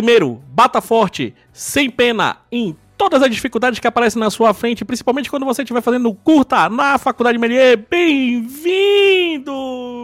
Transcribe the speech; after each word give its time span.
Primeiro, 0.00 0.42
bata 0.48 0.80
forte, 0.80 1.34
sem 1.52 1.90
pena, 1.90 2.38
em 2.50 2.74
todas 2.96 3.22
as 3.22 3.30
dificuldades 3.30 3.78
que 3.78 3.86
aparecem 3.86 4.18
na 4.18 4.30
sua 4.30 4.54
frente, 4.54 4.82
principalmente 4.82 5.28
quando 5.28 5.44
você 5.44 5.60
estiver 5.60 5.82
fazendo 5.82 6.14
curta 6.14 6.70
na 6.70 6.96
Faculdade 6.96 7.36
Melier. 7.36 7.76
Bem-vindo, 7.90 9.52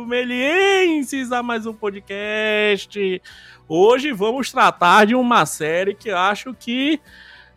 melienses, 0.07 1.33
a 1.33 1.43
mais 1.43 1.65
um 1.65 1.73
podcast. 1.73 3.23
Hoje 3.67 4.13
vamos 4.13 4.53
tratar 4.53 5.07
de 5.07 5.15
uma 5.15 5.47
série 5.47 5.95
que 5.95 6.11
acho 6.11 6.53
que 6.53 7.01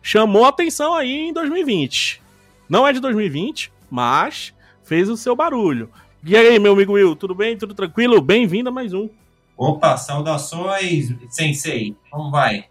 chamou 0.00 0.46
atenção 0.46 0.94
aí 0.94 1.28
em 1.28 1.34
2020. 1.34 2.22
Não 2.70 2.88
é 2.88 2.92
de 2.94 3.00
2020, 3.00 3.70
mas 3.90 4.54
fez 4.82 5.10
o 5.10 5.16
seu 5.18 5.36
barulho. 5.36 5.90
E 6.24 6.34
aí, 6.34 6.58
meu 6.58 6.72
amigo 6.72 6.94
Will, 6.94 7.14
tudo 7.14 7.34
bem? 7.34 7.58
Tudo 7.58 7.74
tranquilo? 7.74 8.18
Bem-vindo 8.18 8.70
a 8.70 8.72
mais 8.72 8.94
um. 8.94 9.10
Opa, 9.60 9.94
saudações, 9.98 11.14
sensei. 11.28 11.94
Como 12.10 12.30
vai? 12.30 12.64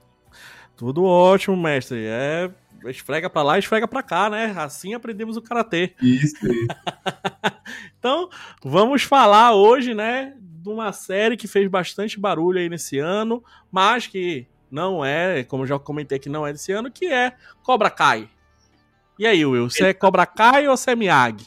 Tudo 0.75 1.03
ótimo, 1.03 1.55
mestre. 1.55 2.03
É 2.07 2.49
esfrega 2.87 3.29
pra 3.29 3.43
lá, 3.43 3.59
esfrega 3.59 3.87
pra 3.87 4.01
cá, 4.01 4.27
né? 4.27 4.55
Assim 4.57 4.95
aprendemos 4.95 5.37
o 5.37 5.41
karatê. 5.41 5.93
Isso, 6.01 6.35
isso. 6.47 6.67
então, 7.99 8.27
vamos 8.63 9.03
falar 9.03 9.53
hoje, 9.53 9.93
né, 9.93 10.33
de 10.39 10.67
uma 10.67 10.91
série 10.91 11.37
que 11.37 11.47
fez 11.47 11.69
bastante 11.69 12.19
barulho 12.19 12.57
aí 12.57 12.67
nesse 12.67 12.97
ano, 12.97 13.43
mas 13.71 14.07
que 14.07 14.47
não 14.71 15.05
é, 15.05 15.43
como 15.43 15.67
já 15.67 15.77
comentei 15.77 16.17
que 16.17 16.27
não 16.29 16.47
é 16.47 16.51
desse 16.51 16.71
ano, 16.71 16.89
que 16.89 17.05
é 17.05 17.35
Cobra 17.61 17.91
Kai. 17.91 18.27
E 19.19 19.27
aí, 19.27 19.45
Will, 19.45 19.69
você 19.69 19.89
é 19.89 19.93
Cobra 19.93 20.25
Kai 20.25 20.67
ou 20.67 20.75
você 20.75 20.91
é 20.91 20.95
Miyagi? 20.95 21.45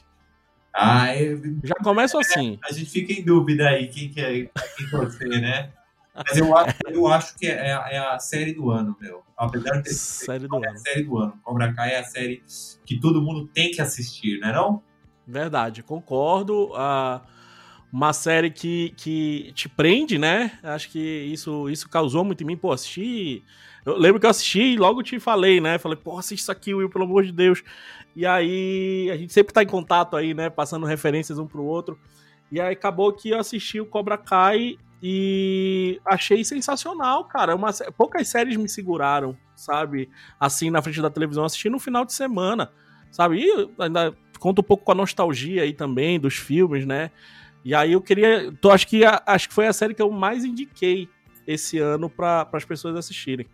Ah, 0.75 1.15
eu... 1.17 1.41
Já 1.63 1.75
começa 1.77 2.19
assim. 2.19 2.59
A 2.65 2.73
gente 2.73 2.91
fica 2.91 3.13
em 3.13 3.23
dúvida 3.23 3.69
aí 3.69 3.89
quem 3.89 4.09
que 4.09 4.21
é 4.21 4.51
quem 4.77 4.89
você, 4.91 5.29
né? 5.29 5.71
Mas 6.15 6.37
eu 6.37 6.57
acho, 6.57 6.77
eu 6.89 7.07
acho 7.07 7.39
que 7.39 7.47
é, 7.47 7.71
é, 7.71 7.99
a 7.99 8.19
série 8.19 8.53
do 8.53 8.71
ano, 8.71 8.97
meu. 9.01 9.23
Apesar 9.37 9.79
de 9.79 9.85
ter 9.85 9.95
série 9.95 10.47
do 10.47 10.57
é 10.57 10.69
ano. 10.69 10.77
a 10.77 10.77
série 10.77 11.03
do 11.03 11.19
ano. 11.19 11.35
Cobra 11.43 11.73
Kai 11.73 11.95
é 11.95 12.01
a 12.01 12.05
série 12.05 12.43
que 12.85 13.01
todo 13.01 13.23
mundo 13.23 13.49
tem 13.49 13.71
que 13.71 13.81
assistir, 13.81 14.39
né 14.39 14.53
não? 14.53 14.83
Verdade, 15.27 15.83
concordo. 15.83 16.71
Uh, 16.73 17.21
uma 17.91 18.13
série 18.13 18.51
que, 18.51 18.95
que 18.97 19.53
te 19.55 19.69
prende, 19.69 20.19
né? 20.19 20.59
Acho 20.63 20.91
que 20.91 20.99
isso, 20.99 21.69
isso 21.71 21.89
causou 21.89 22.25
muito 22.25 22.43
em 22.43 22.47
mim. 22.47 22.57
Pô, 22.57 22.73
assisti. 22.73 23.43
Eu 23.85 23.97
lembro 23.97 24.21
que 24.21 24.27
eu 24.27 24.31
assisti 24.31 24.61
e 24.61 24.77
logo 24.77 25.03
te 25.03 25.19
falei, 25.19 25.61
né? 25.61 25.79
Falei, 25.79 25.97
pô, 25.97 26.19
assiste 26.19 26.41
isso 26.41 26.53
aqui, 26.53 26.75
Will, 26.75 26.91
pelo 26.91 27.05
amor 27.05 27.25
de 27.25 27.33
Deus. 27.33 27.63
E 28.15 28.27
aí 28.27 29.11
a 29.11 29.17
gente 29.17 29.33
sempre 29.33 29.53
tá 29.53 29.63
em 29.63 29.67
contato 29.67 30.17
aí, 30.17 30.35
né? 30.35 30.51
Passando 30.51 30.87
referências 30.87 31.39
um 31.39 31.47
pro 31.47 31.65
outro. 31.65 31.99
E 32.51 32.61
aí 32.61 32.73
acabou 32.73 33.13
que 33.13 33.31
eu 33.31 33.39
assisti 33.39 33.81
o 33.81 33.87
Cobra 33.87 34.19
Kai 34.19 34.77
e 35.03 36.01
achei 36.05 36.45
sensacional, 36.45 37.25
cara. 37.25 37.57
Uma, 37.57 37.73
poucas 37.97 38.29
séries 38.29 38.57
me 38.57 38.69
seguraram, 38.69 39.37
sabe? 39.57 40.11
Assim, 40.39 40.71
na 40.71 40.83
frente 40.83 41.01
da 41.01 41.11
televisão, 41.11 41.45
assisti 41.45 41.71
no 41.71 41.79
final 41.79 42.05
de 42.05 42.13
semana, 42.13 42.71
sabe? 43.11 43.39
E 43.39 43.71
ainda 43.79 44.15
conta 44.39 44.61
um 44.61 44.65
pouco 44.65 44.85
com 44.85 44.93
a 44.93 44.95
nostalgia 44.95 45.63
aí 45.63 45.73
também 45.73 46.21
dos 46.21 46.37
filmes, 46.37 46.87
né? 46.87 47.11
E 47.65 47.75
aí 47.75 47.93
eu 47.93 48.01
queria. 48.01 48.53
Tô, 48.61 48.71
acho, 48.71 48.87
que, 48.87 49.03
acho 49.05 49.49
que 49.49 49.55
foi 49.55 49.67
a 49.67 49.73
série 49.73 49.95
que 49.95 50.03
eu 50.03 50.11
mais 50.11 50.45
indiquei 50.45 51.09
esse 51.47 51.79
ano 51.79 52.11
para 52.11 52.49
as 52.53 52.65
pessoas 52.65 52.97
assistirem. 52.97 53.47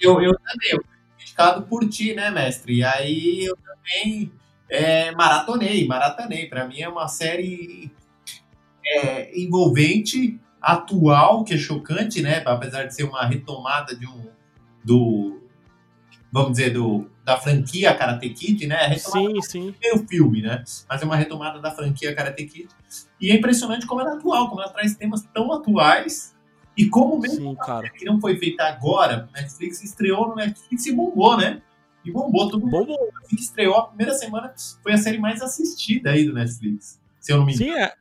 Eu, 0.00 0.20
eu 0.20 0.34
também, 0.38 0.78
indicado 1.20 1.62
por 1.62 1.88
ti, 1.88 2.14
né, 2.14 2.30
mestre? 2.30 2.76
E 2.76 2.84
aí 2.84 3.44
eu 3.44 3.56
também 3.56 4.32
é, 4.68 5.12
maratonei, 5.12 5.86
maratonei. 5.86 6.46
Para 6.46 6.66
mim 6.66 6.80
é 6.80 6.88
uma 6.88 7.08
série 7.08 7.90
é, 8.84 9.38
envolvente, 9.38 10.38
atual, 10.60 11.44
que 11.44 11.54
é 11.54 11.58
chocante, 11.58 12.22
né? 12.22 12.42
Apesar 12.44 12.84
de 12.84 12.94
ser 12.94 13.04
uma 13.04 13.24
retomada 13.24 13.94
de 13.94 14.06
um 14.06 14.26
do 14.84 15.42
vamos 16.30 16.52
dizer 16.52 16.70
do 16.70 17.10
da 17.24 17.36
franquia 17.36 17.92
Karate 17.92 18.28
Kid, 18.30 18.68
né? 18.68 18.96
Sim, 18.98 19.42
sim. 19.42 19.74
o 19.94 19.98
filme, 20.06 20.42
né? 20.42 20.62
Mas 20.88 21.02
é 21.02 21.04
uma 21.04 21.16
retomada 21.16 21.60
da 21.60 21.72
franquia 21.72 22.14
Karate 22.14 22.44
Kid. 22.44 22.68
E 23.20 23.32
é 23.32 23.34
impressionante 23.34 23.84
como 23.84 24.00
ela 24.00 24.10
é 24.10 24.14
atual, 24.14 24.48
como 24.48 24.60
ela 24.60 24.70
traz 24.70 24.94
temas 24.94 25.22
tão 25.34 25.52
atuais 25.52 26.35
e 26.76 26.88
como 26.88 27.18
mesmo 27.18 27.50
sim, 27.50 27.56
cara. 27.56 27.88
que 27.88 28.04
não 28.04 28.20
foi 28.20 28.36
feita 28.36 28.64
agora, 28.64 29.28
Netflix 29.34 29.82
estreou 29.82 30.28
no 30.28 30.34
Netflix 30.34 30.86
e 30.86 30.92
bombou, 30.92 31.36
né? 31.36 31.62
E 32.04 32.12
bombou, 32.12 32.50
todo 32.50 32.60
mundo 32.60 32.70
bombou. 32.70 33.10
que 33.28 33.36
estreou 33.36 33.76
a 33.76 33.86
primeira 33.88 34.12
semana 34.12 34.54
foi 34.82 34.92
a 34.92 34.98
série 34.98 35.18
mais 35.18 35.42
assistida 35.42 36.10
aí 36.10 36.24
do 36.24 36.34
Netflix, 36.34 37.00
se 37.18 37.32
eu 37.32 37.38
não 37.38 37.46
me 37.46 37.54
engano. 37.54 37.72
Sim, 37.72 37.80
é. 37.80 37.92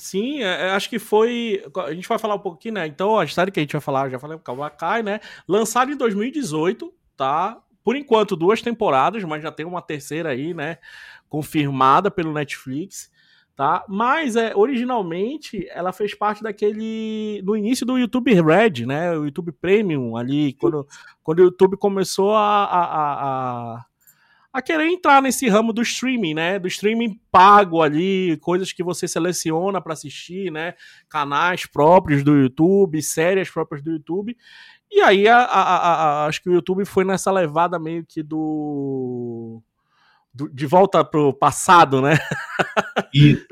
Sim, 0.00 0.42
é, 0.42 0.70
acho 0.70 0.88
que 0.88 0.98
foi. 0.98 1.62
A 1.84 1.92
gente 1.92 2.08
vai 2.08 2.18
falar 2.18 2.34
um 2.34 2.40
pouquinho, 2.40 2.74
né? 2.74 2.86
Então, 2.86 3.18
a 3.18 3.26
série 3.26 3.50
que 3.50 3.60
a 3.60 3.62
gente 3.62 3.72
vai 3.72 3.82
falar, 3.82 4.08
já 4.08 4.18
falei, 4.18 4.38
Cowboy 4.38 4.70
Kai, 4.70 5.02
né? 5.02 5.20
Lançado 5.46 5.92
em 5.92 5.96
2018, 5.96 6.90
tá? 7.14 7.60
Por 7.84 7.94
enquanto, 7.94 8.34
duas 8.34 8.62
temporadas, 8.62 9.22
mas 9.24 9.42
já 9.42 9.52
tem 9.52 9.66
uma 9.66 9.82
terceira 9.82 10.30
aí, 10.30 10.54
né? 10.54 10.78
Confirmada 11.28 12.10
pelo 12.10 12.32
Netflix, 12.32 13.09
tá? 13.60 13.84
Mas, 13.86 14.36
é, 14.36 14.56
originalmente, 14.56 15.68
ela 15.68 15.92
fez 15.92 16.14
parte 16.14 16.42
daquele. 16.42 17.42
no 17.44 17.54
início 17.54 17.84
do 17.84 17.98
YouTube 17.98 18.32
Red, 18.32 18.86
né? 18.86 19.12
O 19.12 19.26
YouTube 19.26 19.52
Premium 19.52 20.16
ali, 20.16 20.54
quando, 20.54 20.88
quando 21.22 21.40
o 21.40 21.42
YouTube 21.42 21.76
começou 21.76 22.32
a, 22.32 22.64
a, 22.64 22.84
a 23.76 23.84
a 24.50 24.62
querer 24.62 24.88
entrar 24.88 25.20
nesse 25.20 25.46
ramo 25.46 25.74
do 25.74 25.82
streaming, 25.82 26.32
né? 26.32 26.58
Do 26.58 26.68
streaming 26.68 27.20
pago 27.30 27.82
ali, 27.82 28.38
coisas 28.38 28.72
que 28.72 28.82
você 28.82 29.06
seleciona 29.06 29.78
para 29.78 29.92
assistir, 29.92 30.50
né? 30.50 30.72
Canais 31.06 31.66
próprios 31.66 32.24
do 32.24 32.34
YouTube, 32.34 33.02
séries 33.02 33.50
próprias 33.50 33.84
do 33.84 33.90
YouTube. 33.90 34.34
E 34.90 35.02
aí, 35.02 35.28
a, 35.28 35.36
a, 35.36 35.62
a, 36.22 36.26
acho 36.26 36.42
que 36.42 36.48
o 36.48 36.54
YouTube 36.54 36.86
foi 36.86 37.04
nessa 37.04 37.30
levada 37.30 37.78
meio 37.78 38.06
que 38.06 38.22
do. 38.22 39.62
De 40.32 40.66
volta 40.66 41.04
pro 41.04 41.32
passado, 41.32 42.00
né? 42.00 42.16
Isso. 43.12 43.46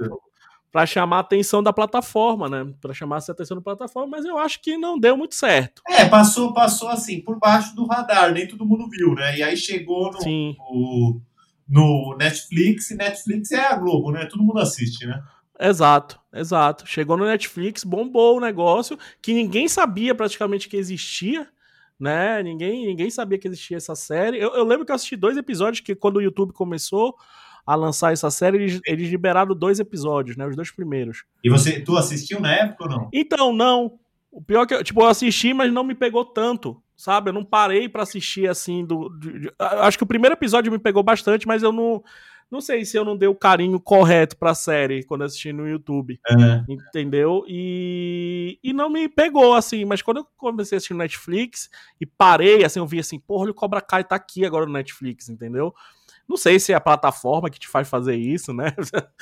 para 0.71 0.87
chamar 0.87 1.17
a 1.17 1.21
atenção 1.21 1.63
da 1.63 1.73
plataforma, 1.73 2.49
né? 2.49 2.73
Para 2.81 2.95
chamar 2.95 3.17
a 3.17 3.33
atenção 3.33 3.57
da 3.57 3.63
plataforma, 3.63 4.17
mas 4.17 4.25
eu 4.25 4.39
acho 4.39 4.61
que 4.61 4.77
não 4.77 4.99
deu 4.99 5.17
muito 5.17 5.35
certo. 5.35 5.83
É, 5.89 6.05
passou, 6.05 6.53
passou 6.53 6.89
assim, 6.89 7.21
por 7.21 7.39
baixo 7.39 7.75
do 7.75 7.87
radar, 7.87 8.33
nem 8.33 8.47
todo 8.47 8.67
mundo 8.67 8.89
viu, 8.89 9.15
né? 9.15 9.39
E 9.39 9.43
aí 9.43 9.57
chegou 9.57 10.13
no, 10.13 10.21
no, 10.21 11.21
no, 11.69 12.17
Netflix, 12.17 12.91
e 12.91 12.97
Netflix 12.97 13.51
é 13.51 13.67
a 13.67 13.77
Globo, 13.77 14.13
né? 14.13 14.27
Todo 14.27 14.43
mundo 14.43 14.61
assiste, 14.61 15.07
né? 15.07 15.23
Exato, 15.61 16.21
exato. 16.33 16.87
Chegou 16.87 17.17
no 17.17 17.25
Netflix, 17.25 17.83
bombou 17.83 18.37
o 18.37 18.41
negócio, 18.41 18.97
que 19.21 19.35
ninguém 19.35 19.67
sabia 19.67 20.15
praticamente 20.15 20.69
que 20.69 20.77
existia, 20.77 21.49
né? 21.99 22.43
Ninguém, 22.43 22.87
ninguém 22.87 23.11
sabia 23.11 23.39
que 23.39 23.49
existia 23.49 23.77
essa 23.77 23.95
série. 23.95 24.39
Eu, 24.39 24.55
eu 24.55 24.65
lembro 24.65 24.87
que 24.87 24.93
eu 24.93 24.97
assisti 24.97 25.17
dois 25.17 25.37
episódios 25.37 25.81
que 25.81 25.95
quando 25.95 26.17
o 26.17 26.23
YouTube 26.23 26.53
começou 26.53 27.17
a 27.67 27.75
lançar 27.75 28.13
essa 28.13 28.31
série, 28.31 28.57
eles, 28.57 28.81
eles 28.87 29.11
liberaram 29.11 29.55
dois 29.55 29.79
episódios, 29.79 30.37
né? 30.37 30.47
Os 30.47 30.57
dois 30.57 30.71
primeiros. 30.71 31.25
E 31.45 31.51
você, 31.51 31.81
tu 31.81 31.97
assistiu 31.97 32.41
na 32.41 32.51
época 32.51 32.85
ou 32.85 32.91
não? 32.91 33.11
Então, 33.13 33.53
não. 33.53 33.99
O 34.31 34.43
pior 34.43 34.63
é 34.63 34.67
que, 34.67 34.85
tipo, 34.85 35.03
eu 35.03 35.07
assisti, 35.07 35.53
mas 35.53 35.73
não 35.73 35.85
me 35.85 35.95
pegou 35.95 36.25
tanto, 36.25 36.83
sabe? 36.97 37.31
Eu 37.31 37.35
não 37.35 37.45
parei 37.45 37.89
para 37.89 38.03
assistir 38.03 38.49
assim 38.49 38.85
do. 38.87 39.09
De, 39.19 39.41
de, 39.41 39.53
acho 39.59 39.99
que 39.99 40.05
o 40.05 40.07
primeiro 40.07 40.35
episódio 40.35 40.73
me 40.73 40.79
pegou 40.79 41.03
bastante, 41.03 41.47
mas 41.47 41.63
eu 41.63 41.73
não. 41.73 42.03
Não 42.51 42.63
sei 42.63 42.85
se 42.85 42.97
eu 42.97 43.05
não 43.05 43.17
dei 43.17 43.29
o 43.29 43.35
carinho 43.35 43.79
correto 43.79 44.37
pra 44.37 44.55
série 44.55 45.05
quando 45.05 45.23
assisti 45.23 45.53
no 45.53 45.69
YouTube. 45.69 46.19
Uhum. 46.31 46.65
Entendeu? 46.67 47.45
E, 47.47 48.59
e 48.63 48.73
não 48.73 48.89
me 48.89 49.07
pegou, 49.07 49.55
assim. 49.55 49.85
Mas 49.85 50.01
quando 50.01 50.19
eu 50.19 50.27
comecei 50.37 50.77
a 50.77 50.79
assistir 50.79 50.95
no 50.95 51.01
Netflix 51.01 51.69
e 52.01 52.07
parei, 52.07 52.65
assim, 52.65 52.79
eu 52.79 52.87
vi 52.87 53.01
assim, 53.01 53.19
porra, 53.19 53.51
o 53.51 53.55
Cobra 53.55 53.83
Kai 53.83 54.03
tá 54.03 54.17
aqui 54.17 54.47
agora 54.47 54.65
no 54.65 54.73
Netflix, 54.73 55.29
entendeu? 55.29 55.75
Não 56.27 56.37
sei 56.37 56.59
se 56.59 56.73
é 56.73 56.75
a 56.75 56.81
plataforma 56.81 57.49
que 57.51 57.59
te 57.59 57.69
faz 57.69 57.89
fazer 57.89 58.17
isso, 58.17 58.53
né? 58.53 58.75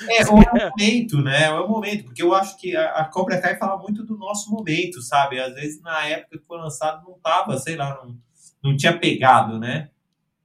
É, 0.09 0.21
é 0.21 0.25
o 0.27 0.35
momento, 0.35 1.21
né? 1.21 1.43
É 1.45 1.51
o 1.51 1.67
momento, 1.67 2.05
porque 2.05 2.21
eu 2.21 2.33
acho 2.33 2.57
que 2.57 2.75
a, 2.75 2.91
a 2.91 3.05
Cobra 3.05 3.41
Kai 3.41 3.57
fala 3.57 3.77
muito 3.81 4.05
do 4.05 4.17
nosso 4.17 4.49
momento, 4.51 5.01
sabe? 5.01 5.39
Às 5.39 5.53
vezes 5.53 5.81
na 5.81 6.05
época 6.05 6.37
que 6.37 6.45
foi 6.45 6.57
lançado 6.57 7.05
não 7.07 7.17
tava, 7.19 7.57
sei 7.57 7.75
lá, 7.77 8.01
não, 8.03 8.17
não 8.61 8.77
tinha 8.77 8.97
pegado, 8.97 9.57
né? 9.59 9.89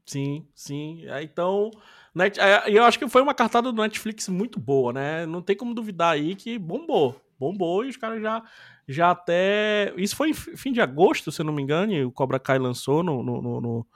Sim, 0.06 0.46
sim. 0.54 1.04
Então, 1.20 1.70
net, 2.14 2.38
eu 2.66 2.84
acho 2.84 2.98
que 2.98 3.08
foi 3.08 3.22
uma 3.22 3.34
cartada 3.34 3.72
do 3.72 3.82
Netflix 3.82 4.28
muito 4.28 4.60
boa, 4.60 4.92
né? 4.92 5.26
Não 5.26 5.42
tem 5.42 5.56
como 5.56 5.74
duvidar 5.74 6.12
aí 6.12 6.34
que 6.34 6.58
bombou. 6.58 7.20
Bombou 7.38 7.84
e 7.84 7.88
os 7.88 7.96
caras 7.96 8.22
já, 8.22 8.42
já 8.86 9.10
até. 9.10 9.92
Isso 9.96 10.14
foi 10.14 10.30
em 10.30 10.34
fim 10.34 10.72
de 10.72 10.80
agosto, 10.80 11.32
se 11.32 11.40
eu 11.40 11.46
não 11.46 11.52
me 11.52 11.62
engano, 11.62 12.06
o 12.06 12.12
Cobra 12.12 12.38
Kai 12.38 12.58
lançou 12.58 13.02
no, 13.02 13.22
no, 13.22 13.60
no 13.60 13.86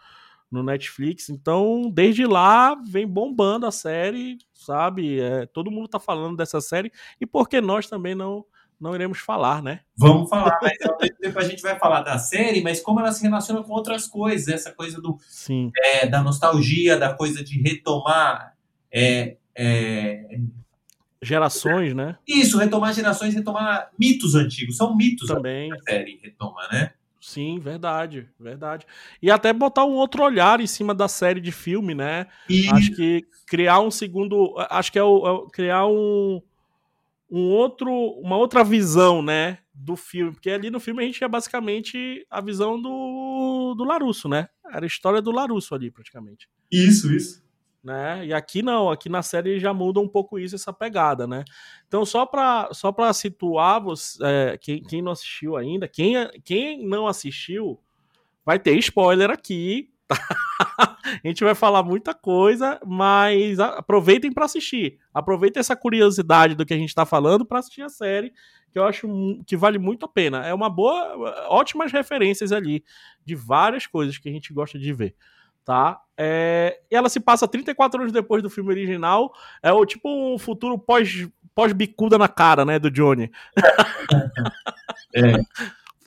no 0.51 0.63
Netflix. 0.63 1.29
Então, 1.29 1.91
desde 1.93 2.27
lá, 2.27 2.75
vem 2.75 3.07
bombando 3.07 3.67
a 3.67 3.71
série, 3.71 4.39
sabe? 4.55 5.21
É, 5.21 5.47
todo 5.47 5.71
mundo 5.71 5.89
tá 5.89 5.99
falando 5.99 6.37
dessa 6.37 6.61
série. 6.61 6.93
E 7.21 7.27
por 7.27 7.49
que 7.49 7.61
nós 7.61 7.89
também 7.89 8.15
não 8.15 8.45
não 8.81 8.95
iremos 8.95 9.19
falar, 9.19 9.63
né? 9.63 9.81
Vamos 9.97 10.29
falar, 10.29 10.59
mas 10.63 10.77
depois 11.21 11.47
a 11.47 11.49
gente 11.49 11.63
vai 11.63 11.79
falar 11.79 12.03
da 12.03 12.19
série, 12.19 12.61
mas 12.61 12.81
como 12.81 13.01
ela 13.01 13.13
se 13.13 13.23
relaciona 13.23 13.63
com 13.63 13.73
outras 13.73 14.07
coisas, 14.07 14.49
essa 14.49 14.73
coisa 14.73 15.01
do 15.01 15.19
Sim. 15.29 15.71
É, 15.77 16.07
da 16.07 16.23
nostalgia, 16.23 16.99
da 16.99 17.15
coisa 17.15 17.43
de 17.43 17.61
retomar 17.61 18.55
é, 18.93 19.37
é... 19.55 20.39
gerações, 21.23 21.95
né? 21.95 22.19
Isso, 22.27 22.59
retomar 22.59 22.93
gerações, 22.93 23.35
retomar 23.35 23.91
mitos 23.99 24.35
antigos, 24.35 24.77
são 24.77 24.95
mitos 24.95 25.27
também. 25.27 25.73
a 25.73 25.79
série 25.79 26.21
retoma, 26.23 26.69
né? 26.71 26.93
Sim, 27.27 27.59
verdade, 27.59 28.29
verdade. 28.39 28.87
E 29.21 29.33
até 29.33 29.53
botar 29.53 29.85
um 29.85 29.95
outro 29.95 30.23
olhar 30.23 30.61
em 30.61 30.67
cima 30.67 30.95
da 30.95 31.09
série 31.09 31.41
de 31.41 31.51
filme, 31.51 31.93
né? 31.93 32.29
E 32.49 32.69
Acho 32.69 32.95
que 32.95 33.25
criar 33.47 33.81
um 33.81 33.91
segundo. 33.91 34.55
Acho 34.71 34.93
que 34.93 34.99
é, 34.99 35.03
o, 35.03 35.27
é 35.27 35.33
o- 35.33 35.47
criar 35.49 35.87
um, 35.87 36.41
um 37.31 37.51
outro, 37.51 37.91
uma 38.21 38.37
outra 38.37 38.63
visão, 38.63 39.23
né? 39.23 39.59
Do 39.75 39.97
filme. 39.97 40.33
Porque 40.33 40.51
ali 40.51 40.71
no 40.71 40.81
filme 40.81 41.03
a 41.03 41.07
gente 41.07 41.23
é 41.23 41.29
basicamente 41.29 42.27
a 42.31 42.41
visão 42.41 42.81
do, 42.81 43.75
do 43.77 43.85
Larusso, 43.85 44.29
né? 44.29 44.49
Era 44.73 44.85
a 44.85 44.87
história 44.87 45.21
do 45.21 45.33
Larusso 45.33 45.75
ali, 45.75 45.91
praticamente. 45.91 46.49
isso, 46.71 47.13
isso. 47.13 47.45
Né? 47.83 48.27
E 48.27 48.33
aqui 48.33 48.63
não, 48.63 48.91
aqui 48.91 49.09
na 49.09 49.23
série 49.23 49.61
já 49.61 49.73
muda 49.73 50.01
um 50.01 50.09
pouco 50.09 50.41
isso, 50.41 50.57
essa 50.57 50.73
pegada, 50.73 51.25
né? 51.25 51.45
Então, 51.87 52.05
só 52.05 52.27
para 52.27 52.69
só 52.73 52.91
pra 52.91 53.13
situar 53.13 53.81
você, 53.81 54.19
é, 54.25 54.59
quem, 54.59 54.83
quem 54.83 55.01
não 55.01 55.13
assistiu 55.13 55.57
ainda, 55.57 55.87
quem, 55.87 56.15
quem 56.45 56.85
não 56.85 57.07
assistiu, 57.07 57.81
vai 58.45 58.59
ter 58.59 58.77
spoiler 58.79 59.31
aqui. 59.31 59.89
tá? 60.09 60.17
A 61.25 61.29
gente 61.29 61.45
vai 61.45 61.55
falar 61.55 61.83
muita 61.83 62.15
coisa, 62.15 62.81
mas 62.85 63.59
aproveitem 63.59 64.33
para 64.33 64.45
assistir. 64.45 64.99
Aproveitem 65.13 65.61
essa 65.61 65.77
curiosidade 65.77 66.55
do 66.55 66.67
que 66.67 66.75
a 66.75 66.79
gente 66.79 66.95
tá 66.95 67.07
falando 67.07 67.45
para 67.45 67.59
assistir 67.59 67.83
a 67.83 67.89
série, 67.89 68.33
que 68.73 68.79
eu 68.79 68.85
acho 68.85 69.09
que 69.47 69.57
vale 69.57 69.79
muito 69.79 70.05
a 70.05 70.09
pena. 70.09 70.47
É 70.47 70.53
uma 70.53 70.69
boa, 70.69 71.47
ótimas 71.49 71.93
referências 71.93 72.53
ali 72.53 72.85
de 73.25 73.35
várias 73.35 73.87
coisas 73.87 74.19
que 74.19 74.29
a 74.29 74.33
gente 74.33 74.53
gosta 74.53 74.79
de 74.79 74.93
ver 74.93 75.15
tá? 75.67 76.01
É, 76.17 76.81
ela 76.89 77.09
se 77.09 77.19
passa 77.19 77.49
34 77.49 78.01
anos 78.01 78.13
depois 78.13 78.41
do 78.41 78.49
filme 78.49 78.71
original. 78.71 79.35
É 79.61 79.73
o 79.73 79.85
tipo 79.85 80.09
um 80.09 80.39
futuro 80.39 80.79
pós, 80.79 81.29
pós-bicuda 81.55 82.17
na 82.17 82.29
cara, 82.29 82.65
né, 82.65 82.79
do 82.79 82.91
Johnny. 82.91 83.31
É. 85.15 85.33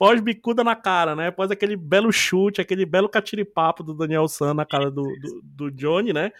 Pós-bicuda 0.00 0.64
na 0.64 0.74
cara, 0.74 1.14
né? 1.14 1.26
Após 1.26 1.50
aquele 1.50 1.76
belo 1.76 2.10
chute, 2.10 2.58
aquele 2.58 2.86
belo 2.86 3.06
catiripapo 3.06 3.82
do 3.82 3.92
Daniel 3.92 4.26
San 4.28 4.54
na 4.54 4.64
cara 4.64 4.90
do, 4.90 5.02
do, 5.02 5.42
do 5.42 5.70
Johnny, 5.70 6.10
né? 6.10 6.32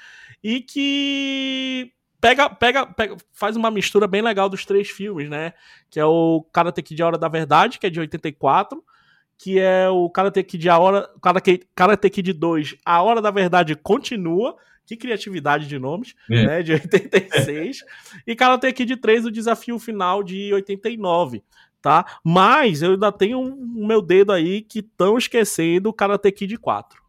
E 0.42 0.62
que 0.62 1.92
pega, 2.18 2.48
pega, 2.48 2.86
pega, 2.86 3.18
faz 3.34 3.56
uma 3.56 3.70
mistura 3.70 4.06
bem 4.06 4.22
legal 4.22 4.48
dos 4.48 4.64
três 4.64 4.88
filmes, 4.88 5.28
né? 5.28 5.52
Que 5.90 6.00
é 6.00 6.04
o 6.06 6.42
Karate 6.50 6.82
Kid 6.82 7.02
A 7.02 7.06
Hora 7.06 7.18
da 7.18 7.28
Verdade, 7.28 7.78
que 7.78 7.86
é 7.86 7.90
de 7.90 8.00
84, 8.00 8.82
que 9.36 9.58
é 9.60 9.90
o 9.90 10.08
Karate 10.08 10.42
Kid 10.42 10.66
A 10.66 10.78
Hora, 10.78 11.10
Karate, 11.20 11.60
Karate 11.74 12.08
Kid 12.08 12.32
2, 12.32 12.76
A 12.82 13.02
Hora 13.02 13.20
da 13.20 13.30
Verdade 13.30 13.76
continua, 13.76 14.56
que 14.86 14.96
criatividade 14.96 15.66
de 15.68 15.78
nomes, 15.78 16.14
É. 16.30 16.46
né, 16.46 16.62
de 16.62 16.72
86, 16.72 17.84
e 18.26 18.34
Karate 18.34 18.72
Kid 18.72 18.96
3, 18.96 19.26
o 19.26 19.30
desafio 19.30 19.78
final 19.78 20.22
de 20.22 20.50
89, 20.54 21.42
tá? 21.80 22.04
Mas 22.24 22.82
eu 22.82 22.92
ainda 22.92 23.10
tenho 23.12 23.40
o 23.40 23.86
meu 23.86 24.02
dedo 24.02 24.32
aí 24.32 24.62
que 24.62 24.80
estão 24.80 25.16
esquecendo 25.18 25.88
o 25.88 25.92
Karate 25.92 26.30
Kid 26.32 26.56
4. 26.56 27.00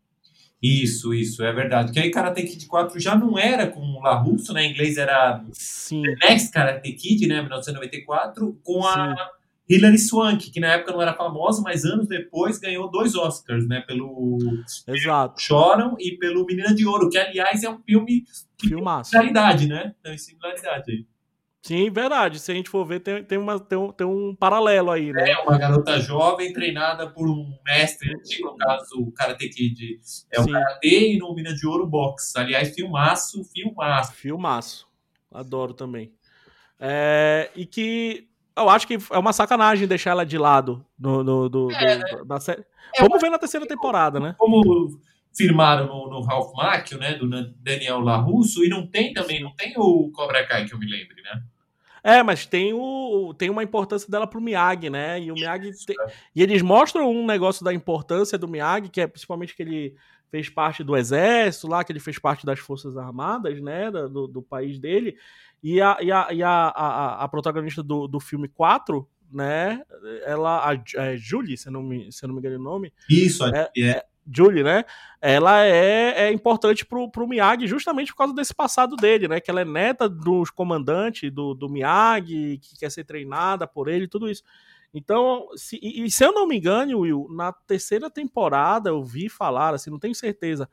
Isso, 0.62 1.12
isso, 1.14 1.44
é 1.44 1.52
verdade. 1.52 1.92
Que 1.92 2.00
aí 2.00 2.12
Karate 2.12 2.44
Kid 2.44 2.68
4 2.68 3.00
já 3.00 3.16
não 3.16 3.38
era 3.38 3.66
com 3.68 3.80
o 3.82 4.02
La 4.02 4.14
Russo, 4.14 4.54
né? 4.54 4.64
Em 4.64 4.72
inglês 4.72 4.98
era 4.98 5.44
Sim, 5.52 6.04
The 6.04 6.30
Next 6.30 6.52
Karate 6.52 6.92
Kid, 6.94 7.28
né? 7.28 7.42
1994, 7.42 8.60
com 8.64 8.86
a 8.86 9.16
Sim. 9.16 9.24
Hilary 9.68 9.98
Swank, 9.98 10.52
que 10.52 10.60
na 10.60 10.74
época 10.74 10.92
não 10.92 11.02
era 11.02 11.14
famosa, 11.14 11.64
mas 11.64 11.84
anos 11.84 12.08
depois 12.08 12.60
ganhou 12.60 12.92
dois 12.92 13.16
Oscars, 13.16 13.68
né? 13.68 13.82
Pelo 13.82 14.38
exato. 14.88 15.42
Choram 15.42 15.96
e 16.00 16.18
pelo 16.18 16.46
Menina 16.46 16.76
de 16.76 16.86
Ouro, 16.86 17.10
que 17.10 17.18
aliás 17.18 17.64
é 17.64 17.70
um 17.70 17.80
filme 17.80 18.22
que 18.58 18.70
tem 18.70 18.70
Filmaço. 18.70 19.10
similaridade, 19.10 19.68
né? 19.68 19.96
Tem 20.04 20.18
similaridade 20.18 20.92
aí. 20.92 21.06
Sim, 21.64 21.92
verdade. 21.92 22.40
Se 22.40 22.52
a 22.52 22.56
gente 22.56 22.70
for 22.70 22.84
ver, 22.86 23.00
tem, 23.02 23.24
tem, 23.24 23.38
uma, 23.38 23.60
tem, 23.60 23.78
um, 23.78 23.92
tem 23.92 24.06
um 24.08 24.36
paralelo 24.36 24.90
aí, 24.90 25.14
né? 25.14 25.30
É 25.30 25.38
uma 25.38 25.58
garota 25.58 26.00
jovem 26.00 26.52
treinada 26.52 27.08
por 27.08 27.30
um 27.30 27.56
mestre 27.64 28.12
antigo, 28.16 28.50
no 28.50 28.58
caso, 28.58 29.00
o 29.00 29.12
Karate 29.12 29.48
Kid 29.50 30.00
é 30.32 30.40
o 30.40 30.44
Sim. 30.44 30.52
Karate 30.54 30.88
e 30.88 31.18
no 31.20 31.34
Mina 31.36 31.54
de 31.54 31.68
Ouro 31.68 31.86
Box. 31.86 32.36
Aliás, 32.36 32.74
filmaço, 32.74 33.44
filmaço. 33.54 34.14
Filmaço. 34.14 34.88
Adoro 35.32 35.74
também. 35.74 36.12
É, 36.80 37.52
e 37.56 37.66
que 37.66 38.28
eu 38.58 38.68
acho 38.68 38.88
que 38.88 38.98
é 39.12 39.18
uma 39.20 39.32
sacanagem 39.32 39.88
deixar 39.88 40.12
ela 40.12 40.26
de 40.26 40.38
lado 40.40 40.84
no, 40.98 41.24
no- 41.24 41.48
do, 41.48 41.68
do- 41.68 42.26
da 42.26 42.40
série. 42.40 42.66
É, 42.96 43.02
Vamos 43.04 43.22
ver 43.22 43.30
na 43.30 43.38
terceira 43.38 43.68
temporada, 43.68 44.20
né? 44.20 44.36
Como 44.38 45.00
firmaram 45.34 45.86
no, 45.88 46.10
no 46.10 46.22
Ralph 46.22 46.54
Macchio, 46.56 46.98
né, 46.98 47.14
do 47.14 47.30
Daniel 47.60 48.00
LaRusso, 48.02 48.66
e 48.66 48.68
não 48.70 48.86
tem 48.86 49.14
também, 49.14 49.42
não 49.42 49.56
tem 49.56 49.74
o 49.78 50.12
Cobra 50.12 50.46
Kai, 50.46 50.66
que 50.66 50.74
eu 50.74 50.80
me 50.80 50.86
lembre, 50.86 51.22
né? 51.22 51.42
É, 52.04 52.24
mas 52.24 52.46
tem, 52.46 52.74
o, 52.74 53.34
tem 53.38 53.50
uma 53.50 53.64
importância 53.64 54.10
dela 54.10 54.26
pro 54.26 54.42
Miyagi, 54.42 54.90
né? 54.90 55.22
E 55.22 55.32
o 55.32 55.36
Miyagi. 55.36 55.72
tem- 55.86 55.98
né? 55.98 56.12
e 56.36 56.42
eles 56.42 56.62
mostram 56.62 57.10
um 57.12 57.26
negócio 57.26 57.64
da 57.64 57.74
importância 57.74 58.38
do 58.38 58.48
Miyagi, 58.48 58.90
que 58.90 59.02
é 59.02 59.08
principalmente 59.08 59.56
que 59.56 59.62
ele 59.62 59.96
fez 60.30 60.50
parte 60.50 60.84
do 60.84 60.96
exército 60.96 61.68
lá, 61.68 61.84
que 61.84 61.92
ele 61.92 62.00
fez 62.00 62.18
parte 62.18 62.46
das 62.46 62.60
Forças 62.60 62.98
Armadas, 62.98 63.62
né? 63.62 63.92
Do, 63.92 64.28
do 64.28 64.42
país 64.42 64.80
dele. 64.80 65.16
E 65.62 65.80
a, 65.80 65.98
e 66.02 66.12
a, 66.12 66.28
e 66.32 66.42
a, 66.42 66.50
a, 66.50 67.24
a 67.24 67.28
protagonista 67.28 67.84
do, 67.84 68.08
do 68.08 68.20
filme 68.20 68.48
4, 68.48 69.08
né? 69.32 69.82
Ela, 70.26 70.72
a, 70.72 70.84
é 70.96 71.18
Julie, 71.18 71.58
se 71.58 71.68
eu 71.68 71.72
não 71.74 71.84
me, 71.84 72.12
se 72.12 72.24
eu 72.24 72.28
não 72.28 72.36
me 72.36 72.40
engano 72.40 72.60
o 72.60 72.64
nome. 72.64 72.92
Isso, 73.10 73.44
É, 73.46 73.70
é, 73.78 74.06
Julie, 74.34 74.64
né? 74.64 74.84
Ela 75.20 75.64
é, 75.66 76.28
é 76.28 76.32
importante 76.32 76.86
pro, 76.86 77.10
pro 77.10 77.28
Miyagi 77.28 77.68
justamente 77.68 78.12
por 78.12 78.18
causa 78.18 78.34
desse 78.34 78.54
passado 78.54 78.96
dele, 78.96 79.28
né? 79.28 79.40
Que 79.40 79.52
ela 79.52 79.62
é 79.62 79.66
neta 79.66 80.08
dos 80.08 80.50
comandantes 80.50 81.32
do, 81.32 81.54
do 81.54 81.70
Miyagi, 81.70 82.60
que 82.62 82.78
quer 82.80 82.90
ser 82.92 83.04
treinada 83.04 83.68
por 83.68 83.88
ele, 83.88 84.08
tudo 84.08 84.30
isso. 84.30 84.44
Então, 84.94 85.48
se, 85.56 85.80
e, 85.82 86.10
se 86.12 86.24
eu 86.24 86.34
não 86.34 86.46
me 86.48 86.58
engano, 86.58 87.00
Will, 87.00 87.28
na 87.30 87.54
terceira 87.54 88.10
temporada 88.10 88.90
eu 88.90 89.04
vi 89.04 89.30
falar, 89.30 89.74
assim, 89.74 89.90
não 89.90 90.00
tenho 90.00 90.14
certeza, 90.16 90.70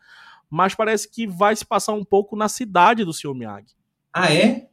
mas 0.51 0.75
parece 0.75 1.09
que 1.11 1.27
vai 1.27 1.55
se 1.55 1.65
passar 1.65 1.93
um 1.93 2.05
pouco 2.05 2.35
na 2.35 2.49
cidade 2.49 3.05
do 3.05 3.13
Sr. 3.13 3.35
Miyagi. 3.35 3.77
Ah, 4.13 4.33
é? 4.33 4.69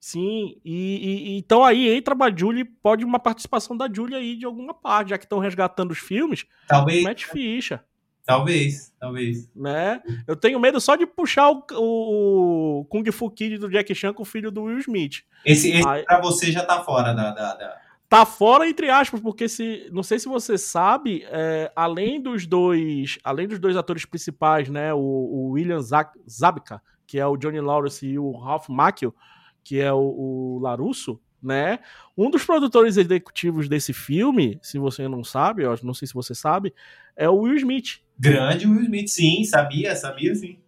Sim, 0.00 0.60
e- 0.64 1.32
e- 1.34 1.38
então 1.38 1.64
aí 1.64 1.88
entra 1.88 2.14
a 2.14 2.34
Julie, 2.34 2.64
pode 2.64 3.04
uma 3.04 3.18
participação 3.18 3.76
da 3.76 3.92
Julie 3.92 4.14
aí 4.14 4.36
de 4.36 4.46
alguma 4.46 4.72
parte, 4.72 5.10
já 5.10 5.18
que 5.18 5.24
estão 5.24 5.40
resgatando 5.40 5.90
os 5.90 5.98
filmes, 5.98 6.46
Talvez, 6.68 7.04
mete 7.04 7.26
ficha. 7.26 7.84
Talvez, 8.28 8.92
talvez. 9.00 9.50
né? 9.56 10.02
Eu 10.26 10.36
tenho 10.36 10.60
medo 10.60 10.78
só 10.80 10.94
de 10.96 11.06
puxar 11.06 11.50
o, 11.50 11.64
o, 11.72 12.84
Kung 12.84 13.10
Fu 13.10 13.30
Kid 13.30 13.56
do 13.56 13.70
Jack 13.70 13.94
Chan 13.94 14.12
com 14.12 14.22
o 14.22 14.26
filho 14.26 14.50
do 14.50 14.64
Will 14.64 14.78
Smith. 14.80 15.22
Esse, 15.46 15.72
esse 15.72 15.88
Aí- 15.88 16.04
pra 16.04 16.20
você 16.20 16.52
já 16.52 16.62
tá 16.64 16.84
fora 16.84 17.14
da... 17.14 17.30
da, 17.32 17.54
da- 17.54 17.76
Tá 18.10 18.24
fora 18.24 18.66
entre 18.66 18.88
aspas, 18.88 19.20
porque 19.20 19.50
se 19.50 19.86
não 19.92 20.02
sei 20.02 20.18
se 20.18 20.26
você 20.28 20.56
sabe, 20.56 21.26
é, 21.28 21.70
além 21.76 22.18
dos 22.18 22.46
dois, 22.46 23.18
além 23.22 23.46
dos 23.46 23.58
dois 23.58 23.76
atores 23.76 24.06
principais, 24.06 24.70
né, 24.70 24.94
o, 24.94 24.98
o 24.98 25.50
William 25.50 25.82
Zabka, 25.82 26.80
que 27.06 27.18
é 27.18 27.26
o 27.26 27.36
Johnny 27.36 27.60
Lawrence 27.60 28.06
e 28.06 28.18
o 28.18 28.30
Ralph 28.32 28.70
Macchio, 28.70 29.14
que 29.62 29.78
é 29.78 29.92
o, 29.92 29.98
o 29.98 30.58
Larusso, 30.62 31.20
né? 31.42 31.80
Um 32.16 32.30
dos 32.30 32.44
produtores 32.46 32.96
executivos 32.96 33.68
desse 33.68 33.92
filme, 33.92 34.58
se 34.62 34.78
você 34.78 35.06
não 35.06 35.22
sabe, 35.22 35.64
eu 35.64 35.78
não 35.82 35.92
sei 35.92 36.08
se 36.08 36.14
você 36.14 36.34
sabe, 36.34 36.72
é 37.14 37.28
o 37.28 37.36
Will 37.40 37.56
Smith, 37.56 38.00
Grande 38.18 38.66
Will 38.66 38.82
Smith, 38.82 39.08
sim, 39.08 39.44
sabia, 39.44 39.94
sabia, 39.94 40.34
sim. 40.34 40.58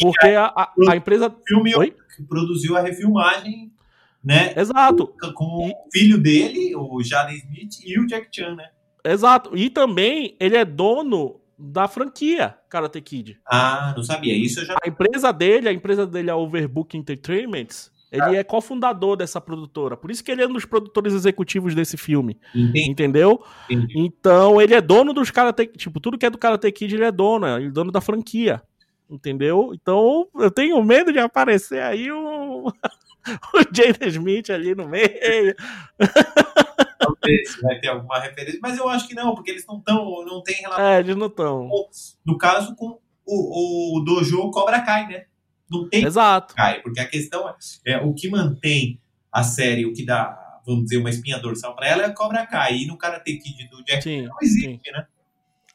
porque 0.00 0.28
a, 0.28 0.46
a, 0.46 0.72
a 0.90 0.96
empresa 0.96 1.28
O 1.28 1.42
filme 1.46 1.74
Oi? 1.74 1.94
que 2.14 2.22
produziu 2.22 2.76
a 2.76 2.80
refilmagem, 2.80 3.72
né? 4.22 4.52
Exato, 4.56 5.14
Com 5.34 5.70
o 5.70 5.90
filho 5.92 6.18
dele, 6.18 6.74
o 6.76 7.02
Jaden 7.02 7.36
Smith, 7.36 7.80
e 7.84 7.98
o 7.98 8.06
Jack 8.06 8.28
Chan, 8.30 8.56
né? 8.56 8.68
Exato. 9.04 9.56
E 9.56 9.70
também 9.70 10.36
ele 10.38 10.56
é 10.56 10.64
dono 10.64 11.40
da 11.58 11.88
franquia 11.88 12.56
Karate 12.68 13.00
Kid. 13.00 13.40
Ah, 13.46 13.94
não 13.96 14.02
sabia. 14.02 14.36
Isso 14.36 14.60
eu 14.60 14.66
já. 14.66 14.76
A 14.84 14.88
empresa 14.88 15.32
dele, 15.32 15.68
a 15.68 15.72
empresa 15.72 16.06
dele 16.06 16.28
é 16.28 16.32
a 16.32 16.36
Overbook 16.36 16.96
Entertainment. 16.96 17.90
Ele 18.10 18.36
é 18.36 18.44
cofundador 18.44 19.16
dessa 19.16 19.40
produtora. 19.40 19.96
Por 19.96 20.10
isso 20.10 20.24
que 20.24 20.30
ele 20.30 20.42
é 20.42 20.46
um 20.46 20.52
dos 20.52 20.64
produtores 20.64 21.12
executivos 21.12 21.74
desse 21.74 21.96
filme. 21.96 22.38
Entendi. 22.54 22.90
Entendeu? 22.90 23.44
entendi. 23.68 23.98
Então, 23.98 24.60
ele 24.60 24.74
é 24.74 24.80
dono 24.80 25.12
dos 25.12 25.30
Karate 25.30 25.66
Tipo, 25.66 26.00
tudo 26.00 26.16
que 26.16 26.24
é 26.24 26.30
do 26.30 26.38
Karate 26.38 26.72
Kid, 26.72 26.94
ele 26.94 27.04
é 27.04 27.12
dono. 27.12 27.46
Ele 27.46 27.66
é 27.66 27.70
dono 27.70 27.92
da 27.92 28.00
franquia. 28.00 28.62
Entendeu? 29.10 29.72
Então, 29.74 30.26
eu 30.36 30.50
tenho 30.50 30.82
medo 30.82 31.12
de 31.12 31.18
aparecer 31.18 31.82
aí 31.82 32.10
o, 32.10 32.66
o 33.54 33.58
Jaden 33.72 34.08
Smith 34.08 34.50
ali 34.50 34.74
no 34.74 34.88
meio. 34.88 35.54
Talvez 36.98 37.56
vai 37.62 37.78
ter 37.78 37.88
alguma 37.88 38.18
referência, 38.18 38.58
mas 38.60 38.76
eu 38.76 38.88
acho 38.88 39.06
que 39.06 39.14
não, 39.14 39.34
porque 39.34 39.50
eles 39.50 39.64
não 39.66 39.78
estão, 39.78 40.24
não 40.24 40.42
tem 40.42 40.56
relação, 40.56 40.84
É, 40.84 40.98
eles 40.98 41.16
não 41.16 41.26
estão. 41.26 41.70
no 42.24 42.36
caso, 42.36 42.74
com 42.74 42.98
o, 43.24 43.98
o 43.98 44.04
Dojo 44.04 44.50
Cobra 44.50 44.80
Kai, 44.80 45.06
né? 45.06 45.24
Não 45.70 45.88
tem 45.88 46.04
Exato. 46.04 46.54
Kai, 46.54 46.80
porque 46.82 47.00
a 47.00 47.08
questão 47.08 47.48
é, 47.48 47.92
é 47.92 47.98
o 47.98 48.14
que 48.14 48.28
mantém 48.28 49.00
a 49.32 49.42
série, 49.42 49.86
o 49.86 49.92
que 49.92 50.04
dá, 50.04 50.60
vamos 50.66 50.84
dizer, 50.84 50.98
uma 50.98 51.10
espinha 51.10 51.38
dorsal 51.38 51.74
pra 51.76 51.88
ela 51.88 52.04
é 52.04 52.10
Cobra 52.10 52.46
Kai. 52.46 52.78
E 52.78 52.86
no 52.86 52.96
Karate 52.96 53.36
Kid 53.36 53.68
do 53.68 53.84
Jack 53.84 54.02
Sim, 54.02 54.22
não 54.22 54.36
existe, 54.40 54.90
né? 54.90 55.06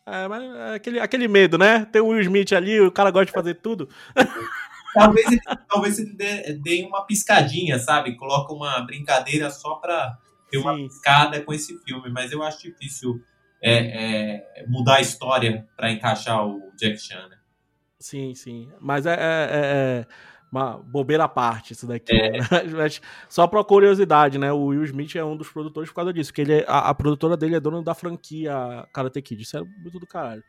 É, 0.06 0.28
mas 0.28 0.44
é 0.44 0.76
aquele, 0.76 1.00
aquele 1.00 1.28
medo, 1.28 1.58
né? 1.58 1.86
Tem 1.86 2.02
o 2.02 2.08
Will 2.08 2.22
Smith 2.22 2.52
ali, 2.52 2.82
o 2.82 2.92
cara 2.92 3.10
gosta 3.10 3.28
de 3.28 3.32
fazer 3.32 3.56
tudo. 3.56 3.88
Talvez 4.94 5.26
ele, 5.26 5.42
talvez 5.68 5.98
ele 5.98 6.14
dê, 6.14 6.54
dê 6.54 6.86
uma 6.86 7.04
piscadinha, 7.04 7.80
sabe? 7.80 8.16
Coloca 8.16 8.54
uma 8.54 8.80
brincadeira 8.82 9.50
só 9.50 9.76
pra 9.76 10.20
ter 10.52 10.60
uma 10.60 10.76
Sim. 10.76 10.88
piscada 10.88 11.42
com 11.42 11.52
esse 11.52 11.76
filme, 11.84 12.12
mas 12.12 12.32
eu 12.32 12.44
acho 12.44 12.62
difícil 12.62 13.20
é, 13.60 13.74
é, 14.60 14.68
mudar 14.68 14.98
a 14.98 15.02
história 15.02 15.68
para 15.76 15.92
encaixar 15.92 16.46
o 16.46 16.72
Jack 16.78 17.00
Chan, 17.00 17.28
né? 17.28 17.38
Sim, 18.04 18.36
sim. 18.36 18.70
Mas 18.82 19.06
é, 19.06 19.14
é, 19.14 19.18
é 19.18 20.08
uma 20.52 20.78
bobeira 20.78 21.24
à 21.24 21.28
parte 21.30 21.72
isso 21.72 21.88
daqui. 21.88 22.12
É. 22.14 22.32
Né? 22.32 22.88
Só 23.30 23.48
pra 23.48 23.64
curiosidade, 23.64 24.38
né? 24.38 24.52
O 24.52 24.66
Will 24.66 24.84
Smith 24.84 25.16
é 25.16 25.24
um 25.24 25.38
dos 25.38 25.50
produtores 25.50 25.90
por 25.90 25.96
causa 25.96 26.12
disso, 26.12 26.34
que 26.34 26.42
ele 26.42 26.54
é, 26.60 26.66
a, 26.68 26.90
a, 26.90 26.94
produtora 26.94 27.38
dele 27.38 27.56
é 27.56 27.62
dona 27.62 27.82
da 27.82 27.94
franquia 27.94 28.86
Karate 28.92 29.22
Kid. 29.22 29.44
Isso 29.44 29.56
é 29.56 29.62
muito 29.62 30.00
do 30.02 30.06
caralho. 30.06 30.44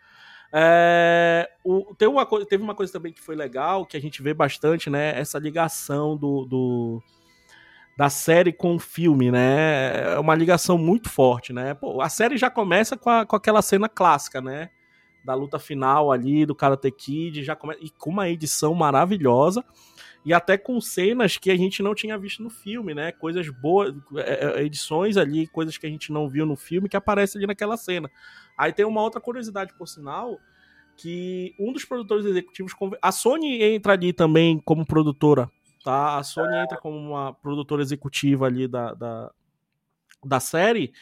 É, 0.53 1.49
o, 1.63 1.95
tem 1.95 2.09
uma, 2.09 2.27
teve 2.45 2.61
uma 2.61 2.75
coisa 2.75 2.93
também 2.93 3.13
que 3.13 3.21
foi 3.21 3.37
legal, 3.37 3.87
que 3.87 3.97
a 3.97 4.01
gente 4.01 4.21
vê 4.21 4.35
bastante, 4.35 4.91
né? 4.91 5.17
Essa 5.17 5.39
ligação 5.39 6.17
do, 6.17 6.45
do 6.47 7.03
da 7.97 8.11
série 8.11 8.53
com 8.53 8.75
o 8.75 8.81
filme, 8.81 9.31
né? 9.31 10.15
É 10.15 10.19
uma 10.19 10.35
ligação 10.35 10.77
muito 10.77 11.09
forte, 11.09 11.53
né? 11.53 11.73
Pô, 11.73 12.01
a 12.01 12.09
série 12.09 12.37
já 12.37 12.51
começa 12.51 12.97
com, 12.97 13.11
a, 13.11 13.25
com 13.25 13.37
aquela 13.37 13.63
cena 13.63 13.89
clássica, 13.89 14.41
né? 14.41 14.71
Da 15.25 15.35
luta 15.35 15.59
final 15.59 16.12
ali 16.12 16.45
do 16.45 16.54
Karate 16.54 16.90
Kid, 16.90 17.43
já 17.43 17.57
começa, 17.57 17.81
e 17.83 17.90
com 17.90 18.11
uma 18.11 18.28
edição 18.28 18.75
maravilhosa 18.75 19.64
e 20.25 20.33
até 20.33 20.57
com 20.57 20.81
cenas 20.81 21.37
que 21.37 21.50
a 21.50 21.57
gente 21.57 21.83
não 21.83 21.95
tinha 21.95 22.16
visto 22.16 22.43
no 22.43 22.49
filme, 22.49 22.95
né? 22.95 23.12
Coisas 23.12 23.47
boas, 23.50 23.95
é, 24.16 24.61
é, 24.61 24.64
edições 24.64 25.16
ali, 25.19 25.47
coisas 25.47 25.76
que 25.76 25.87
a 25.87 25.90
gente 25.90 26.11
não 26.11 26.28
viu 26.28 26.47
no 26.47 26.57
filme 26.57 26.88
que 26.88 26.97
aparecem 26.97 27.38
ali 27.38 27.47
naquela 27.47 27.76
cena. 27.76 28.11
Aí 28.57 28.73
tem 28.73 28.87
uma 28.87 29.02
outra 29.02 29.21
curiosidade, 29.21 29.75
por 29.75 29.87
sinal, 29.87 30.40
que 30.97 31.54
um 31.59 31.73
dos 31.73 31.85
produtores 31.85 32.25
executivos. 32.25 32.73
A 33.02 33.12
Sony 33.12 33.62
entra 33.62 33.93
ali 33.93 34.14
também 34.14 34.59
como 34.64 34.87
produtora, 34.87 35.50
tá? 35.85 36.16
A 36.16 36.23
Sony 36.23 36.57
entra 36.57 36.78
como 36.78 36.97
uma 36.97 37.35
produtora 37.35 37.83
executiva 37.83 38.47
ali 38.47 38.66
da, 38.66 38.95
da, 38.95 39.31
da 40.25 40.40
série. 40.40 40.95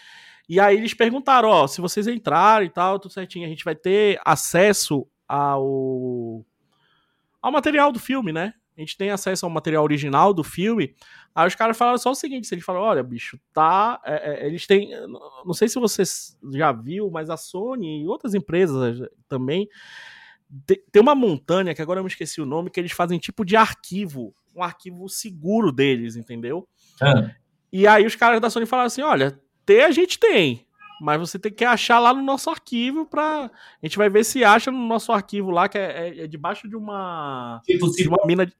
E 0.48 0.60
aí 0.60 0.76
eles 0.76 0.94
perguntaram: 0.94 1.48
ó, 1.48 1.66
se 1.66 1.80
vocês 1.80 2.06
entrarem 2.06 2.68
e 2.68 2.70
tal, 2.70 2.98
tudo 2.98 3.12
certinho, 3.12 3.46
a 3.46 3.48
gente 3.48 3.64
vai 3.64 3.74
ter 3.74 4.20
acesso 4.24 5.06
ao. 5.28 6.44
ao 7.40 7.52
material 7.52 7.92
do 7.92 7.98
filme, 7.98 8.32
né? 8.32 8.54
a 8.76 8.80
gente 8.80 8.96
tem 8.96 9.10
acesso 9.10 9.44
ao 9.44 9.50
material 9.50 9.84
original 9.84 10.32
do 10.32 10.42
filme. 10.42 10.94
Aí 11.34 11.46
os 11.46 11.54
caras 11.54 11.76
falaram 11.76 11.98
só 11.98 12.10
o 12.10 12.14
seguinte: 12.14 12.50
eles 12.52 12.64
falaram, 12.64 12.86
olha, 12.86 13.02
bicho, 13.02 13.38
tá. 13.52 14.00
É, 14.04 14.44
é, 14.44 14.46
eles 14.46 14.66
têm. 14.66 14.90
Não 15.44 15.52
sei 15.52 15.68
se 15.68 15.78
você 15.78 16.02
já 16.54 16.72
viu, 16.72 17.10
mas 17.10 17.30
a 17.30 17.36
Sony 17.36 18.02
e 18.02 18.08
outras 18.08 18.34
empresas 18.34 19.08
também. 19.28 19.68
Tem 20.66 21.00
uma 21.00 21.14
montanha, 21.14 21.74
que 21.74 21.80
agora 21.80 22.00
eu 22.00 22.04
me 22.04 22.10
esqueci 22.10 22.40
o 22.40 22.46
nome, 22.46 22.70
que 22.70 22.78
eles 22.78 22.92
fazem 22.92 23.18
tipo 23.18 23.42
de 23.42 23.56
arquivo, 23.56 24.34
um 24.54 24.62
arquivo 24.62 25.08
seguro 25.08 25.72
deles, 25.72 26.14
entendeu? 26.14 26.68
Ah. 27.00 27.30
E 27.72 27.86
aí 27.86 28.04
os 28.04 28.14
caras 28.14 28.38
da 28.38 28.50
Sony 28.50 28.66
falaram 28.66 28.88
assim: 28.88 29.02
olha, 29.02 29.38
ter 29.64 29.82
a 29.84 29.90
gente 29.90 30.18
tem, 30.18 30.64
mas 31.00 31.18
você 31.18 31.38
tem 31.38 31.52
que 31.52 31.64
achar 31.64 31.98
lá 31.98 32.14
no 32.14 32.22
nosso 32.22 32.48
arquivo 32.48 33.04
para 33.04 33.50
A 33.82 33.86
gente 33.86 33.98
vai 33.98 34.08
ver 34.08 34.24
se 34.24 34.44
acha 34.44 34.70
no 34.70 34.86
nosso 34.86 35.10
arquivo 35.10 35.50
lá, 35.50 35.68
que 35.68 35.76
é, 35.76 36.08
é, 36.08 36.24
é 36.24 36.26
debaixo 36.28 36.68
de 36.68 36.76
uma. 36.76 37.60
Tipo, 37.66 37.90
de 37.90 38.08
uma 38.08 38.24
mina 38.24 38.46
de. 38.46 38.52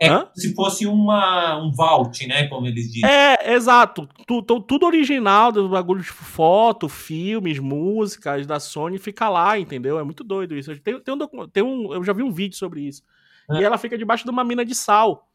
É 0.00 0.08
Hã? 0.08 0.26
se 0.34 0.52
fosse 0.54 0.84
uma, 0.84 1.62
um 1.62 1.70
vault, 1.70 2.26
né? 2.26 2.48
Como 2.48 2.66
eles 2.66 2.90
dizem. 2.90 3.08
É, 3.08 3.52
exato. 3.52 4.08
Tudo, 4.26 4.60
tudo 4.60 4.86
original, 4.86 5.52
do 5.52 5.68
bagulho 5.68 6.02
de 6.02 6.08
foto, 6.08 6.88
filmes, 6.88 7.60
músicas 7.60 8.44
da 8.46 8.58
Sony 8.58 8.98
fica 8.98 9.28
lá, 9.28 9.56
entendeu? 9.58 10.00
É 10.00 10.02
muito 10.02 10.24
doido 10.24 10.56
isso. 10.56 10.76
Tem, 10.80 10.98
tem, 10.98 11.14
um, 11.14 11.48
tem 11.48 11.62
um, 11.62 11.94
eu 11.94 12.02
já 12.02 12.12
vi 12.12 12.22
um 12.22 12.32
vídeo 12.32 12.56
sobre 12.56 12.80
isso. 12.80 13.04
É. 13.50 13.60
E 13.60 13.64
ela 13.64 13.78
fica 13.78 13.96
debaixo 13.96 14.24
de 14.24 14.30
uma 14.30 14.42
mina 14.42 14.64
de 14.64 14.74
sal. 14.74 15.28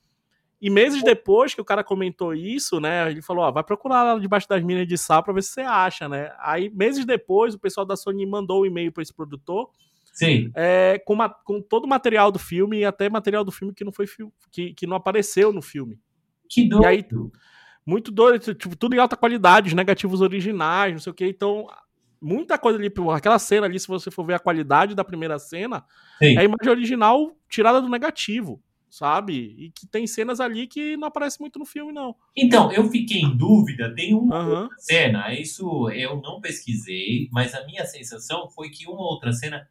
E 0.59 0.69
meses 0.69 1.03
depois 1.03 1.53
que 1.53 1.61
o 1.61 1.65
cara 1.65 1.83
comentou 1.83 2.33
isso, 2.33 2.79
né? 2.79 3.11
Ele 3.11 3.21
falou: 3.21 3.43
ó, 3.43 3.51
vai 3.51 3.63
procurar 3.63 4.03
lá 4.03 4.19
debaixo 4.19 4.49
das 4.49 4.63
minas 4.63 4.87
de 4.87 4.97
sal 4.97 5.21
pra 5.21 5.33
ver 5.33 5.43
se 5.43 5.49
você 5.49 5.61
acha, 5.61 6.09
né? 6.09 6.31
Aí, 6.39 6.69
meses 6.71 7.05
depois, 7.05 7.53
o 7.53 7.59
pessoal 7.59 7.85
da 7.85 7.95
Sony 7.95 8.25
mandou 8.25 8.63
um 8.63 8.65
e-mail 8.65 8.91
para 8.91 9.03
esse 9.03 9.13
produtor. 9.13 9.69
Sim. 10.13 10.51
É, 10.55 10.99
com, 11.05 11.13
uma, 11.13 11.29
com 11.29 11.61
todo 11.61 11.85
o 11.85 11.87
material 11.87 12.31
do 12.31 12.39
filme 12.39 12.79
e 12.79 12.85
até 12.85 13.07
material 13.07 13.43
do 13.43 13.51
filme 13.51 13.71
que 13.71 13.83
não 13.83 13.91
foi 13.91 14.07
que, 14.51 14.73
que 14.73 14.87
não 14.87 14.97
apareceu 14.97 15.53
no 15.53 15.61
filme. 15.61 15.99
Que 16.49 16.67
doido. 16.67 16.83
E 16.83 16.87
aí, 16.87 17.05
muito 17.85 18.11
doido, 18.11 18.55
tipo, 18.55 18.75
tudo 18.75 18.95
em 18.95 18.99
alta 18.99 19.15
qualidade, 19.15 19.67
os 19.67 19.73
negativos 19.75 20.21
originais, 20.21 20.91
não 20.91 20.99
sei 20.99 21.11
o 21.11 21.13
que. 21.13 21.27
Então, 21.27 21.67
muita 22.19 22.57
coisa 22.57 22.79
ali, 22.79 22.91
aquela 23.13 23.37
cena 23.37 23.67
ali, 23.67 23.79
se 23.79 23.87
você 23.87 24.09
for 24.09 24.25
ver 24.25 24.33
a 24.33 24.39
qualidade 24.39 24.95
da 24.95 25.03
primeira 25.03 25.37
cena, 25.37 25.85
Sim. 26.17 26.35
é 26.35 26.39
a 26.39 26.43
imagem 26.43 26.69
original 26.71 27.37
tirada 27.47 27.79
do 27.79 27.87
negativo 27.87 28.59
sabe? 28.89 29.55
E 29.57 29.71
que 29.71 29.87
tem 29.87 30.07
cenas 30.07 30.39
ali 30.39 30.67
que 30.67 30.97
não 30.97 31.07
aparece 31.07 31.39
muito 31.39 31.59
no 31.59 31.65
filme, 31.65 31.91
não. 31.91 32.15
Então, 32.35 32.71
eu 32.71 32.89
fiquei 32.89 33.21
em 33.21 33.35
dúvida, 33.35 33.93
tem 33.93 34.13
uma 34.13 34.43
uhum. 34.43 34.61
outra 34.61 34.77
cena, 34.79 35.33
isso 35.33 35.89
eu 35.89 36.21
não 36.21 36.41
pesquisei, 36.41 37.29
mas 37.31 37.53
a 37.53 37.65
minha 37.65 37.85
sensação 37.85 38.49
foi 38.49 38.69
que 38.69 38.87
uma 38.87 39.01
outra 39.01 39.31
cena 39.31 39.67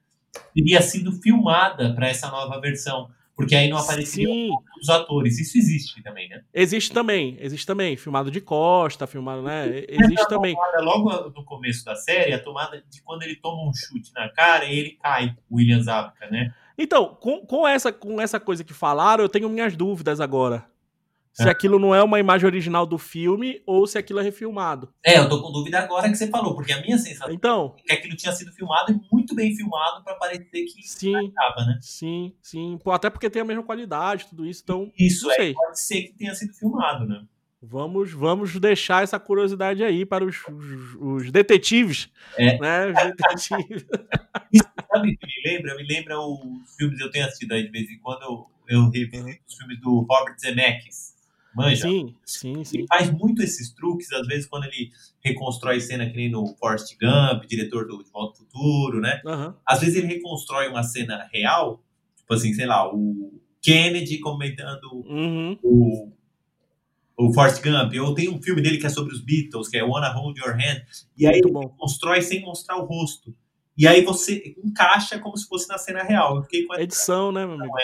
teria 0.54 0.80
sido 0.82 1.12
filmada 1.12 1.94
para 1.94 2.08
essa 2.08 2.30
nova 2.30 2.60
versão. 2.60 3.10
Porque 3.36 3.54
aí 3.54 3.68
não 3.68 3.76
apareceriam 3.76 4.56
os 4.80 4.88
atores. 4.88 5.38
Isso 5.38 5.58
existe 5.58 6.02
também, 6.02 6.26
né? 6.26 6.42
Existe 6.54 6.90
também, 6.90 7.36
existe 7.38 7.66
também. 7.66 7.94
Filmado 7.94 8.30
de 8.30 8.40
costa, 8.40 9.06
filmado, 9.06 9.42
né? 9.42 9.84
Existe 9.86 10.26
também. 10.26 10.54
Tomada, 10.54 10.80
logo 10.82 11.30
no 11.30 11.44
começo 11.44 11.84
da 11.84 11.94
série, 11.94 12.32
a 12.32 12.42
tomada 12.42 12.82
de 12.88 13.02
quando 13.02 13.24
ele 13.24 13.36
toma 13.36 13.68
um 13.68 13.74
chute 13.74 14.10
na 14.14 14.30
cara 14.30 14.64
e 14.64 14.78
ele 14.78 14.92
cai, 14.92 15.36
o 15.50 15.56
William 15.56 15.82
Zabka, 15.82 16.30
né? 16.30 16.54
Então, 16.78 17.16
com, 17.20 17.46
com, 17.46 17.66
essa, 17.66 17.92
com 17.92 18.20
essa 18.20 18.38
coisa 18.38 18.62
que 18.62 18.74
falaram, 18.74 19.24
eu 19.24 19.28
tenho 19.28 19.48
minhas 19.48 19.76
dúvidas 19.76 20.20
agora. 20.20 20.66
Se 21.36 21.46
é. 21.46 21.50
aquilo 21.50 21.78
não 21.78 21.94
é 21.94 22.02
uma 22.02 22.18
imagem 22.18 22.46
original 22.46 22.86
do 22.86 22.96
filme 22.96 23.62
ou 23.66 23.86
se 23.86 23.98
aquilo 23.98 24.20
é 24.20 24.22
refilmado. 24.22 24.90
É, 25.04 25.18
eu 25.18 25.28
tô 25.28 25.42
com 25.42 25.52
dúvida 25.52 25.78
agora 25.78 26.08
que 26.08 26.16
você 26.16 26.28
falou, 26.28 26.54
porque 26.54 26.72
a 26.72 26.80
minha 26.80 26.96
sensação 26.96 27.30
então, 27.30 27.76
é 27.76 27.82
que 27.82 27.92
aquilo 27.92 28.16
tinha 28.16 28.32
sido 28.32 28.50
filmado 28.52 28.90
e 28.90 29.14
muito 29.14 29.34
bem 29.34 29.54
filmado 29.54 30.02
para 30.02 30.14
parecer 30.14 30.64
que 30.64 30.82
sim, 30.82 31.26
estava, 31.26 31.66
né? 31.66 31.78
Sim, 31.82 32.34
sim. 32.40 32.78
Pô, 32.82 32.90
até 32.90 33.10
porque 33.10 33.28
tem 33.28 33.42
a 33.42 33.44
mesma 33.44 33.62
qualidade, 33.62 34.28
tudo 34.30 34.46
isso, 34.46 34.62
então. 34.64 34.90
Isso 34.98 35.30
é, 35.30 35.52
pode 35.52 35.78
ser 35.78 36.04
que 36.04 36.14
tenha 36.14 36.34
sido 36.34 36.54
filmado, 36.54 37.04
né? 37.04 37.22
Vamos, 37.62 38.12
vamos 38.12 38.58
deixar 38.60 39.02
essa 39.02 39.18
curiosidade 39.18 39.82
aí 39.82 40.04
para 40.04 40.24
os, 40.24 40.36
os, 40.48 40.96
os 41.00 41.30
detetives. 41.32 42.08
É. 42.36 42.58
Né? 42.58 42.88
Os 42.88 42.94
detetives. 42.94 43.86
Sabe 44.92 45.12
o 45.12 45.18
que 45.18 45.26
me 45.26 45.50
lembra? 45.50 45.74
Me 45.76 45.86
lembra 45.86 46.20
os 46.20 46.76
filmes 46.76 46.98
que 46.98 47.04
eu 47.04 47.10
tenho 47.10 47.26
assistido 47.26 47.52
aí 47.52 47.64
de 47.64 47.70
vez 47.70 47.90
em 47.90 47.98
quando. 47.98 48.22
Eu, 48.22 48.46
eu 48.68 48.90
revisito 48.90 49.40
os 49.48 49.56
filmes 49.56 49.80
do 49.80 50.00
Robert 50.00 50.38
Zemeckis. 50.38 51.16
Manja? 51.56 51.88
Sim, 51.88 52.14
sim, 52.22 52.64
sim. 52.64 52.78
Ele 52.78 52.86
faz 52.86 53.10
muito 53.10 53.42
esses 53.42 53.72
truques, 53.72 54.12
às 54.12 54.26
vezes, 54.26 54.46
quando 54.46 54.64
ele 54.64 54.90
reconstrói 55.24 55.80
cena 55.80 56.04
que 56.08 56.14
nem 56.14 56.30
no 56.30 56.46
Forrest 56.58 56.94
Gump, 57.00 57.46
diretor 57.46 57.86
do 57.86 58.04
De 58.04 58.10
Volta 58.10 58.38
ao 58.38 58.46
Futuro, 58.46 59.00
né? 59.00 59.22
Uhum. 59.24 59.54
Às 59.66 59.80
vezes 59.80 59.96
ele 59.96 60.06
reconstrói 60.06 60.68
uma 60.68 60.82
cena 60.82 61.26
real, 61.32 61.82
tipo 62.14 62.34
assim, 62.34 62.52
sei 62.52 62.66
lá, 62.66 62.86
o 62.94 63.40
Kennedy 63.62 64.18
comentando 64.18 64.84
uhum. 65.06 65.58
o, 65.62 66.12
o 67.16 67.32
Forrest 67.32 67.62
Gump, 67.62 67.94
ou 67.94 68.14
tem 68.14 68.28
um 68.28 68.40
filme 68.42 68.60
dele 68.60 68.78
que 68.78 68.86
é 68.86 68.90
sobre 68.90 69.14
os 69.14 69.20
Beatles, 69.20 69.68
que 69.68 69.78
é 69.78 69.82
Wanna 69.82 70.12
Hold 70.12 70.36
Your 70.38 70.54
Hand, 70.54 70.82
e 71.16 71.26
aí 71.26 71.38
ele 71.38 71.50
constrói 71.78 72.20
sem 72.20 72.42
mostrar 72.42 72.76
o 72.76 72.84
rosto. 72.84 73.34
E 73.76 73.86
aí 73.86 74.02
você 74.04 74.54
encaixa 74.64 75.18
como 75.18 75.36
se 75.36 75.46
fosse 75.46 75.68
na 75.68 75.78
cena 75.78 76.02
real. 76.02 76.36
Eu 76.36 76.42
fiquei 76.42 76.64
com 76.64 76.74
essa... 76.74 76.82
Edição, 76.82 77.32
né, 77.32 77.44
meu 77.46 77.56
amigo? 77.56 77.74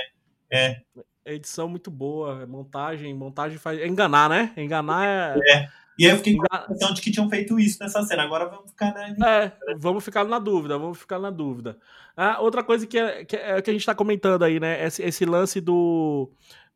É. 0.51 0.81
é 1.25 1.35
edição 1.35 1.69
muito 1.69 1.91
boa, 1.91 2.47
montagem, 2.47 3.15
montagem 3.15 3.59
faz. 3.59 3.79
É 3.79 3.87
enganar, 3.87 4.29
né? 4.29 4.53
Enganar 4.57 5.07
é. 5.07 5.55
é. 5.55 5.69
E 5.99 6.07
aí 6.07 6.11
eu 6.11 6.17
fiquei 6.17 6.35
com 6.37 6.45
a 6.51 6.62
impressão 6.62 6.95
de 6.95 7.03
que 7.03 7.11
tinham 7.11 7.29
feito 7.29 7.59
isso 7.59 7.79
nessa 7.81 8.03
cena. 8.03 8.23
Agora 8.23 8.47
vamos 8.49 8.71
ficar 8.71 8.95
na. 8.95 9.29
É, 9.29 9.53
vamos 9.77 10.05
ficar 10.05 10.25
na 10.25 10.39
dúvida, 10.39 10.79
vamos 10.79 10.99
ficar 10.99 11.19
na 11.19 11.31
dúvida. 11.31 11.79
Ah, 12.17 12.41
outra 12.41 12.62
coisa 12.62 12.87
que, 12.87 12.99
é, 12.99 13.25
que, 13.25 13.37
é, 13.37 13.61
que 13.61 13.71
a 13.71 13.73
gente 13.73 13.87
tá 13.87 13.95
comentando 13.95 14.43
aí, 14.43 14.59
né? 14.59 14.85
Esse, 14.85 15.03
esse 15.03 15.25
lance 15.25 15.61
do, 15.61 16.31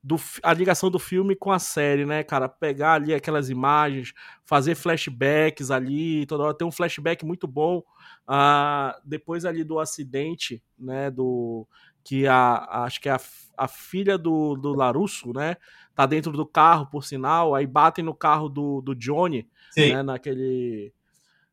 do. 0.07 0.17
A 0.41 0.53
ligação 0.53 0.89
do 0.89 1.01
filme 1.01 1.35
com 1.35 1.51
a 1.51 1.59
série, 1.59 2.07
né, 2.07 2.23
cara? 2.23 2.49
Pegar 2.49 2.93
ali 2.93 3.13
aquelas 3.13 3.51
imagens, 3.51 4.15
fazer 4.45 4.77
flashbacks 4.77 5.73
ali, 5.73 6.25
toda 6.27 6.45
hora 6.45 6.55
tem 6.57 6.67
um 6.67 6.71
flashback 6.71 7.27
muito 7.27 7.49
bom. 7.49 7.83
Ah, 8.25 8.97
depois 9.05 9.45
ali 9.45 9.65
do 9.65 9.81
acidente, 9.81 10.63
né? 10.79 11.11
Do 11.11 11.67
que 12.05 12.25
a, 12.29 12.85
acho 12.85 13.01
que 13.01 13.09
é 13.09 13.13
a, 13.13 13.21
a 13.59 13.67
filha 13.67 14.17
do, 14.17 14.55
do 14.55 14.73
Larusso, 14.75 15.33
né? 15.33 15.57
Tá 15.93 16.07
dentro 16.07 16.31
do 16.31 16.47
carro, 16.47 16.87
por 16.87 17.03
sinal, 17.03 17.53
aí 17.53 17.67
batem 17.67 18.05
no 18.05 18.15
carro 18.15 18.49
do, 18.49 18.81
do 18.81 18.95
Johnny, 18.95 19.49
Sim. 19.73 19.93
né? 19.93 20.03
Naquele. 20.05 20.95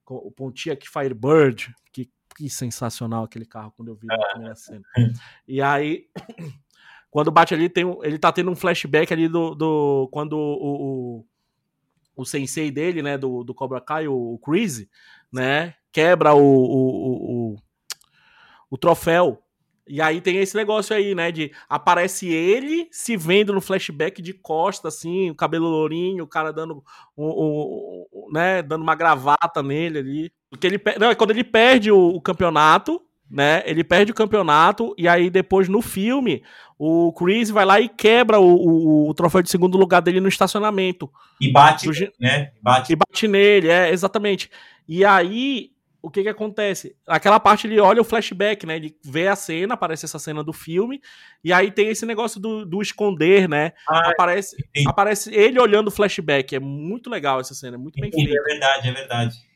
O 0.06 0.30
Pontiac 0.30 0.88
Firebird, 0.88 1.74
que, 1.92 2.08
que 2.38 2.50
sensacional 2.50 3.24
aquele 3.24 3.46
carro 3.46 3.74
quando 3.76 3.88
eu 3.88 3.96
vi 3.96 4.06
na 4.06 4.14
é. 4.14 4.32
primeira 4.32 4.56
cena. 4.56 4.84
E 5.48 5.60
aí, 5.60 6.08
quando 7.14 7.32
bate 7.32 7.54
ali, 7.54 7.70
tem, 7.70 7.86
ele 8.02 8.18
tá 8.18 8.32
tendo 8.32 8.50
um 8.50 8.56
flashback 8.56 9.14
ali 9.14 9.28
do. 9.28 9.54
do 9.54 10.10
quando 10.12 10.34
o, 10.34 11.20
o, 11.20 11.26
o 12.16 12.26
sensei 12.26 12.72
dele, 12.72 13.04
né? 13.04 13.18
Do, 13.18 13.44
do 13.44 13.54
Cobra 13.54 13.80
Kai, 13.80 14.08
o, 14.08 14.34
o 14.34 14.40
Chris, 14.40 14.88
né? 15.32 15.76
Quebra 15.92 16.34
o, 16.34 16.42
o, 16.42 17.52
o, 17.52 17.56
o 18.72 18.78
troféu 18.78 19.44
e 19.86 20.02
aí 20.02 20.22
tem 20.22 20.38
esse 20.38 20.56
negócio 20.56 20.96
aí, 20.96 21.14
né? 21.14 21.32
De 21.32 21.52
aparece 21.68 22.28
ele 22.28 22.88
se 22.92 23.18
vendo 23.18 23.54
no 23.54 23.62
flashback 23.62 24.22
de 24.22 24.34
costa, 24.34 24.88
assim, 24.88 25.30
o 25.30 25.36
cabelo 25.36 25.68
lourinho, 25.68 26.24
o 26.24 26.28
cara 26.28 26.54
dando 26.54 26.84
um, 27.18 27.28
um, 27.28 28.06
um, 28.12 28.32
né, 28.32 28.64
dando 28.64 28.82
uma 28.82 28.96
gravata 28.96 29.62
nele 29.62 30.00
ali. 30.00 30.34
Porque 30.50 30.68
ele, 30.68 30.82
não, 31.00 31.10
é 31.10 31.16
quando 31.16 31.32
ele 31.32 31.44
perde 31.44 31.92
o, 31.92 32.00
o, 32.00 32.22
campeonato, 32.22 33.02
né? 33.34 33.64
Ele 33.66 33.84
perde 33.84 34.12
o 34.12 34.16
campeonato 34.16 34.94
e 34.96 35.08
aí 35.08 35.28
depois 35.28 35.68
no 35.68 35.82
filme 35.82 36.44
o 36.78 37.12
Chris 37.14 37.50
vai 37.50 37.66
lá 37.66 37.82
e 37.82 37.90
quebra 37.90 38.40
o, 38.40 38.46
o, 38.46 39.10
o 39.10 39.14
troféu 39.16 39.42
de 39.42 39.50
segundo 39.50 39.76
lugar 39.76 40.02
dele 40.02 40.20
no 40.20 40.28
estacionamento. 40.28 41.10
E 41.42 41.52
bate, 41.52 41.88
do, 41.88 41.94
né? 42.20 42.52
Bate. 42.62 42.94
E 42.94 42.96
bate 42.96 43.28
nele, 43.28 43.70
é, 43.70 43.90
exatamente. 43.90 44.52
E 44.88 45.04
aí 45.04 45.72
o 46.00 46.12
que 46.12 46.22
que 46.22 46.30
acontece? 46.30 46.96
Aquela 47.08 47.40
parte 47.40 47.66
ele 47.66 47.80
olha 47.80 48.02
o 48.02 48.04
flashback, 48.04 48.68
né? 48.68 48.76
Ele 48.76 48.96
vê 49.04 49.28
a 49.30 49.36
cena, 49.36 49.74
aparece 49.74 50.06
essa 50.06 50.20
cena 50.20 50.44
do 50.44 50.52
filme, 50.52 51.02
e 51.42 51.52
aí 51.52 51.72
tem 51.72 51.88
esse 51.88 52.06
negócio 52.06 52.40
do, 52.40 52.66
do 52.66 52.82
esconder, 52.82 53.48
né? 53.48 53.72
Ah, 53.90 54.10
aparece, 54.10 54.58
aparece 54.86 55.34
ele 55.34 55.60
olhando 55.60 55.88
o 55.88 55.92
flashback. 55.92 56.56
É 56.56 56.60
muito 56.60 57.10
legal 57.10 57.40
essa 57.40 57.56
cena, 57.56 57.78
é 57.78 57.80
muito 57.80 58.00
bem 58.00 58.12
feita. 58.12 58.30
É 58.30 58.44
verdade, 58.44 58.90
é 58.90 58.92
verdade. 58.92 59.53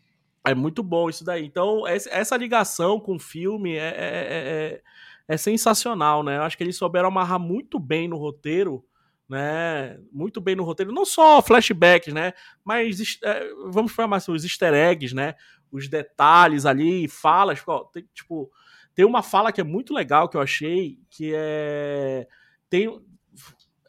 É 0.47 0.55
muito 0.55 0.81
bom 0.81 1.09
isso 1.09 1.23
daí. 1.23 1.45
Então, 1.45 1.85
essa 1.87 2.37
ligação 2.37 2.99
com 2.99 3.15
o 3.15 3.19
filme 3.19 3.75
é, 3.75 3.87
é, 3.87 3.91
é, 3.97 4.81
é 5.27 5.37
sensacional, 5.37 6.23
né? 6.23 6.37
Eu 6.37 6.43
acho 6.43 6.57
que 6.57 6.63
eles 6.63 6.77
souberam 6.77 7.09
amarrar 7.09 7.39
muito 7.39 7.79
bem 7.79 8.07
no 8.07 8.17
roteiro, 8.17 8.83
né? 9.29 9.99
Muito 10.11 10.39
bem 10.39 10.55
no 10.55 10.63
roteiro. 10.63 10.91
Não 10.91 11.05
só 11.05 11.41
flashbacks, 11.41 12.13
né? 12.13 12.33
Mas 12.63 13.19
é, 13.23 13.49
vamos 13.69 13.91
falar 13.91 14.07
mais 14.07 14.27
os 14.27 14.43
easter 14.43 14.73
eggs, 14.73 15.13
né? 15.13 15.35
os 15.71 15.87
detalhes 15.87 16.65
ali, 16.65 17.07
falas. 17.07 17.63
Tem, 17.91 18.07
tipo, 18.13 18.51
tem 18.93 19.05
uma 19.05 19.21
fala 19.21 19.51
que 19.51 19.61
é 19.61 19.63
muito 19.63 19.93
legal 19.93 20.29
que 20.29 20.37
eu 20.37 20.41
achei, 20.41 20.99
que 21.09 21.33
é. 21.35 22.27
Tem. 22.69 22.87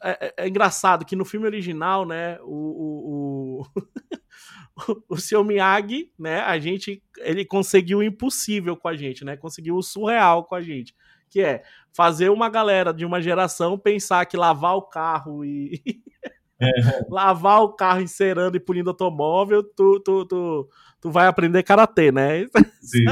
É, 0.01 0.27
é, 0.27 0.33
é 0.45 0.47
engraçado 0.47 1.05
que 1.05 1.15
no 1.15 1.25
filme 1.25 1.45
original, 1.45 2.05
né, 2.05 2.39
o, 2.41 2.53
o, 2.53 3.61
o, 3.61 3.65
o 5.09 5.17
seu 5.17 5.43
Miyagi, 5.43 6.11
né, 6.17 6.41
a 6.41 6.57
gente, 6.59 7.03
ele 7.19 7.45
conseguiu 7.45 7.99
o 7.99 8.03
impossível 8.03 8.75
com 8.75 8.87
a 8.87 8.95
gente, 8.95 9.23
né, 9.23 9.35
conseguiu 9.37 9.75
o 9.75 9.83
surreal 9.83 10.43
com 10.43 10.55
a 10.55 10.61
gente, 10.61 10.95
que 11.29 11.41
é 11.41 11.63
fazer 11.93 12.29
uma 12.29 12.49
galera 12.49 12.93
de 12.93 13.05
uma 13.05 13.21
geração 13.21 13.77
pensar 13.77 14.25
que 14.25 14.37
lavar 14.37 14.75
o 14.75 14.81
carro 14.81 15.45
e 15.45 15.81
é. 16.59 16.69
lavar 17.09 17.61
o 17.61 17.73
carro 17.73 18.01
encerando 18.01 18.57
e 18.57 18.59
polindo 18.59 18.89
automóvel, 18.89 19.63
tu, 19.63 19.99
tu, 19.99 20.25
tu, 20.25 20.69
tu 20.99 21.11
vai 21.11 21.27
aprender 21.27 21.63
karatê, 21.63 22.11
né? 22.11 22.45
Sim. 22.81 23.05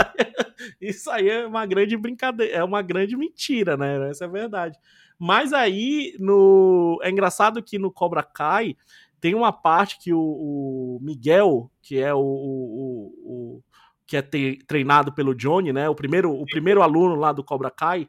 Isso 0.81 1.09
aí 1.09 1.29
é 1.29 1.45
uma 1.45 1.65
grande 1.65 1.95
brincadeira, 1.95 2.57
é 2.57 2.63
uma 2.63 2.81
grande 2.81 3.15
mentira, 3.15 3.77
né? 3.77 4.09
Essa 4.09 4.25
é 4.25 4.27
a 4.27 4.31
verdade. 4.31 4.77
Mas 5.19 5.53
aí, 5.53 6.15
no 6.19 6.99
é 7.01 7.09
engraçado 7.09 7.63
que 7.63 7.79
no 7.79 7.91
Cobra 7.91 8.21
Kai 8.21 8.75
tem 9.19 9.35
uma 9.35 9.51
parte 9.51 9.99
que 9.99 10.13
o, 10.13 10.19
o 10.19 10.99
Miguel, 11.01 11.71
que 11.81 11.99
é 11.99 12.13
o, 12.13 12.19
o, 12.19 13.13
o 13.23 13.63
que 14.05 14.17
é 14.17 14.21
treinado 14.65 15.11
pelo 15.11 15.35
Johnny, 15.35 15.73
né? 15.73 15.89
O 15.89 15.95
primeiro, 15.95 16.31
o 16.31 16.45
primeiro 16.45 16.81
aluno 16.81 17.15
lá 17.15 17.31
do 17.31 17.43
Cobra 17.43 17.69
Kai, 17.69 18.07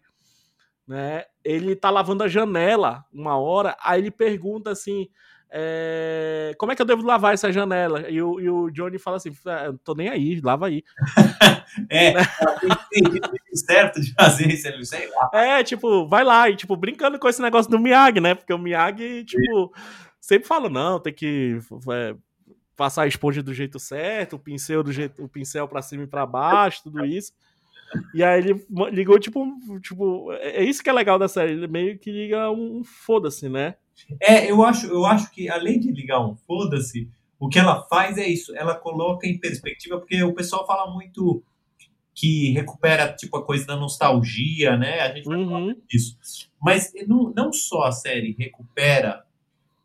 né? 0.86 1.24
Ele 1.44 1.74
tá 1.74 1.90
lavando 1.90 2.22
a 2.22 2.28
janela 2.28 3.04
uma 3.12 3.36
hora, 3.36 3.76
aí 3.82 4.00
ele 4.00 4.10
pergunta 4.10 4.70
assim: 4.70 5.08
é, 5.50 6.54
como 6.58 6.70
é 6.70 6.76
que 6.76 6.82
eu 6.82 6.86
devo 6.86 7.02
lavar 7.02 7.32
essa 7.32 7.50
janela? 7.50 8.08
E 8.10 8.20
o, 8.20 8.38
e 8.38 8.50
o 8.50 8.70
Johnny 8.70 8.98
fala 8.98 9.16
assim: 9.16 9.32
ah, 9.46 9.72
tô 9.82 9.94
nem 9.94 10.08
aí, 10.08 10.40
lava 10.40 10.66
aí. 10.66 10.84
é, 11.88 12.12
né? 12.12 12.20
certo 13.54 14.00
de 14.00 14.12
fazer 14.12 14.48
isso, 14.48 14.84
sei 14.84 15.08
lá. 15.10 15.30
É, 15.32 15.64
tipo, 15.64 16.06
vai 16.06 16.22
lá, 16.22 16.48
e 16.50 16.56
tipo, 16.56 16.76
brincando 16.76 17.18
com 17.18 17.28
esse 17.28 17.40
negócio 17.40 17.70
do 17.70 17.78
Miyagi, 17.78 18.20
né? 18.20 18.34
Porque 18.34 18.52
o 18.52 18.58
Miyagi, 18.58 19.24
tipo, 19.24 19.72
sempre 20.28 20.46
fala: 20.46 20.68
não, 20.68 21.00
tem 21.00 21.12
que 21.12 21.58
é, 21.90 22.14
passar 22.76 23.02
a 23.02 23.06
esponja 23.06 23.42
do 23.42 23.54
jeito 23.54 23.78
certo, 23.78 24.36
o 24.36 24.38
pincel 24.38 24.82
do 24.82 24.92
jeito, 24.92 25.24
o 25.24 25.28
pincel 25.28 25.66
para 25.66 25.80
cima 25.80 26.04
e 26.04 26.06
para 26.06 26.26
baixo, 26.26 26.82
tudo 26.84 27.04
isso. 27.04 27.32
E 28.14 28.22
aí 28.22 28.40
ele 28.40 28.66
ligou, 28.92 29.18
tipo, 29.18 29.46
tipo, 29.80 30.30
é, 30.34 30.58
é 30.58 30.64
isso 30.64 30.82
que 30.82 30.90
é 30.90 30.92
legal 30.92 31.18
da 31.18 31.26
série, 31.26 31.52
ele 31.52 31.66
meio 31.66 31.98
que 31.98 32.12
liga 32.12 32.50
um, 32.50 32.80
um 32.80 32.84
foda-se, 32.84 33.48
né? 33.48 33.76
É, 34.20 34.50
eu 34.50 34.62
acho, 34.62 34.86
eu 34.86 35.06
acho 35.06 35.30
que 35.30 35.48
além 35.48 35.80
de 35.80 35.90
ligar 35.90 36.20
um 36.20 36.36
foda-se, 36.36 37.10
o 37.40 37.48
que 37.48 37.58
ela 37.58 37.82
faz 37.88 38.18
é 38.18 38.28
isso, 38.28 38.54
ela 38.54 38.74
coloca 38.74 39.26
em 39.26 39.40
perspectiva, 39.40 39.98
porque 39.98 40.22
o 40.22 40.34
pessoal 40.34 40.66
fala 40.66 40.92
muito 40.92 41.42
que 42.14 42.50
recupera 42.50 43.12
tipo 43.14 43.36
a 43.36 43.44
coisa 43.44 43.64
da 43.64 43.76
nostalgia, 43.76 44.76
né? 44.76 45.00
A 45.00 45.14
gente 45.14 45.24
vai 45.24 45.38
uhum. 45.38 45.48
falar 45.48 45.76
disso. 45.88 46.18
Mas 46.60 46.92
não, 47.06 47.32
não 47.34 47.52
só 47.52 47.84
a 47.84 47.92
série 47.92 48.36
recupera 48.38 49.24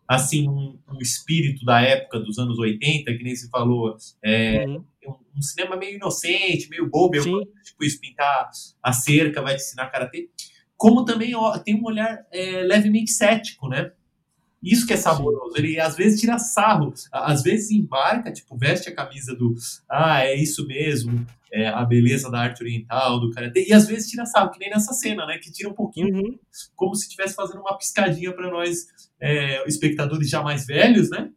assim 0.07 0.47
um, 0.47 0.77
um, 0.87 0.99
espírito 0.99 1.65
da 1.65 1.81
época 1.81 2.19
dos 2.19 2.37
anos 2.37 2.59
80, 2.59 3.13
que 3.15 3.23
nem 3.23 3.35
se 3.35 3.49
falou, 3.49 3.95
é, 4.21 4.65
uhum. 4.67 4.83
um, 5.07 5.37
um, 5.37 5.41
cinema 5.41 5.75
meio 5.75 5.95
inocente, 5.95 6.69
meio 6.69 6.89
bobo, 6.89 7.15
eu, 7.15 7.23
tipo 7.63 7.83
isso, 7.83 7.99
pintar 7.99 8.49
a 8.81 8.93
cerca, 8.93 9.41
vai 9.41 9.55
te 9.55 9.61
ensinar 9.61 9.87
karatê, 9.87 10.29
como 10.75 11.05
também 11.05 11.35
ó, 11.35 11.57
tem 11.59 11.75
um 11.75 11.85
olhar 11.85 12.25
é, 12.31 12.61
levemente 12.63 13.11
cético, 13.11 13.69
né? 13.69 13.91
Isso 14.61 14.87
que 14.87 14.93
é 14.93 14.97
saboroso. 14.97 15.57
Ele 15.57 15.77
às 15.77 15.95
vezes 15.95 16.21
tira 16.21 16.39
sarro, 16.39 16.93
às 17.11 17.43
vezes 17.43 17.69
embarca, 17.71 18.31
tipo, 18.31 18.57
veste 18.57 18.89
a 18.89 18.95
camisa 18.95 19.35
do 19.35 19.53
ah, 19.89 20.23
é 20.23 20.35
isso 20.35 20.65
mesmo, 20.65 21.25
é 21.53 21.67
a 21.67 21.85
beleza 21.85 22.31
da 22.31 22.39
arte 22.39 22.63
oriental, 22.63 23.19
do 23.19 23.29
karatê, 23.29 23.67
e 23.67 23.73
às 23.73 23.87
vezes 23.87 24.09
tira 24.09 24.25
sarro, 24.25 24.49
que 24.49 24.59
nem 24.59 24.71
nessa 24.71 24.91
cena, 24.91 25.23
né? 25.27 25.37
Que 25.37 25.51
tira 25.51 25.69
um 25.69 25.73
pouquinho, 25.73 26.15
uhum. 26.15 26.39
como 26.75 26.95
se 26.95 27.03
estivesse 27.03 27.35
fazendo 27.35 27.61
uma 27.61 27.77
piscadinha 27.77 28.33
para 28.33 28.49
nós, 28.49 28.87
é, 29.21 29.63
espectadores 29.67 30.27
já 30.27 30.41
mais 30.41 30.65
velhos, 30.65 31.11
né? 31.11 31.29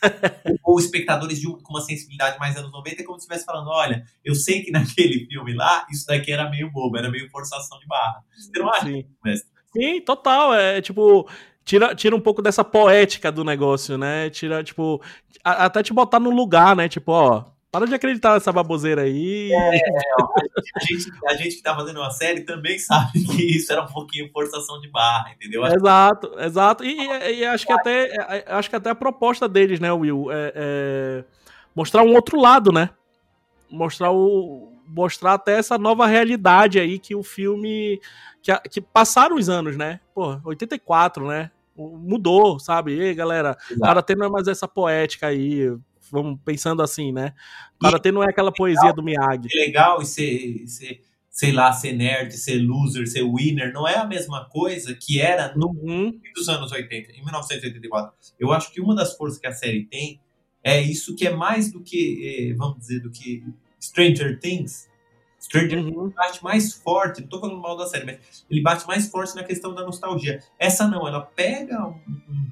ou 0.64 0.78
espectadores 0.78 1.38
de, 1.38 1.46
com 1.46 1.74
uma 1.74 1.82
sensibilidade 1.82 2.38
mais 2.38 2.56
anos 2.56 2.72
90, 2.72 3.02
é 3.02 3.04
como 3.04 3.18
se 3.18 3.24
estivesse 3.24 3.44
falando: 3.44 3.68
olha, 3.68 4.04
eu 4.24 4.34
sei 4.34 4.62
que 4.62 4.70
naquele 4.70 5.26
filme 5.28 5.54
lá, 5.54 5.86
isso 5.90 6.06
daqui 6.06 6.32
era 6.32 6.48
meio 6.48 6.70
bobo, 6.70 6.96
era 6.96 7.10
meio 7.10 7.28
forçação 7.30 7.78
de 7.78 7.86
barra. 7.86 8.24
Você 8.34 8.58
não 8.58 8.70
acha, 8.70 8.86
Sim. 8.86 9.04
mestre? 9.22 9.50
Sim, 9.76 10.00
total. 10.00 10.54
É 10.54 10.80
tipo, 10.80 11.28
tira, 11.62 11.94
tira 11.94 12.16
um 12.16 12.20
pouco 12.20 12.40
dessa 12.40 12.64
poética 12.64 13.30
do 13.30 13.44
negócio, 13.44 13.98
né? 13.98 14.30
Tira, 14.30 14.64
tipo, 14.64 15.02
a, 15.44 15.66
até 15.66 15.82
te 15.82 15.92
botar 15.92 16.18
no 16.20 16.30
lugar, 16.30 16.74
né? 16.74 16.88
Tipo, 16.88 17.12
ó, 17.12 17.44
para 17.70 17.86
de 17.86 17.94
acreditar 17.94 18.34
nessa 18.34 18.50
baboseira 18.50 19.02
aí. 19.02 19.52
É, 19.52 19.68
a, 19.68 19.72
gente, 20.80 21.10
a 21.26 21.34
gente 21.34 21.56
que 21.56 21.62
tá 21.62 21.74
fazendo 21.74 22.00
uma 22.00 22.10
série 22.10 22.40
também 22.42 22.78
sabe 22.78 23.24
que 23.24 23.56
isso 23.56 23.70
era 23.72 23.82
um 23.82 23.86
pouquinho 23.86 24.30
forçação 24.32 24.80
de 24.80 24.88
barra, 24.88 25.32
entendeu? 25.32 25.64
Exato, 25.66 26.32
exato. 26.38 26.84
E, 26.84 26.98
e, 26.98 27.40
e, 27.40 27.44
acho 27.44 27.66
que 27.66 27.72
até 27.72 28.06
é, 28.06 28.38
é, 28.38 28.44
acho 28.48 28.70
que 28.70 28.76
até 28.76 28.90
a 28.90 28.94
proposta 28.94 29.48
deles, 29.48 29.80
né, 29.80 29.92
Will, 29.92 30.32
é, 30.32 30.52
é 30.54 31.24
mostrar 31.74 32.02
um 32.02 32.14
outro 32.14 32.40
lado, 32.40 32.72
né? 32.72 32.90
Mostrar 33.70 34.10
o 34.12 34.72
mostrar 34.86 35.34
até 35.34 35.58
essa 35.58 35.76
nova 35.76 36.06
realidade 36.06 36.80
aí 36.80 36.98
que 36.98 37.14
o 37.14 37.22
filme 37.22 38.00
que, 38.42 38.58
que 38.70 38.80
passaram 38.80 39.36
os 39.36 39.50
anos, 39.50 39.76
né? 39.76 40.00
Pô, 40.14 40.40
84, 40.44 41.26
né? 41.26 41.50
mudou, 41.78 42.58
sabe? 42.58 42.96
E 42.96 43.00
aí, 43.00 43.14
galera, 43.14 43.56
Exato. 43.70 43.80
Karatê 43.80 44.16
não 44.16 44.26
é 44.26 44.28
mais 44.28 44.48
essa 44.48 44.66
poética 44.66 45.28
aí, 45.28 45.72
vamos 46.10 46.38
pensando 46.44 46.82
assim, 46.82 47.12
né? 47.12 47.34
Karatê 47.80 48.10
não 48.10 48.22
é 48.22 48.28
aquela 48.28 48.52
poesia 48.52 48.92
do 48.92 49.02
Miyagi. 49.02 49.48
É 49.52 49.66
legal 49.66 50.02
e 50.02 50.06
ser, 50.06 50.66
ser, 50.66 51.02
sei 51.30 51.52
lá, 51.52 51.72
ser 51.72 51.92
nerd, 51.92 52.32
ser 52.36 52.58
loser, 52.58 53.06
ser 53.06 53.22
winner, 53.22 53.72
não 53.72 53.86
é 53.86 53.96
a 53.96 54.04
mesma 54.04 54.44
coisa 54.46 54.94
que 54.94 55.20
era 55.20 55.54
no 55.54 55.68
uhum. 55.68 56.20
dos 56.34 56.48
anos 56.48 56.72
80, 56.72 57.12
em 57.12 57.24
1984. 57.24 58.12
Eu 58.38 58.52
acho 58.52 58.72
que 58.72 58.80
uma 58.80 58.94
das 58.94 59.16
forças 59.16 59.38
que 59.38 59.46
a 59.46 59.52
série 59.52 59.84
tem 59.84 60.20
é 60.62 60.80
isso 60.80 61.14
que 61.14 61.26
é 61.26 61.30
mais 61.30 61.72
do 61.72 61.80
que, 61.80 62.50
eh, 62.50 62.54
vamos 62.54 62.78
dizer, 62.78 63.00
do 63.00 63.10
que 63.10 63.44
Stranger 63.80 64.38
Things, 64.40 64.88
Stranger 65.40 65.78
uhum. 65.78 66.10
bate 66.10 66.42
mais 66.42 66.74
forte, 66.74 67.20
não 67.20 67.28
tô 67.28 67.40
falando 67.40 67.60
mal 67.60 67.76
da 67.76 67.86
série, 67.86 68.04
mas 68.04 68.44
ele 68.50 68.60
bate 68.60 68.86
mais 68.86 69.08
forte 69.08 69.36
na 69.36 69.44
questão 69.44 69.72
da 69.72 69.84
nostalgia. 69.84 70.42
Essa 70.58 70.86
não, 70.88 71.06
ela 71.06 71.20
pega 71.20 71.86
um, 71.86 72.00
um, 72.28 72.50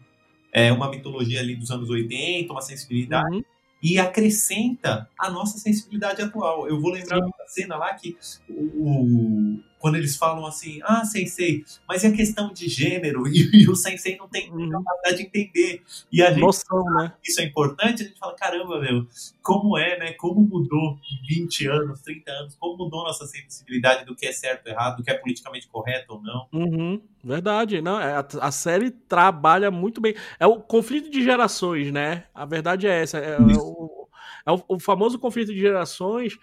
é, 0.56 0.72
uma 0.72 0.88
mitologia 0.88 1.38
ali 1.38 1.54
dos 1.54 1.70
anos 1.70 1.90
80, 1.90 2.50
uma 2.50 2.62
sensibilidade, 2.62 3.36
uhum. 3.36 3.44
e 3.82 3.98
acrescenta 3.98 5.06
a 5.18 5.28
nossa 5.28 5.58
sensibilidade 5.58 6.22
atual. 6.22 6.66
Eu 6.66 6.80
vou 6.80 6.90
lembrar 6.92 7.18
Sim. 7.18 7.24
uma 7.24 7.46
cena 7.46 7.76
lá 7.76 7.92
que 7.92 8.16
o, 8.48 9.60
quando 9.78 9.96
eles 9.96 10.16
falam 10.16 10.46
assim, 10.46 10.80
ah, 10.84 11.04
sensei, 11.04 11.64
mas 11.88 12.04
a 12.04 12.10
questão 12.10 12.52
de 12.52 12.68
gênero? 12.68 13.24
E, 13.36 13.64
e 13.64 13.68
o 13.68 13.74
sensei 13.74 14.16
não 14.16 14.28
tem 14.28 14.50
uhum. 14.50 14.70
capacidade 14.70 15.16
de 15.18 15.22
entender. 15.24 15.82
E 16.10 16.22
a 16.22 16.30
gente, 16.30 16.40
Noção, 16.40 16.84
né? 16.84 17.12
isso 17.22 17.40
é 17.40 17.44
importante, 17.44 18.02
a 18.02 18.06
gente 18.06 18.18
fala, 18.18 18.34
caramba, 18.34 18.80
meu, 18.80 19.06
como 19.42 19.76
é, 19.76 19.98
né? 19.98 20.12
Como 20.12 20.40
mudou 20.40 20.98
em 21.10 21.26
20 21.26 21.66
anos, 21.66 22.00
30 22.00 22.30
anos, 22.30 22.56
como 22.58 22.78
mudou 22.78 23.04
nossa 23.04 23.26
sensibilidade 23.26 24.04
do 24.04 24.14
que 24.14 24.26
é 24.26 24.32
certo 24.32 24.66
ou 24.66 24.72
errado, 24.72 24.96
do 24.98 25.02
que 25.02 25.10
é 25.10 25.14
politicamente 25.14 25.68
correto 25.68 26.14
ou 26.14 26.22
não. 26.22 26.48
Uhum, 26.52 27.00
verdade, 27.22 27.82
não, 27.82 28.00
é, 28.00 28.14
a, 28.14 28.26
a, 28.40 28.50
série 28.50 28.90
trabalha 28.90 29.70
muito 29.70 30.00
bem. 30.00 30.14
É 30.40 30.46
o 30.46 30.60
conflito 30.60 31.10
de 31.10 31.22
gerações, 31.22 31.92
né? 31.92 32.24
A 32.34 32.46
verdade 32.46 32.86
é 32.86 33.02
essa. 33.02 33.18
É, 33.18 33.32
é 33.32 33.38
o, 33.38 34.08
é 34.46 34.52
o, 34.52 34.64
o 34.68 34.78
famoso 34.80 35.18
conflito 35.18 35.52
de 35.52 35.60
gerações, 35.60 36.38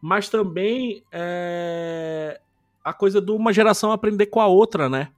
mas 0.00 0.28
também 0.28 1.02
é, 1.12 2.40
a 2.88 2.92
coisa 2.92 3.20
de 3.20 3.30
uma 3.30 3.52
geração 3.52 3.92
aprender 3.92 4.26
com 4.26 4.40
a 4.40 4.46
outra, 4.46 4.88
né? 4.88 5.08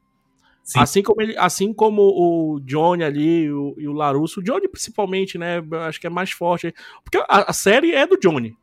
Sim. 0.63 0.79
Assim 0.79 1.03
como 1.03 1.23
ele, 1.23 1.37
assim 1.39 1.73
como 1.73 2.03
o 2.03 2.61
Johnny 2.61 3.03
ali 3.03 3.51
o, 3.51 3.75
e 3.79 3.89
o 3.89 3.93
Larusso, 3.93 4.41
o 4.41 4.43
Johnny 4.43 4.69
principalmente, 4.69 5.39
né? 5.39 5.63
Acho 5.87 6.01
que 6.01 6.07
é 6.07 6.11
mais 6.11 6.31
forte. 6.31 6.75
Porque 7.03 7.19
a, 7.19 7.51
a 7.51 7.53
série 7.53 7.93
é 7.93 8.07
do 8.07 8.19
Johnny. 8.19 8.57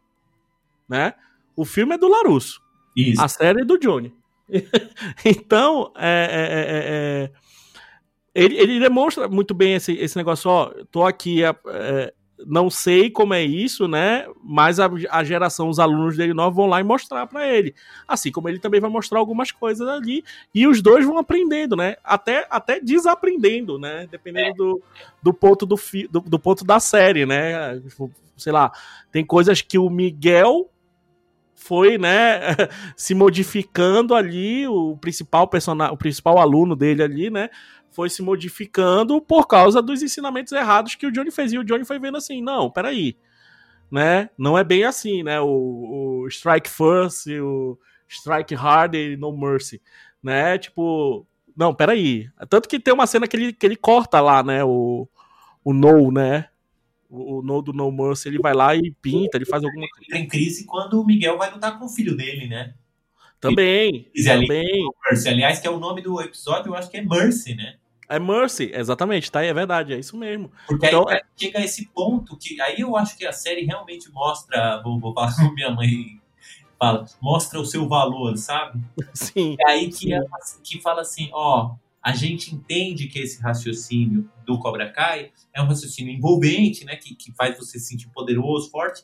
né? 0.87 1.13
O 1.55 1.65
filme 1.65 1.95
é 1.95 1.97
do 1.97 2.07
Larusso. 2.07 2.61
Isso. 2.95 3.21
A 3.21 3.27
série 3.27 3.61
é 3.61 3.65
do 3.65 3.77
Johnny. 3.77 4.13
então, 5.25 5.91
é, 5.97 6.27
é, 6.31 6.61
é, 6.61 6.83
é, 6.83 8.43
ele, 8.45 8.57
ele, 8.57 8.79
demonstra 8.79 9.27
muito 9.27 9.53
bem 9.53 9.73
esse, 9.73 9.93
esse 9.93 10.15
negócio, 10.15 10.49
ó, 10.49 10.71
tô 10.91 11.03
aqui, 11.03 11.43
é, 11.43 11.53
é, 11.67 12.13
não 12.45 12.69
sei 12.69 13.09
como 13.09 13.33
é 13.33 13.43
isso, 13.43 13.87
né? 13.87 14.27
Mas 14.43 14.79
a, 14.79 14.89
a, 15.09 15.23
geração, 15.23 15.69
os 15.69 15.79
alunos 15.79 16.15
dele 16.15 16.33
novos 16.33 16.55
vão 16.55 16.67
lá 16.67 16.79
e 16.79 16.83
mostrar 16.83 17.25
para 17.25 17.47
ele. 17.47 17.73
Assim 18.07 18.31
como 18.31 18.47
ele 18.47 18.59
também 18.59 18.79
vai 18.79 18.89
mostrar 18.89 19.19
algumas 19.19 19.51
coisas 19.51 19.87
ali. 19.87 20.23
E 20.53 20.67
os 20.67 20.81
dois 20.81 21.05
vão 21.05 21.17
aprendendo, 21.17 21.75
né? 21.75 21.95
Até, 22.03 22.45
até 22.49 22.79
desaprendendo, 22.79 23.79
né? 23.79 24.07
Dependendo 24.09 24.55
do, 24.55 24.83
do, 25.23 25.33
ponto 25.33 25.65
do, 25.65 25.77
fi, 25.77 26.07
do, 26.07 26.19
do 26.21 26.37
ponto 26.39 26.63
da 26.63 26.79
série, 26.79 27.25
né? 27.25 27.81
Sei 28.35 28.51
lá, 28.51 28.71
tem 29.11 29.25
coisas 29.25 29.61
que 29.61 29.79
o 29.79 29.89
Miguel 29.89 30.69
foi, 31.67 31.97
né, 31.97 32.39
se 32.95 33.13
modificando 33.13 34.15
ali, 34.15 34.65
o 34.67 34.95
principal 35.01 35.47
personagem, 35.47 35.93
o 35.93 35.97
principal 35.97 36.37
aluno 36.37 36.75
dele 36.75 37.03
ali, 37.03 37.29
né, 37.29 37.49
foi 37.97 38.11
se 38.11 38.21
modificando 38.21 39.19
por 39.19 39.47
causa 39.47 39.81
dos 39.81 40.03
ensinamentos 40.03 40.53
errados 40.53 40.93
que 40.93 41.07
o 41.07 41.11
Johnny 41.11 41.31
fez. 41.31 41.51
E 41.51 41.57
o 41.57 41.63
Johnny 41.63 41.83
foi 41.83 41.97
vendo 41.97 42.15
assim, 42.15 42.43
não, 42.43 42.69
peraí, 42.69 43.17
né, 43.89 44.29
não 44.37 44.55
é 44.55 44.63
bem 44.63 44.83
assim, 44.83 45.23
né, 45.23 45.41
o, 45.41 46.21
o 46.21 46.27
strike 46.27 46.69
first, 46.69 47.25
o 47.25 47.75
strike 48.07 48.53
hard 48.53 48.93
e 48.93 49.17
no 49.17 49.35
mercy, 49.35 49.81
né, 50.21 50.59
tipo, 50.59 51.25
não, 51.55 51.73
peraí. 51.73 52.29
Tanto 52.47 52.69
que 52.69 52.79
tem 52.79 52.93
uma 52.93 53.07
cena 53.07 53.27
que 53.27 53.35
ele, 53.35 53.51
que 53.51 53.65
ele 53.65 53.75
corta 53.75 54.21
lá, 54.21 54.43
né, 54.43 54.63
o, 54.63 55.09
o 55.63 55.73
no, 55.73 56.11
né, 56.11 56.49
o, 57.09 57.39
o 57.39 57.41
no 57.41 57.63
do 57.63 57.73
No 57.73 57.91
Mercy, 57.91 58.27
ele 58.27 58.37
vai 58.37 58.53
lá 58.53 58.75
e 58.75 58.91
pinta, 59.01 59.39
ele 59.39 59.45
faz 59.45 59.63
alguma 59.63 59.87
coisa. 59.89 60.05
Entra 60.05 60.19
em 60.19 60.27
crise 60.27 60.67
quando 60.67 61.01
o 61.01 61.05
Miguel 61.05 61.35
vai 61.35 61.51
lutar 61.51 61.79
com 61.79 61.85
o 61.85 61.89
filho 61.89 62.15
dele, 62.15 62.45
né? 62.45 62.75
Também, 63.39 64.07
e, 64.13 64.23
também. 64.23 64.87
Aliás, 65.27 65.59
que 65.59 65.67
é 65.67 65.69
o 65.71 65.79
nome 65.79 66.01
do 66.01 66.19
episódio, 66.21 66.69
eu 66.69 66.75
acho 66.75 66.89
que 66.91 66.97
é 66.97 67.01
Mercy, 67.01 67.55
né? 67.55 67.77
É 68.09 68.19
Mercy, 68.19 68.71
exatamente, 68.73 69.31
tá? 69.31 69.43
É 69.43 69.53
verdade, 69.53 69.93
é 69.93 69.99
isso 69.99 70.15
mesmo. 70.15 70.51
Porque 70.65 70.87
então, 70.87 71.07
aí 71.09 71.17
é... 71.17 71.21
chega 71.35 71.59
a 71.59 71.63
esse 71.63 71.87
ponto 71.89 72.37
que 72.37 72.59
aí 72.61 72.79
eu 72.79 72.95
acho 72.95 73.17
que 73.17 73.25
a 73.25 73.33
série 73.33 73.65
realmente 73.65 74.09
mostra, 74.11 74.81
vou, 74.81 74.99
vou 74.99 75.13
falar 75.13 75.35
com 75.35 75.53
minha 75.53 75.71
mãe 75.71 76.19
fala, 76.79 77.05
mostra 77.21 77.59
o 77.59 77.65
seu 77.65 77.87
valor, 77.87 78.37
sabe? 78.37 78.81
Sim. 79.13 79.55
É 79.59 79.71
aí 79.71 79.89
que, 79.89 80.09
que 80.63 80.81
fala 80.81 81.01
assim, 81.01 81.29
ó, 81.33 81.75
a 82.01 82.13
gente 82.13 82.53
entende 82.53 83.07
que 83.07 83.19
esse 83.19 83.41
raciocínio 83.41 84.29
do 84.45 84.59
Cobra 84.59 84.89
Kai 84.89 85.31
é 85.53 85.61
um 85.61 85.65
raciocínio 85.65 86.13
envolvente, 86.13 86.85
né, 86.85 86.95
que, 86.95 87.15
que 87.15 87.33
faz 87.33 87.57
você 87.57 87.79
se 87.79 87.87
sentir 87.87 88.09
poderoso, 88.09 88.69
forte, 88.69 89.03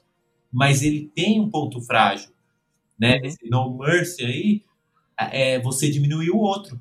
mas 0.51 0.83
ele 0.83 1.11
tem 1.13 1.41
um 1.41 1.49
ponto 1.49 1.81
frágil, 1.81 2.31
né? 2.97 3.17
Uhum. 3.17 3.25
Esse 3.25 3.49
No 3.49 3.77
Mercy 3.77 4.23
aí, 4.23 4.63
é, 5.17 5.59
você 5.59 5.89
diminui 5.89 6.29
o 6.29 6.37
outro. 6.37 6.79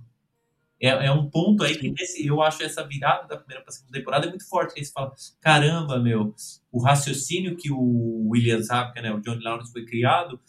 É, 0.82 1.06
é 1.06 1.12
um 1.12 1.30
ponto 1.30 1.62
aí 1.62 1.76
que 1.76 1.92
nesse, 1.92 2.26
eu 2.26 2.42
acho 2.42 2.60
essa 2.64 2.84
virada 2.84 3.28
da 3.28 3.36
primeira 3.36 3.62
para 3.62 3.70
a 3.70 3.72
segunda 3.72 3.96
temporada 3.96 4.26
é 4.26 4.28
muito 4.28 4.48
forte. 4.48 4.74
Que 4.74 4.80
aí 4.80 4.84
você 4.84 4.92
fala, 4.92 5.12
caramba, 5.40 6.00
meu, 6.00 6.34
o 6.72 6.82
raciocínio 6.82 7.56
que 7.56 7.70
o 7.70 8.30
William 8.30 8.60
Zabka, 8.60 9.00
né, 9.00 9.12
o 9.12 9.20
Johnny 9.20 9.44
Lawrence 9.44 9.70
foi 9.70 9.84
criado, 9.84 10.40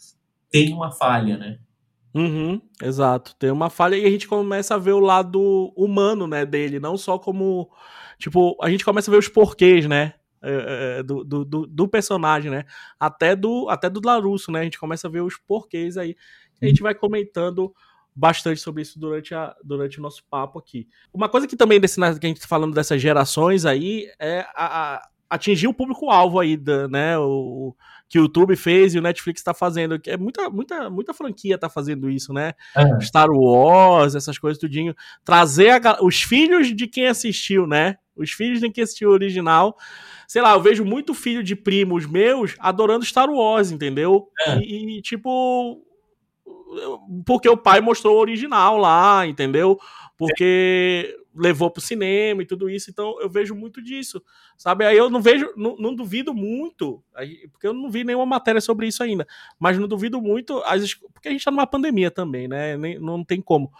tem 0.50 0.72
uma 0.72 0.90
falha, 0.90 1.36
né? 1.36 1.60
Uhum, 2.12 2.60
exato. 2.82 3.36
Tem 3.36 3.50
uma 3.50 3.70
falha 3.70 3.96
e 3.96 4.04
a 4.04 4.10
gente 4.10 4.26
começa 4.26 4.74
a 4.74 4.78
ver 4.78 4.92
o 4.92 5.00
lado 5.00 5.72
humano, 5.76 6.26
né, 6.26 6.44
dele, 6.44 6.80
não 6.80 6.96
só 6.96 7.16
como. 7.16 7.70
Tipo, 8.18 8.56
a 8.60 8.68
gente 8.68 8.84
começa 8.84 9.10
a 9.10 9.12
ver 9.12 9.18
os 9.18 9.28
porquês, 9.28 9.86
né? 9.86 10.14
É, 10.42 10.98
é, 10.98 11.02
do, 11.02 11.24
do, 11.24 11.44
do, 11.44 11.88
personagem, 11.88 12.50
né? 12.50 12.64
Até 13.00 13.34
do, 13.34 13.66
até 13.70 13.88
do 13.88 14.00
Larusso, 14.04 14.52
né? 14.52 14.60
A 14.60 14.64
gente 14.64 14.78
começa 14.78 15.08
a 15.08 15.10
ver 15.10 15.22
os 15.22 15.38
porquês 15.38 15.96
aí. 15.96 16.14
A 16.60 16.66
gente 16.66 16.82
vai 16.82 16.94
comentando 16.94 17.72
bastante 18.14 18.60
sobre 18.60 18.82
isso 18.82 18.98
durante, 18.98 19.34
a, 19.34 19.54
durante 19.64 19.98
o 19.98 20.02
nosso 20.02 20.22
papo 20.30 20.58
aqui. 20.58 20.88
Uma 21.12 21.28
coisa 21.28 21.46
que 21.46 21.56
também 21.56 21.80
desse, 21.80 21.98
né, 21.98 22.16
que 22.18 22.26
a 22.26 22.28
gente 22.28 22.40
tá 22.40 22.46
falando 22.46 22.74
dessas 22.74 23.00
gerações 23.02 23.64
aí 23.64 24.08
é 24.18 24.46
a, 24.54 24.94
a 24.94 25.08
atingir 25.28 25.66
o 25.66 25.74
público-alvo 25.74 26.38
aí, 26.38 26.56
da, 26.56 26.88
né? 26.88 27.18
O, 27.18 27.74
que 28.08 28.18
o 28.18 28.22
YouTube 28.22 28.54
fez 28.54 28.94
e 28.94 28.98
o 28.98 29.02
Netflix 29.02 29.40
está 29.40 29.52
fazendo. 29.52 29.98
Que 29.98 30.10
é 30.10 30.16
muita, 30.16 30.48
muita, 30.48 30.88
muita 30.90 31.14
franquia 31.14 31.58
tá 31.58 31.68
fazendo 31.68 32.08
isso, 32.10 32.32
né? 32.32 32.52
Uhum. 32.76 33.00
Star 33.00 33.30
Wars, 33.30 34.14
essas 34.14 34.38
coisas 34.38 34.60
tudinho. 34.60 34.94
Trazer 35.24 35.84
a, 35.84 35.98
os 36.00 36.22
filhos 36.22 36.74
de 36.74 36.86
quem 36.86 37.08
assistiu, 37.08 37.66
né? 37.66 37.96
Os 38.16 38.30
filhos 38.30 38.60
de 38.60 38.70
quem 38.70 38.84
assistiu 38.84 39.10
o 39.10 39.12
original. 39.12 39.76
Sei 40.28 40.40
lá, 40.40 40.52
eu 40.52 40.62
vejo 40.62 40.84
muito 40.84 41.12
filho 41.12 41.42
de 41.42 41.56
primos 41.56 42.06
meus 42.06 42.54
adorando 42.58 43.04
Star 43.04 43.28
Wars, 43.28 43.72
entendeu? 43.72 44.28
Uhum. 44.46 44.60
E, 44.62 44.98
e, 44.98 45.02
tipo, 45.02 45.82
porque 47.24 47.48
o 47.48 47.56
pai 47.56 47.80
mostrou 47.80 48.16
o 48.16 48.20
original 48.20 48.76
lá, 48.76 49.26
entendeu? 49.26 49.78
Porque 50.16 51.16
levou 51.34 51.70
pro 51.70 51.82
cinema 51.82 52.42
e 52.42 52.46
tudo 52.46 52.70
isso, 52.70 52.90
então 52.90 53.20
eu 53.20 53.28
vejo 53.28 53.54
muito 53.54 53.82
disso, 53.82 54.22
sabe? 54.56 54.84
Aí 54.84 54.96
eu 54.96 55.10
não 55.10 55.20
vejo, 55.20 55.52
não, 55.56 55.76
não 55.76 55.94
duvido 55.94 56.32
muito, 56.32 57.02
porque 57.50 57.66
eu 57.66 57.72
não 57.72 57.90
vi 57.90 58.04
nenhuma 58.04 58.26
matéria 58.26 58.60
sobre 58.60 58.86
isso 58.86 59.02
ainda, 59.02 59.26
mas 59.58 59.78
não 59.78 59.88
duvido 59.88 60.20
muito, 60.20 60.58
as, 60.64 60.94
porque 60.94 61.28
a 61.28 61.32
gente 61.32 61.44
tá 61.44 61.50
numa 61.50 61.66
pandemia 61.66 62.10
também, 62.10 62.46
né? 62.46 62.76
Nem, 62.76 62.98
não 62.98 63.24
tem 63.24 63.40
como. 63.40 63.72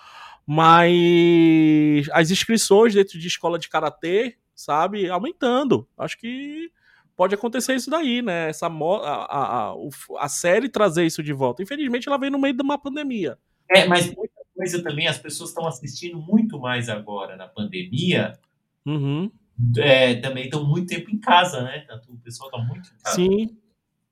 Mas 0.47 2.09
as 2.13 2.31
inscrições 2.31 2.93
dentro 2.93 3.19
de 3.19 3.27
escola 3.29 3.59
de 3.59 3.69
karatê, 3.69 4.37
sabe, 4.55 5.09
aumentando. 5.09 5.89
Acho 5.97 6.19
que 6.19 6.71
pode 7.17 7.35
acontecer 7.35 7.75
isso 7.75 7.91
daí, 7.91 8.23
né? 8.23 8.49
Essa 8.49 8.67
a, 8.67 8.71
a, 8.71 9.75
a, 10.19 10.29
série 10.29 10.69
trazer 10.69 11.05
isso 11.05 11.23
de 11.23 11.33
volta. 11.33 11.63
Infelizmente, 11.63 12.09
ela 12.09 12.19
veio 12.19 12.33
no 12.33 12.39
meio 12.39 12.55
de 12.55 12.63
uma 12.63 12.79
pandemia. 12.79 13.39
É, 13.71 13.87
mas 13.87 14.07
muita 14.07 14.35
coisa 14.55 14.83
também, 14.83 15.07
as 15.07 15.19
pessoas 15.19 15.51
estão 15.51 15.67
assistindo 15.67 16.19
muito 16.19 16.59
mais 16.59 16.89
agora 16.89 17.37
na 17.37 17.47
pandemia. 17.47 18.39
Uhum. 18.85 19.31
É, 19.79 20.15
também 20.17 20.45
estão 20.45 20.65
muito 20.65 20.89
tempo 20.89 21.11
em 21.11 21.19
casa, 21.19 21.63
né? 21.63 21.87
O 22.09 22.17
pessoal 22.19 22.51
está 22.51 22.63
muito 22.63 22.89
em 22.89 23.03
casa. 23.03 23.17
Sim, 23.17 23.57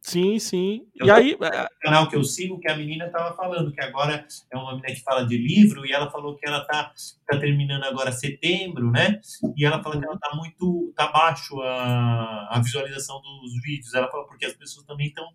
sim, 0.02 0.38
sim. 0.38 0.86
Eu 0.94 1.06
e 1.06 1.10
aí. 1.10 1.38
É, 1.40 1.68
canal 1.80 2.08
que 2.08 2.16
eu 2.16 2.24
sigo, 2.24 2.60
que 2.60 2.68
a 2.68 2.76
menina 2.76 3.06
estava 3.06 3.34
falando, 3.34 3.72
que 3.72 3.80
agora 3.80 4.26
é 4.52 4.56
uma 4.56 4.72
menina 4.74 4.94
que 4.94 5.02
fala 5.02 5.24
de 5.24 5.38
livro, 5.38 5.86
e 5.86 5.92
ela 5.92 6.10
falou 6.10 6.36
que 6.36 6.46
ela 6.46 6.60
tá, 6.64 6.92
tá 7.26 7.38
terminando 7.38 7.84
agora 7.84 8.12
setembro, 8.12 8.90
né? 8.90 9.20
E 9.56 9.64
ela 9.64 9.82
falou 9.82 9.98
que 9.98 10.06
ela 10.06 10.18
tá 10.18 10.34
muito. 10.34 10.92
tá 10.94 11.10
baixo 11.10 11.60
a, 11.62 12.48
a 12.50 12.60
visualização 12.60 13.20
dos 13.22 13.62
vídeos. 13.62 13.94
Ela 13.94 14.10
falou 14.10 14.26
porque 14.26 14.44
as 14.44 14.54
pessoas 14.54 14.84
também 14.84 15.06
estão 15.06 15.26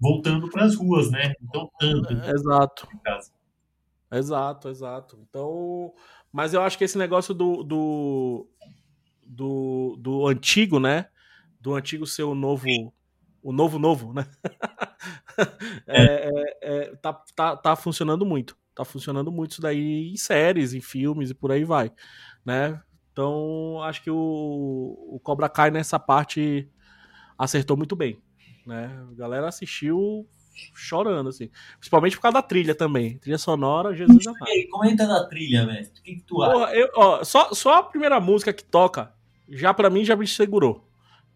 voltando 0.00 0.50
para 0.50 0.64
as 0.64 0.74
ruas, 0.74 1.10
né? 1.10 1.34
Então, 1.42 1.70
tanto. 1.78 2.12
Exato. 2.12 2.88
Em 2.92 2.98
casa. 2.98 3.30
Exato, 4.10 4.68
exato. 4.68 5.18
Então, 5.28 5.92
mas 6.32 6.54
eu 6.54 6.62
acho 6.62 6.78
que 6.78 6.84
esse 6.84 6.98
negócio 6.98 7.34
do, 7.34 7.62
do, 7.62 8.48
do, 9.24 9.96
do 9.98 10.26
antigo, 10.26 10.78
né? 10.78 11.08
Do 11.60 11.74
antigo 11.74 12.06
ser 12.06 12.22
o 12.22 12.34
novo, 12.34 12.66
o 13.46 13.52
novo 13.52 13.78
novo, 13.78 14.12
né? 14.12 14.26
É. 15.86 16.02
é, 16.02 16.30
é, 16.30 16.56
é, 16.62 16.96
tá, 16.96 17.12
tá, 17.12 17.56
tá 17.56 17.76
funcionando 17.76 18.24
muito. 18.24 18.56
Tá 18.74 18.86
funcionando 18.86 19.30
muito 19.30 19.52
isso 19.52 19.60
daí 19.60 20.10
em 20.10 20.16
séries, 20.16 20.72
em 20.72 20.80
filmes 20.80 21.30
e 21.30 21.34
por 21.34 21.52
aí 21.52 21.62
vai, 21.62 21.92
né? 22.44 22.80
Então, 23.12 23.82
acho 23.82 24.02
que 24.02 24.10
o, 24.10 24.16
o 24.16 25.20
Cobra 25.22 25.48
Kai 25.48 25.70
nessa 25.70 25.98
parte 25.98 26.68
acertou 27.38 27.76
muito 27.76 27.94
bem, 27.94 28.18
né? 28.66 29.06
A 29.12 29.14
galera 29.14 29.46
assistiu 29.46 30.26
chorando, 30.74 31.28
assim. 31.28 31.50
Principalmente 31.78 32.16
por 32.16 32.22
causa 32.22 32.36
da 32.36 32.42
trilha 32.42 32.74
também. 32.74 33.18
Trilha 33.18 33.38
sonora, 33.38 33.94
Jesus 33.94 34.26
amado. 34.26 34.46
Comenta 34.70 35.06
da 35.06 35.26
trilha, 35.28 35.66
mestre. 35.66 36.00
O 36.00 36.02
que, 36.02 36.14
que 36.16 36.22
tu 36.22 36.42
acha? 36.42 36.52
Porra, 36.52 36.74
eu, 36.74 36.88
ó, 36.96 37.22
só, 37.22 37.52
só 37.52 37.74
a 37.74 37.82
primeira 37.82 38.18
música 38.18 38.54
que 38.54 38.64
toca, 38.64 39.12
já 39.50 39.74
para 39.74 39.90
mim, 39.90 40.04
já 40.04 40.16
me 40.16 40.26
segurou. 40.26 40.85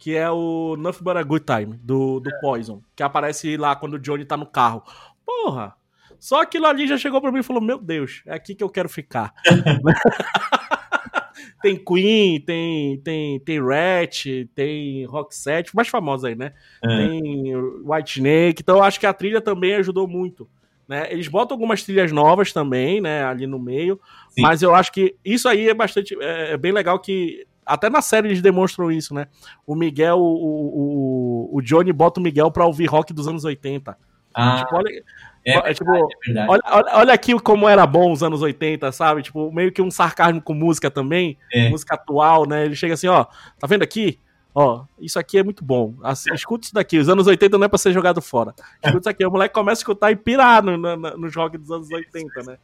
Que 0.00 0.16
é 0.16 0.28
o 0.30 0.76
Nothing 0.76 1.04
But 1.04 1.16
A 1.18 1.22
Good 1.22 1.44
Time, 1.44 1.78
do, 1.80 2.18
do 2.18 2.28
é. 2.28 2.40
Poison. 2.40 2.82
Que 2.96 3.02
aparece 3.02 3.56
lá 3.56 3.76
quando 3.76 3.94
o 3.94 3.98
Johnny 3.98 4.24
tá 4.24 4.36
no 4.36 4.46
carro. 4.46 4.82
Porra! 5.24 5.76
Só 6.18 6.42
aquilo 6.42 6.66
ali 6.66 6.88
já 6.88 6.98
chegou 6.98 7.20
pra 7.20 7.30
mim 7.30 7.40
e 7.40 7.44
falou: 7.44 7.62
Meu 7.62 7.78
Deus, 7.78 8.22
é 8.26 8.34
aqui 8.34 8.54
que 8.54 8.64
eu 8.64 8.68
quero 8.68 8.88
ficar. 8.88 9.32
tem 11.62 11.76
Queen, 11.76 12.40
tem, 12.40 12.98
tem, 13.00 13.38
tem 13.40 13.62
Rat, 13.62 14.24
tem 14.54 15.04
Rock 15.04 15.36
7, 15.36 15.76
mais 15.76 15.88
famosos 15.88 16.24
aí, 16.24 16.34
né? 16.34 16.52
É. 16.82 16.88
Tem 16.88 17.54
White 17.84 18.18
Snake, 18.18 18.62
então 18.62 18.78
eu 18.78 18.82
acho 18.82 18.98
que 18.98 19.06
a 19.06 19.12
trilha 19.12 19.40
também 19.40 19.74
ajudou 19.74 20.08
muito. 20.08 20.48
Né? 20.90 21.06
Eles 21.08 21.28
botam 21.28 21.54
algumas 21.54 21.84
trilhas 21.84 22.10
novas 22.10 22.52
também, 22.52 23.00
né, 23.00 23.24
ali 23.24 23.46
no 23.46 23.60
meio, 23.60 24.00
Sim. 24.30 24.42
mas 24.42 24.60
eu 24.60 24.74
acho 24.74 24.90
que 24.90 25.14
isso 25.24 25.48
aí 25.48 25.68
é 25.68 25.74
bastante, 25.74 26.16
é, 26.20 26.54
é, 26.54 26.56
bem 26.56 26.72
legal 26.72 26.98
que 26.98 27.46
até 27.64 27.88
na 27.88 28.02
série 28.02 28.28
eles 28.28 28.42
demonstram 28.42 28.90
isso, 28.90 29.14
né? 29.14 29.26
O 29.66 29.74
Miguel, 29.74 30.18
o, 30.18 31.50
o, 31.52 31.56
o 31.56 31.62
Johnny 31.62 31.92
bota 31.92 32.20
o 32.20 32.22
Miguel 32.22 32.50
pra 32.50 32.66
ouvir 32.66 32.86
rock 32.86 33.12
dos 33.12 33.28
anos 33.28 33.44
80. 33.44 33.96
Ah. 34.34 34.56
Tipo, 34.58 34.76
olha, 34.76 35.02
é, 35.44 35.70
é, 35.70 35.74
tipo, 35.74 35.90
é 35.94 36.46
olha, 36.48 36.62
olha, 36.92 37.14
aqui 37.14 37.38
como 37.40 37.68
era 37.68 37.86
bom 37.86 38.12
os 38.12 38.22
anos 38.22 38.42
80, 38.42 38.92
sabe? 38.92 39.22
Tipo, 39.22 39.50
meio 39.52 39.72
que 39.72 39.80
um 39.80 39.90
sarcasmo 39.90 40.40
com 40.42 40.54
música 40.54 40.90
também, 40.90 41.38
é. 41.52 41.68
música 41.70 41.94
atual, 41.94 42.46
né? 42.46 42.64
Ele 42.64 42.74
chega 42.74 42.94
assim, 42.94 43.08
ó, 43.08 43.24
tá 43.58 43.66
vendo 43.66 43.82
aqui? 43.82 44.20
Ó, 44.54 44.84
isso 44.98 45.18
aqui 45.18 45.38
é 45.38 45.42
muito 45.42 45.64
bom. 45.64 45.94
Assim, 46.02 46.32
escuta 46.34 46.64
isso 46.64 46.74
daqui. 46.74 46.98
Os 46.98 47.08
anos 47.08 47.26
80 47.26 47.56
não 47.56 47.66
é 47.66 47.68
pra 47.68 47.78
ser 47.78 47.92
jogado 47.92 48.20
fora. 48.20 48.52
Escuta 48.84 48.98
isso 48.98 49.08
aqui. 49.08 49.24
O 49.24 49.30
moleque 49.30 49.54
começa 49.54 49.80
a 49.80 49.82
escutar 49.82 50.10
e 50.10 50.16
pirar 50.16 50.62
no, 50.62 50.76
no, 50.76 50.96
no 50.96 51.28
jogo 51.28 51.56
dos 51.56 51.70
anos 51.70 51.88
80, 51.88 52.42
né? 52.42 52.58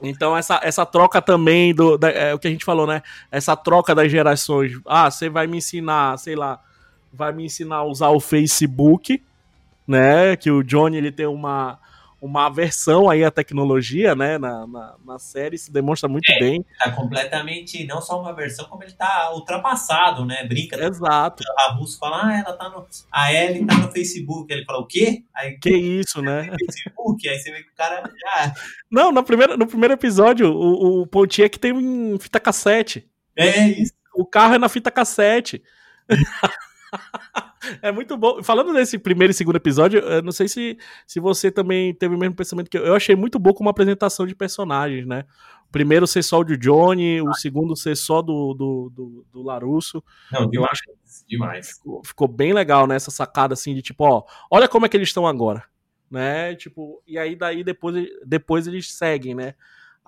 Então, 0.00 0.36
essa, 0.36 0.60
essa 0.62 0.86
troca 0.86 1.20
também 1.20 1.74
do. 1.74 1.98
Da, 1.98 2.10
é, 2.10 2.34
o 2.34 2.38
que 2.38 2.46
a 2.46 2.50
gente 2.50 2.64
falou, 2.64 2.86
né? 2.86 3.02
Essa 3.30 3.56
troca 3.56 3.94
das 3.94 4.10
gerações. 4.10 4.72
Ah, 4.86 5.10
você 5.10 5.28
vai 5.28 5.46
me 5.46 5.58
ensinar, 5.58 6.16
sei 6.18 6.36
lá, 6.36 6.60
vai 7.12 7.32
me 7.32 7.44
ensinar 7.44 7.76
a 7.76 7.84
usar 7.84 8.10
o 8.10 8.20
Facebook, 8.20 9.22
né? 9.86 10.36
Que 10.36 10.50
o 10.50 10.62
Johnny 10.62 10.96
ele 10.96 11.10
tem 11.10 11.26
uma 11.26 11.78
uma 12.20 12.46
aversão 12.46 13.08
aí 13.08 13.24
à 13.24 13.30
tecnologia, 13.30 14.14
né, 14.14 14.38
na, 14.38 14.66
na, 14.66 14.96
na 15.04 15.18
série, 15.18 15.56
se 15.56 15.72
demonstra 15.72 16.08
muito 16.08 16.30
é, 16.32 16.38
bem. 16.38 16.64
Tá 16.78 16.90
completamente, 16.90 17.86
não 17.86 18.00
só 18.00 18.20
uma 18.20 18.34
versão, 18.34 18.66
como 18.66 18.82
ele 18.82 18.92
tá 18.92 19.32
ultrapassado, 19.32 20.24
né, 20.24 20.44
brinca. 20.44 20.76
Exato. 20.84 21.44
A 21.58 21.72
Russo 21.72 21.98
fala, 21.98 22.26
ah, 22.26 22.38
ela 22.38 22.52
tá 22.56 22.68
no, 22.68 22.86
a 23.10 23.32
Ellie 23.32 23.64
tá 23.64 23.76
no 23.76 23.92
Facebook, 23.92 24.52
ele 24.52 24.64
fala, 24.64 24.80
o 24.80 24.86
quê? 24.86 25.22
Aí, 25.34 25.58
que 25.58 25.70
isso, 25.70 26.20
né? 26.20 26.50
Facebook, 26.58 27.28
aí 27.28 27.38
você 27.38 27.52
vê 27.52 27.62
que 27.62 27.70
o 27.70 27.76
cara 27.76 28.02
já... 28.02 28.54
Não, 28.90 29.12
no 29.12 29.22
primeiro, 29.22 29.56
no 29.56 29.66
primeiro 29.66 29.94
episódio, 29.94 30.50
o, 30.52 31.02
o 31.02 31.06
Pontiac 31.06 31.58
tem 31.58 31.72
um 31.72 32.18
fita 32.18 32.40
cassete. 32.40 33.08
É 33.36 33.68
isso. 33.68 33.92
O 34.14 34.26
carro 34.26 34.54
é 34.54 34.58
na 34.58 34.68
fita 34.68 34.90
cassete. 34.90 35.62
é 37.82 37.92
muito 37.92 38.16
bom. 38.16 38.42
Falando 38.42 38.72
desse 38.72 38.98
primeiro 38.98 39.30
e 39.30 39.34
segundo 39.34 39.56
episódio, 39.56 40.00
eu 40.00 40.22
não 40.22 40.32
sei 40.32 40.48
se, 40.48 40.78
se 41.06 41.20
você 41.20 41.50
também 41.50 41.94
teve 41.94 42.14
o 42.14 42.18
mesmo 42.18 42.34
pensamento 42.34 42.70
que 42.70 42.78
eu. 42.78 42.84
Eu 42.84 42.94
achei 42.94 43.14
muito 43.14 43.38
bom 43.38 43.52
como 43.52 43.68
apresentação 43.68 44.26
de 44.26 44.34
personagens, 44.34 45.06
né? 45.06 45.24
O 45.68 45.72
primeiro 45.72 46.06
ser 46.06 46.22
só 46.22 46.40
o 46.40 46.44
de 46.44 46.56
Johnny, 46.56 47.20
o 47.20 47.34
segundo 47.34 47.76
ser 47.76 47.96
só 47.96 48.22
do, 48.22 48.54
do, 48.54 48.90
do, 48.94 49.26
do 49.30 49.42
Larusso. 49.42 50.02
Não, 50.32 50.48
eu 50.52 50.64
acho 50.64 50.82
demais. 51.28 51.72
Ficou, 51.72 52.02
ficou, 52.04 52.28
bem 52.28 52.52
legal, 52.52 52.86
né? 52.86 52.96
Essa 52.96 53.10
sacada 53.10 53.52
assim 53.52 53.74
de 53.74 53.82
tipo, 53.82 54.04
ó, 54.04 54.24
olha 54.50 54.66
como 54.66 54.86
é 54.86 54.88
que 54.88 54.96
eles 54.96 55.08
estão 55.08 55.26
agora. 55.26 55.64
Né? 56.10 56.54
Tipo, 56.54 57.02
e 57.06 57.18
aí 57.18 57.36
daí 57.36 57.62
depois, 57.62 58.08
depois 58.24 58.66
eles 58.66 58.90
seguem, 58.90 59.34
né? 59.34 59.54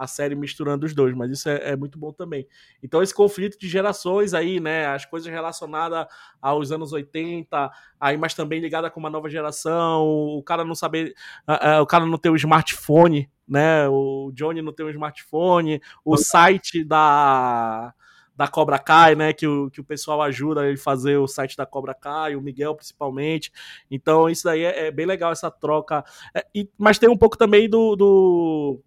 A 0.00 0.06
série 0.06 0.34
misturando 0.34 0.86
os 0.86 0.94
dois, 0.94 1.14
mas 1.14 1.30
isso 1.30 1.46
é, 1.46 1.72
é, 1.72 1.76
muito 1.76 1.98
bom 1.98 2.10
também. 2.10 2.48
Então, 2.82 3.02
esse 3.02 3.14
conflito 3.14 3.58
de 3.58 3.68
gerações 3.68 4.32
aí, 4.32 4.58
né? 4.58 4.86
As 4.86 5.04
coisas 5.04 5.30
relacionadas 5.30 6.06
aos 6.40 6.72
anos 6.72 6.90
80, 6.90 7.70
aí, 8.00 8.16
mas 8.16 8.32
também 8.32 8.60
ligada 8.60 8.90
com 8.90 8.98
uma 8.98 9.10
nova 9.10 9.28
geração, 9.28 10.06
o 10.06 10.42
cara 10.42 10.64
não 10.64 10.74
saber, 10.74 11.12
uh, 11.46 11.80
uh, 11.80 11.82
o 11.82 11.86
cara 11.86 12.06
não 12.06 12.16
ter 12.16 12.30
o 12.30 12.36
smartphone, 12.36 13.30
né? 13.46 13.86
O 13.90 14.32
Johnny 14.32 14.62
não 14.62 14.72
tem 14.72 14.86
um 14.86 14.90
smartphone, 14.90 15.82
o 16.02 16.16
site 16.16 16.82
da 16.82 17.92
da 18.34 18.48
Cobra 18.48 18.78
Kai, 18.78 19.14
né? 19.14 19.34
Que 19.34 19.46
o, 19.46 19.70
que 19.70 19.82
o 19.82 19.84
pessoal 19.84 20.22
ajuda 20.22 20.66
ele 20.66 20.78
fazer 20.78 21.18
o 21.18 21.28
site 21.28 21.58
da 21.58 21.66
Cobra 21.66 21.92
Kai, 21.92 22.34
o 22.34 22.40
Miguel 22.40 22.74
principalmente. 22.74 23.52
Então, 23.90 24.30
isso 24.30 24.44
daí 24.44 24.64
é, 24.64 24.86
é 24.86 24.90
bem 24.90 25.04
legal, 25.04 25.30
essa 25.30 25.50
troca. 25.50 26.02
É, 26.34 26.46
e, 26.54 26.66
mas 26.78 26.98
tem 26.98 27.10
um 27.10 27.18
pouco 27.18 27.36
também 27.36 27.68
do, 27.68 27.94
do 27.94 28.80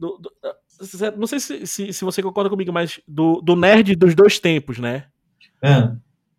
do, 0.00 0.16
do, 0.16 0.32
não 1.18 1.26
sei 1.26 1.38
se, 1.38 1.66
se, 1.66 1.92
se, 1.92 2.04
você 2.04 2.22
concorda 2.22 2.48
comigo, 2.48 2.72
mas 2.72 3.00
do, 3.06 3.42
do 3.42 3.54
nerd 3.54 3.94
dos 3.94 4.14
dois 4.14 4.38
tempos, 4.38 4.78
né? 4.78 5.08
É. 5.62 5.92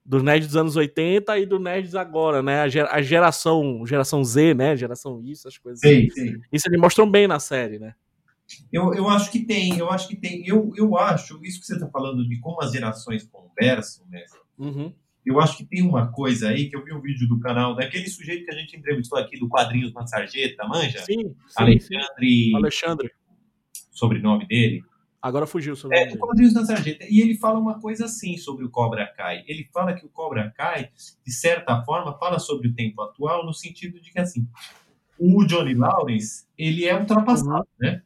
Dos 0.04 0.24
nerds 0.24 0.48
dos 0.48 0.58
anos 0.58 0.76
80 0.76 1.38
e 1.38 1.46
do 1.46 1.60
nerds 1.60 1.94
agora, 1.94 2.42
né? 2.42 2.62
A, 2.64 2.96
a 2.96 3.02
geração, 3.04 3.86
geração 3.86 4.24
Z, 4.24 4.56
né? 4.56 4.76
Geração 4.76 5.22
isso, 5.24 5.48
as 5.48 5.60
coisas. 5.60 5.80
Sim, 5.80 6.10
sim. 6.10 6.42
Isso 6.52 6.68
eles 6.68 6.82
mostram 6.82 7.10
bem 7.10 7.28
na 7.28 7.40
série, 7.40 7.78
né? 7.78 7.94
Eu, 8.74 8.96
eu 8.96 9.08
acho 9.08 9.32
que 9.32 9.40
tem, 9.46 9.78
eu 9.78 9.92
acho 9.92 10.08
que 10.08 10.16
tem. 10.16 10.46
Eu, 10.46 10.74
eu 10.76 10.98
acho, 10.98 11.40
isso 11.44 11.60
que 11.60 11.68
você 11.68 11.76
está 11.76 11.88
falando 11.88 12.28
de 12.28 12.40
como 12.40 12.62
as 12.62 12.72
gerações 12.72 13.24
conversam, 13.24 14.08
né? 14.10 14.26
Uhum. 14.58 14.92
Eu 15.24 15.40
acho 15.40 15.56
que 15.56 15.64
tem 15.64 15.84
uma 15.84 16.12
coisa 16.12 16.50
aí 16.50 16.68
que 16.68 16.76
eu 16.76 16.84
vi 16.84 16.92
um 16.92 17.00
vídeo 17.00 17.28
do 17.28 17.40
canal 17.40 17.76
daquele 17.76 18.10
sujeito 18.10 18.44
que 18.44 18.52
a 18.52 18.58
gente 18.58 18.76
entrevistou 18.76 19.20
aqui 19.20 19.38
do 19.38 19.48
Quadrinhos 19.48 19.94
na 19.94 20.08
Sarjeta, 20.08 20.68
manja? 20.68 20.98
Sim, 21.04 21.30
sim 21.30 21.36
Alexandre. 21.56 22.28
Sim. 22.28 22.56
Alexandre 22.56 23.12
sobrenome 23.92 24.48
dele. 24.48 24.84
Agora 25.22 25.46
fugiu 25.46 25.74
o 25.74 25.76
sobrenome. 25.76 26.14
É, 26.14 26.18
Quadrinhos 26.18 26.54
da 26.54 26.66
Sarjeta. 26.66 27.06
E 27.08 27.22
ele 27.22 27.36
fala 27.36 27.60
uma 27.60 27.80
coisa 27.80 28.06
assim 28.06 28.38
sobre 28.38 28.66
o 28.66 28.70
Cobra 28.72 29.06
Kai. 29.06 29.44
Ele 29.48 29.70
fala 29.72 29.94
que 29.94 30.04
o 30.04 30.10
Cobra 30.10 30.50
Kai, 30.58 30.90
de 31.24 31.32
certa 31.32 31.84
forma, 31.84 32.18
fala 32.18 32.40
sobre 32.40 32.70
o 32.70 32.74
tempo 32.74 33.02
atual 33.04 33.46
no 33.46 33.54
sentido 33.54 34.02
de 34.02 34.12
que, 34.12 34.20
assim, 34.20 34.48
o 35.20 35.46
Johnny 35.46 35.76
Lawrence, 35.76 36.46
ele 36.58 36.86
é 36.86 36.98
ultrapassado, 36.98 37.68
uhum. 37.80 37.88
né? 37.88 38.02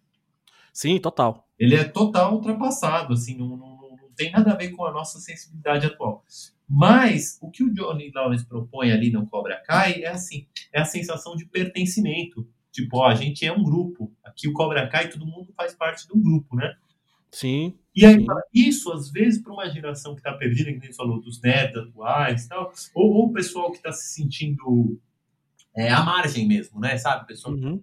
Sim, 0.73 0.99
total. 0.99 1.47
Ele 1.57 1.75
é 1.75 1.85
total 1.85 2.33
ultrapassado, 2.33 3.13
assim, 3.13 3.37
não, 3.37 3.55
não, 3.55 3.77
não 3.79 4.09
tem 4.13 4.31
nada 4.31 4.51
a 4.51 4.55
ver 4.55 4.71
com 4.71 4.85
a 4.85 4.91
nossa 4.91 5.19
sensibilidade 5.19 5.85
atual. 5.87 6.25
Mas 6.67 7.37
o 7.41 7.49
que 7.49 7.63
o 7.63 7.73
Johnny 7.73 8.11
Lawrence 8.13 8.45
propõe 8.45 8.91
ali 8.91 9.09
no 9.11 9.25
Cobra 9.27 9.61
Kai 9.65 10.03
é 10.03 10.07
assim, 10.07 10.47
é 10.73 10.81
a 10.81 10.85
sensação 10.85 11.35
de 11.35 11.45
pertencimento. 11.45 12.45
Tipo, 12.75 12.97
ó, 12.97 13.07
a 13.07 13.15
gente 13.15 13.45
é 13.45 13.53
um 13.53 13.63
grupo. 13.63 14.11
Aqui 14.21 14.49
o 14.49 14.53
Cobra 14.53 14.85
Kai, 14.89 15.09
todo 15.09 15.25
mundo 15.25 15.53
faz 15.55 15.73
parte 15.73 16.05
de 16.05 16.13
um 16.13 16.21
grupo, 16.21 16.57
né? 16.57 16.75
Sim. 17.31 17.73
E 17.95 18.05
aí, 18.05 18.19
sim. 18.19 18.25
isso, 18.53 18.91
às 18.91 19.09
vezes, 19.09 19.41
para 19.41 19.53
uma 19.53 19.69
geração 19.69 20.13
que 20.13 20.19
está 20.19 20.33
perdida, 20.33 20.73
que 20.73 20.79
a 20.79 20.81
gente 20.81 20.95
falou, 20.95 21.21
dos 21.21 21.39
nerds 21.39 21.77
atuais 21.77 22.45
tal, 22.49 22.73
ou, 22.93 23.13
ou 23.13 23.25
o 23.27 23.31
pessoal 23.31 23.71
que 23.71 23.77
está 23.77 23.93
se 23.93 24.13
sentindo 24.13 24.99
é, 25.73 25.89
à 25.89 26.03
margem 26.03 26.45
mesmo, 26.45 26.77
né? 26.77 26.97
Sabe? 26.97 27.27
Pessoal 27.27 27.55
uhum. 27.55 27.81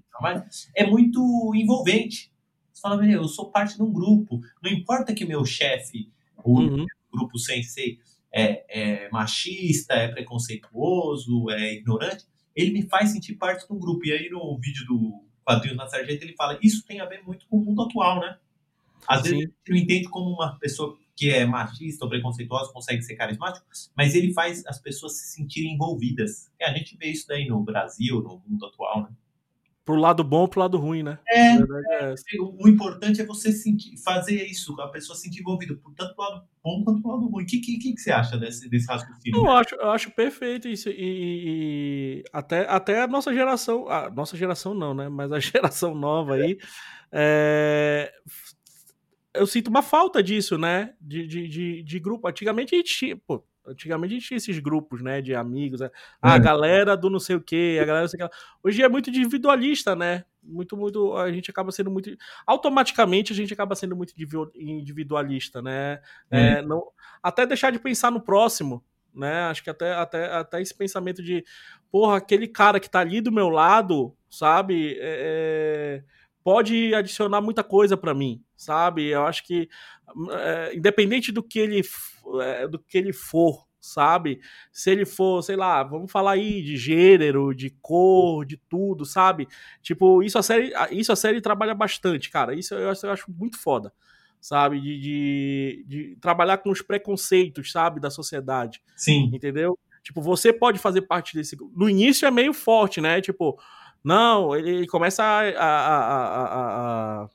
é 0.76 0.86
muito 0.86 1.52
envolvente. 1.54 2.30
Você 2.70 2.82
fala, 2.82 3.06
eu 3.06 3.24
sou 3.24 3.50
parte 3.50 3.76
de 3.76 3.82
um 3.82 3.90
grupo. 3.90 4.40
Não 4.62 4.70
importa 4.70 5.14
que 5.14 5.24
meu 5.24 5.42
chefe, 5.46 6.12
o 6.44 6.60
uhum. 6.60 6.84
grupo 7.10 7.38
sensei, 7.38 7.98
é, 8.30 9.06
é 9.06 9.10
machista, 9.10 9.94
é 9.94 10.08
preconceituoso, 10.08 11.48
é 11.48 11.76
ignorante 11.76 12.26
ele 12.54 12.72
me 12.72 12.82
faz 12.82 13.10
sentir 13.10 13.34
parte 13.34 13.66
de 13.66 13.72
um 13.72 13.78
grupo. 13.78 14.06
E 14.06 14.12
aí 14.12 14.28
no 14.30 14.58
vídeo 14.58 14.86
do 14.86 15.24
Quadrinhos 15.44 15.76
na 15.76 15.86
Sargento 15.86 16.22
ele 16.24 16.34
fala, 16.34 16.58
isso 16.62 16.84
tem 16.86 17.00
a 17.00 17.06
ver 17.06 17.22
muito 17.24 17.46
com 17.46 17.56
o 17.56 17.64
mundo 17.64 17.82
atual, 17.82 18.20
né? 18.20 18.38
Às 19.06 19.22
vezes 19.22 19.38
ele 19.38 19.52
não 19.68 19.76
entende 19.76 20.08
como 20.08 20.30
uma 20.30 20.58
pessoa 20.58 20.96
que 21.16 21.30
é 21.30 21.44
machista 21.44 22.04
ou 22.04 22.08
preconceituosa 22.08 22.72
consegue 22.72 23.02
ser 23.02 23.16
carismático, 23.16 23.66
mas 23.96 24.14
ele 24.14 24.32
faz 24.32 24.64
as 24.66 24.78
pessoas 24.78 25.18
se 25.18 25.32
sentirem 25.34 25.74
envolvidas. 25.74 26.50
E 26.58 26.64
a 26.64 26.72
gente 26.72 26.96
vê 26.96 27.06
isso 27.06 27.26
daí 27.28 27.46
no 27.46 27.62
Brasil, 27.62 28.22
no 28.22 28.42
mundo 28.46 28.66
atual, 28.66 29.02
né? 29.02 29.10
Pro 29.84 29.96
lado 29.96 30.22
bom 30.22 30.42
ou 30.42 30.48
pro 30.48 30.60
lado 30.60 30.78
ruim, 30.78 31.02
né? 31.02 31.18
É, 31.28 31.56
é, 31.56 32.14
o 32.40 32.68
importante 32.68 33.20
é 33.20 33.26
você 33.26 33.52
sentir, 33.52 33.96
fazer 34.02 34.44
isso, 34.44 34.80
a 34.80 34.88
pessoa 34.88 35.16
se 35.16 35.22
sentir 35.22 35.40
envolvida, 35.40 35.76
tanto 35.96 36.14
pro 36.14 36.24
lado 36.24 36.44
bom 36.62 36.84
quanto 36.84 37.02
pro 37.02 37.10
lado 37.12 37.28
ruim. 37.28 37.44
O 37.44 37.46
que, 37.46 37.58
que, 37.58 37.78
que, 37.78 37.98
você 37.98 38.12
acha 38.12 38.38
desse, 38.38 38.68
desse 38.68 38.86
raciocínio? 38.86 39.40
Eu 39.40 39.50
acho, 39.50 39.74
eu 39.74 39.90
acho 39.90 40.10
perfeito 40.12 40.68
isso. 40.68 40.88
E, 40.88 40.94
e, 40.98 42.24
até, 42.32 42.66
até 42.68 43.02
a 43.02 43.08
nossa 43.08 43.32
geração, 43.34 43.88
a 43.88 44.08
nossa 44.10 44.36
geração 44.36 44.74
não, 44.74 44.94
né? 44.94 45.08
Mas 45.08 45.32
a 45.32 45.40
geração 45.40 45.94
nova 45.94 46.34
aí. 46.34 46.56
É, 47.10 48.12
eu 49.34 49.46
sinto 49.46 49.68
uma 49.68 49.82
falta 49.82 50.22
disso, 50.22 50.56
né? 50.56 50.94
De, 51.00 51.26
de, 51.26 51.48
de, 51.48 51.82
de 51.82 51.98
grupo. 51.98 52.28
Antigamente 52.28 52.74
a 52.74 52.78
gente 52.78 52.94
tinha. 52.94 53.16
Pô, 53.16 53.44
Antigamente 53.66 54.12
a 54.12 54.14
gente 54.16 54.26
tinha 54.26 54.36
esses 54.36 54.58
grupos, 54.58 55.02
né, 55.02 55.20
de 55.20 55.34
amigos, 55.34 55.80
né? 55.80 55.90
a 56.20 56.34
é. 56.34 56.38
galera 56.38 56.96
do 56.96 57.08
não 57.08 57.20
sei 57.20 57.36
o 57.36 57.40
que, 57.40 57.78
a 57.78 57.84
galera 57.84 58.02
não 58.02 58.08
sei 58.08 58.24
o 58.24 58.28
que. 58.28 58.36
Hoje 58.62 58.82
é 58.82 58.88
muito 58.88 59.10
individualista, 59.10 59.94
né? 59.94 60.24
Muito, 60.42 60.76
muito. 60.76 61.16
A 61.16 61.30
gente 61.30 61.50
acaba 61.50 61.70
sendo 61.70 61.90
muito. 61.90 62.10
Automaticamente 62.44 63.32
a 63.32 63.36
gente 63.36 63.52
acaba 63.52 63.76
sendo 63.76 63.94
muito 63.94 64.12
individualista, 64.56 65.62
né? 65.62 66.00
É. 66.30 66.40
É, 66.40 66.62
não, 66.62 66.84
até 67.22 67.46
deixar 67.46 67.70
de 67.70 67.78
pensar 67.78 68.10
no 68.10 68.20
próximo, 68.20 68.84
né? 69.14 69.42
Acho 69.44 69.62
que 69.62 69.70
até, 69.70 69.94
até, 69.94 70.26
até 70.34 70.60
esse 70.60 70.74
pensamento 70.74 71.22
de, 71.22 71.44
porra, 71.90 72.16
aquele 72.16 72.48
cara 72.48 72.80
que 72.80 72.90
tá 72.90 73.00
ali 73.00 73.20
do 73.20 73.30
meu 73.30 73.48
lado, 73.48 74.16
sabe? 74.28 74.98
É, 74.98 76.02
é 76.02 76.21
pode 76.44 76.94
adicionar 76.94 77.40
muita 77.40 77.62
coisa 77.64 77.96
para 77.96 78.14
mim, 78.14 78.42
sabe? 78.56 79.08
Eu 79.08 79.24
acho 79.26 79.44
que 79.44 79.68
é, 80.30 80.74
independente 80.74 81.32
do 81.32 81.42
que 81.42 81.58
ele 81.58 81.82
é, 82.40 82.68
do 82.68 82.78
que 82.78 82.98
ele 82.98 83.12
for, 83.12 83.66
sabe? 83.80 84.40
Se 84.72 84.90
ele 84.90 85.04
for, 85.04 85.42
sei 85.42 85.56
lá, 85.56 85.82
vamos 85.82 86.10
falar 86.10 86.32
aí 86.32 86.62
de 86.62 86.76
gênero, 86.76 87.54
de 87.54 87.70
cor, 87.82 88.44
de 88.44 88.56
tudo, 88.56 89.04
sabe? 89.04 89.48
Tipo, 89.82 90.22
isso 90.22 90.38
a 90.38 90.42
série, 90.42 90.72
isso 90.90 91.12
a 91.12 91.16
série 91.16 91.40
trabalha 91.40 91.74
bastante, 91.74 92.30
cara. 92.30 92.54
Isso 92.54 92.74
eu, 92.74 92.92
eu 93.02 93.10
acho 93.10 93.30
muito 93.30 93.58
foda, 93.58 93.92
sabe? 94.40 94.80
De, 94.80 95.00
de, 95.00 95.84
de, 95.86 96.16
trabalhar 96.20 96.58
com 96.58 96.70
os 96.70 96.80
preconceitos, 96.80 97.72
sabe, 97.72 98.00
da 98.00 98.10
sociedade. 98.10 98.80
Sim. 98.96 99.30
Entendeu? 99.32 99.78
Tipo, 100.02 100.20
você 100.20 100.52
pode 100.52 100.78
fazer 100.78 101.02
parte 101.02 101.34
desse. 101.34 101.56
No 101.76 101.88
início 101.88 102.26
é 102.26 102.30
meio 102.30 102.52
forte, 102.52 103.00
né? 103.00 103.20
Tipo, 103.20 103.58
não, 104.04 104.56
ele 104.56 104.86
começa 104.86 105.22
a, 105.22 105.40
a, 105.58 105.98
a, 105.98 107.22
a 107.24 107.28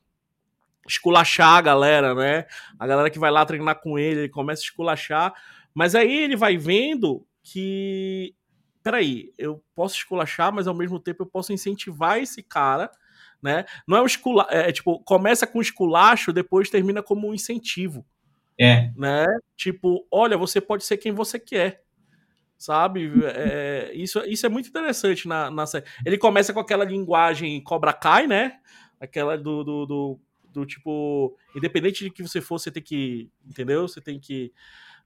esculachar 0.88 1.56
a 1.56 1.62
galera, 1.62 2.16
né? 2.16 2.46
A 2.80 2.88
galera 2.88 3.10
que 3.10 3.20
vai 3.20 3.32
lá 3.32 3.46
treinar 3.46 3.80
com 3.82 3.98
ele, 4.00 4.22
ele 4.22 4.30
começa 4.30 4.62
a 4.62 4.66
esculachar. 4.66 5.34
Mas 5.74 5.96
aí 5.96 6.24
ele 6.24 6.36
vai 6.36 6.58
vendo 6.58 7.26
que. 7.44 8.34
Peraí, 8.82 9.34
eu 9.38 9.62
posso 9.76 9.96
esculachar, 9.96 10.54
mas 10.54 10.68
ao 10.68 10.74
mesmo 10.74 11.00
tempo 11.00 11.24
eu 11.24 11.28
posso 11.28 11.52
incentivar 11.52 12.20
esse 12.20 12.42
cara, 12.42 12.90
né? 13.42 13.66
Não 13.88 13.98
é 13.98 14.02
um 14.02 14.06
esculacho. 14.06 14.50
É, 14.52 14.70
é 14.70 14.72
tipo, 14.72 15.00
começa 15.04 15.46
com 15.46 15.62
esculacho, 15.62 16.32
depois 16.32 16.70
termina 16.70 17.04
como 17.04 17.28
um 17.28 17.34
incentivo. 17.34 18.06
É. 18.60 18.92
Né? 18.96 19.26
Tipo, 19.56 20.08
olha, 20.10 20.38
você 20.38 20.60
pode 20.60 20.84
ser 20.84 20.98
quem 20.98 21.12
você 21.12 21.38
quer. 21.38 21.84
Sabe? 22.58 23.12
É, 23.26 23.92
isso, 23.94 24.20
isso 24.26 24.46
é 24.46 24.50
muito 24.50 24.70
interessante 24.70 25.28
na, 25.28 25.52
na 25.52 25.66
série. 25.68 25.86
Ele 26.06 26.18
começa 26.18 26.54
com 26.54 26.60
aquela 26.60 26.84
linguagem 26.84 27.62
Cobra 27.62 27.94
Kai, 27.94 28.26
né? 28.26 28.58
Aquela 29.00 29.38
do, 29.38 29.64
do, 29.64 29.86
do, 29.86 30.20
do 30.52 30.66
tipo, 30.66 31.38
independente 31.56 32.04
de 32.04 32.10
que 32.10 32.24
você 32.24 32.42
for, 32.42 32.60
você 32.60 32.72
tem 32.72 32.82
que, 32.82 33.30
entendeu? 33.46 33.88
Você 33.88 34.02
tem 34.02 34.20
que 34.20 34.52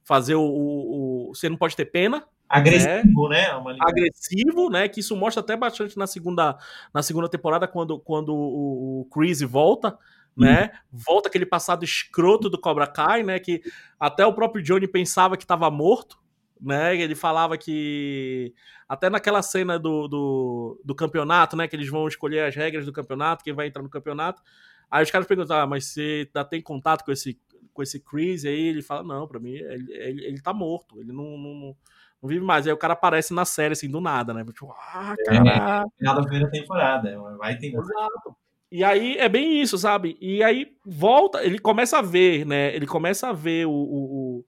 fazer 0.04 0.36
o, 0.36 0.42
o, 0.42 1.30
o 1.30 1.36
você 1.36 1.50
não 1.50 1.58
pode 1.58 1.76
ter 1.76 1.86
pena, 1.86 2.26
agressivo, 2.48 3.30
né? 3.30 3.48
né? 3.64 3.78
agressivo, 3.80 4.70
né? 4.70 4.88
Que 4.88 5.00
isso 5.00 5.16
mostra 5.16 5.42
até 5.42 5.56
bastante 5.56 5.98
na 5.98 6.08
segunda, 6.08 6.58
na 6.94 7.02
segunda 7.02 7.30
temporada, 7.30 7.68
quando, 7.68 8.00
quando 8.00 8.34
o, 8.34 9.02
o 9.02 9.06
Chris 9.06 9.42
volta, 9.42 9.98
né? 10.36 10.72
Volta 10.92 11.30
aquele 11.30 11.46
passado 11.46 11.84
escroto 11.84 12.50
do 12.50 12.60
Cobra 12.60 12.88
Kai, 12.88 13.24
né? 13.24 13.40
Que 13.40 13.62
até 14.00 14.26
o 14.26 14.34
próprio 14.34 14.64
Johnny 14.64 14.88
pensava 14.88 15.38
que 15.38 15.44
estava 15.44 15.70
morto, 15.70 16.21
né? 16.62 16.96
Ele 16.96 17.16
falava 17.16 17.58
que 17.58 18.54
até 18.88 19.10
naquela 19.10 19.42
cena 19.42 19.80
do, 19.80 20.08
do, 20.08 20.82
do, 20.84 20.96
campeonato, 20.96 21.56
né? 21.56 21.68
Que 21.68 21.76
eles 21.76 21.90
vão 21.90 22.08
escolher 22.08 22.46
as 22.46 22.56
regras 22.56 22.86
do 22.86 22.94
campeonato, 22.94 23.44
quem 23.44 23.54
vai 23.54 23.68
entrar 23.68 23.82
no 23.82 23.90
campeonato. 23.90 24.42
Aí 24.90 25.04
os 25.04 25.12
caras 25.12 25.28
perguntam, 25.28 25.58
ah, 25.58 25.66
mas 25.66 25.86
você 25.86 26.28
ainda 26.28 26.48
tem 26.48 26.62
contato 26.62 27.04
com 27.04 27.12
esse 27.12 27.40
com 27.74 27.82
esse 27.82 28.00
Chris? 28.00 28.44
E 28.44 28.50
aí 28.50 28.68
ele 28.68 28.82
fala, 28.82 29.04
não, 29.04 29.28
para 29.28 29.40
mim 29.40 29.54
ele, 29.54 29.94
ele, 29.94 30.26
ele 30.26 30.42
tá 30.42 30.54
morto, 30.54 31.00
ele 31.00 31.12
não, 31.12 31.38
não 31.38 31.76
não 32.22 32.30
vive 32.30 32.46
mais. 32.46 32.68
Aí 32.68 32.74
o 32.74 32.78
cara 32.78 32.94
aparece 32.94 33.34
na 33.34 33.46
série, 33.46 33.74
assim, 33.74 33.90
do 33.90 34.00
nada, 34.00 34.34
né? 34.34 34.46
Tipo, 34.46 34.72
ah, 34.72 35.16
cara. 35.26 35.38
É, 35.38 35.98
final 35.98 36.16
da 36.16 36.22
primeira 36.22 36.52
temporada, 36.52 37.18
vai 37.38 37.58
ter. 37.58 37.74
Exato. 37.74 38.36
E 38.72 38.86
aí 38.86 39.18
é 39.18 39.28
bem 39.28 39.62
isso, 39.62 39.78
sabe? 39.78 40.18
E 40.22 40.42
aí 40.42 40.72
volta, 40.86 41.44
ele 41.44 41.60
começa 41.60 41.98
a 41.98 42.02
ver, 42.02 42.46
né? 42.46 42.74
Ele 42.74 42.88
começa 42.88 43.28
a 43.28 43.34
ver 43.34 43.66
o, 43.66 43.72
o, 43.72 43.74
o, 43.74 44.46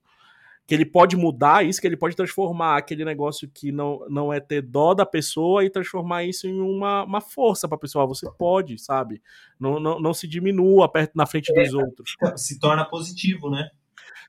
que 0.66 0.74
ele 0.74 0.86
pode 0.86 1.16
mudar 1.16 1.64
isso, 1.64 1.80
que 1.80 1.86
ele 1.86 1.96
pode 1.96 2.16
transformar 2.16 2.78
aquele 2.78 3.04
negócio 3.04 3.48
que 3.52 3.70
não, 3.70 4.06
não 4.08 4.32
é 4.32 4.40
ter 4.40 4.62
dó 4.62 4.94
da 4.94 5.04
pessoa 5.04 5.64
e 5.64 5.70
transformar 5.70 6.24
isso 6.24 6.46
em 6.46 6.58
uma, 6.58 7.04
uma 7.04 7.20
força 7.20 7.68
pra 7.68 7.76
pessoa. 7.76 8.06
Você 8.06 8.26
pode, 8.38 8.78
sabe? 8.78 9.22
Não, 9.60 9.78
não, 9.78 10.00
não 10.00 10.14
se 10.14 10.26
diminua 10.26 10.88
perto 10.88 11.12
na 11.14 11.26
frente 11.26 11.52
é, 11.54 11.62
dos 11.62 11.74
outros. 11.74 12.16
Se 12.36 12.58
torna 12.58 12.84
positivo, 12.84 13.50
né? 13.50 13.68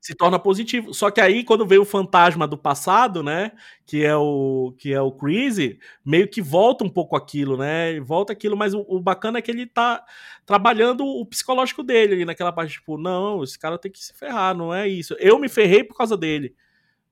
Se 0.02 0.14
torna 0.14 0.38
positivo. 0.38 0.94
Só 0.94 1.10
que 1.10 1.20
aí, 1.20 1.44
quando 1.44 1.66
veio 1.66 1.82
o 1.82 1.86
fantasma 1.86 2.48
do 2.48 2.58
passado, 2.58 3.24
né? 3.24 3.52
Que 3.86 4.04
é 4.04 4.16
o 4.16 4.74
que 4.78 4.94
é 4.94 5.02
o 5.02 5.12
Crazy, 5.12 5.80
meio 6.06 6.28
que 6.28 6.42
volta 6.42 6.84
um 6.84 6.90
pouco 6.90 7.16
aquilo, 7.16 7.58
né? 7.58 8.00
Volta 8.02 8.32
aquilo, 8.32 8.56
mas 8.56 8.74
o, 8.74 8.86
o, 8.88 9.00
bacana 9.00 9.40
é 9.40 9.42
que 9.42 9.50
ele 9.50 9.66
tá 9.66 10.04
trabalhando 10.46 11.06
o 11.06 11.26
psicológico 11.26 11.82
dele 11.84 12.14
ali 12.14 12.26
naquela 12.26 12.52
parte, 12.52 12.74
tipo, 12.74 12.98
não, 12.98 13.44
esse 13.44 13.58
cara 13.58 13.78
tem 13.78 13.92
que 13.92 14.04
se 14.04 14.14
ferrar, 14.14 14.56
não 14.56 14.74
é 14.74 14.88
isso. 14.88 15.16
Eu 15.20 15.40
me 15.40 15.50
ferrei 15.50 15.84
por 15.84 15.98
causa 15.98 16.16
dele. 16.16 16.56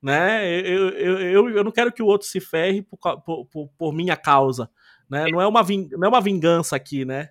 Né? 0.01 0.59
Eu, 0.59 0.89
eu, 0.89 1.19
eu, 1.19 1.49
eu 1.49 1.63
não 1.63 1.71
quero 1.71 1.91
que 1.91 2.03
o 2.03 2.05
outro 2.05 2.27
se 2.27 2.39
ferre 2.39 2.81
por, 2.81 2.97
por, 3.21 3.69
por, 3.77 3.93
minha 3.93 4.17
causa. 4.17 4.69
Né? 5.09 5.25
Não, 5.31 5.39
é 5.39 5.47
uma 5.47 5.63
não 5.63 6.05
é 6.05 6.09
uma 6.09 6.21
vingança 6.21 6.75
aqui, 6.75 7.05
né? 7.05 7.29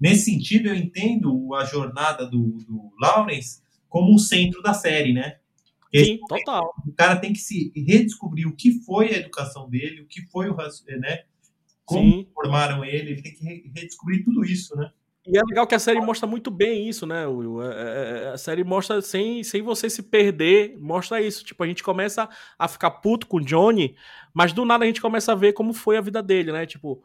Nesse 0.00 0.32
sentido, 0.32 0.68
eu 0.68 0.74
entendo 0.74 1.54
a 1.54 1.64
jornada 1.64 2.26
do, 2.26 2.58
do 2.66 2.90
Lawrence 3.00 3.61
como 3.92 4.14
o 4.14 4.18
centro 4.18 4.62
da 4.62 4.72
série, 4.72 5.12
né? 5.12 5.36
Sim, 5.94 6.18
total. 6.26 6.72
O 6.88 6.92
cara 6.92 7.16
tem 7.16 7.30
que 7.34 7.38
se 7.38 7.70
redescobrir 7.76 8.48
o 8.48 8.56
que 8.56 8.82
foi 8.84 9.10
a 9.10 9.18
educação 9.18 9.68
dele, 9.68 10.00
o 10.00 10.06
que 10.06 10.22
foi 10.30 10.48
o 10.48 10.56
né? 10.56 11.24
Como 11.84 12.10
Sim. 12.10 12.26
formaram 12.34 12.82
ele, 12.82 13.10
ele 13.10 13.22
tem 13.22 13.34
que 13.34 13.44
redescobrir 13.44 14.24
tudo 14.24 14.42
isso, 14.46 14.74
né? 14.76 14.90
E 15.26 15.36
é 15.36 15.42
legal 15.42 15.66
que 15.66 15.74
a 15.74 15.78
série 15.78 16.00
mostra 16.00 16.26
muito 16.26 16.50
bem 16.50 16.88
isso, 16.88 17.06
né, 17.06 17.26
Will? 17.26 17.62
É, 17.62 17.74
é, 17.74 18.24
é, 18.24 18.28
a 18.30 18.38
série 18.38 18.64
mostra 18.64 19.02
sem, 19.02 19.44
sem 19.44 19.60
você 19.60 19.90
se 19.90 20.02
perder, 20.02 20.76
mostra 20.80 21.20
isso. 21.20 21.44
Tipo, 21.44 21.62
a 21.62 21.66
gente 21.66 21.82
começa 21.82 22.28
a 22.58 22.66
ficar 22.66 22.90
puto 22.92 23.26
com 23.26 23.36
o 23.36 23.44
Johnny, 23.44 23.94
mas 24.32 24.54
do 24.54 24.64
nada 24.64 24.84
a 24.84 24.86
gente 24.86 25.02
começa 25.02 25.32
a 25.32 25.36
ver 25.36 25.52
como 25.52 25.74
foi 25.74 25.98
a 25.98 26.00
vida 26.00 26.22
dele, 26.22 26.50
né? 26.50 26.64
Tipo, 26.64 27.04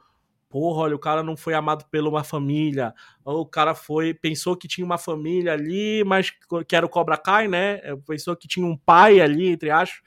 porra, 0.57 0.81
olha, 0.81 0.95
o 0.95 0.99
cara 0.99 1.21
não 1.21 1.37
foi 1.37 1.53
amado 1.53 1.85
pela 1.91 2.09
uma 2.09 2.23
família, 2.23 2.91
ou 3.23 3.41
o 3.41 3.45
cara 3.45 3.75
foi, 3.75 4.11
pensou 4.11 4.57
que 4.57 4.67
tinha 4.67 4.83
uma 4.83 4.97
família 4.97 5.53
ali, 5.53 6.03
mas 6.03 6.33
que 6.67 6.75
era 6.75 6.83
o 6.83 6.89
Cobra 6.89 7.15
Kai, 7.15 7.47
né? 7.47 7.79
É, 7.83 7.95
pensou 7.95 8.35
que 8.35 8.47
tinha 8.47 8.65
um 8.65 8.75
pai 8.75 9.21
ali, 9.21 9.49
entre 9.49 9.69
aspas, 9.69 10.01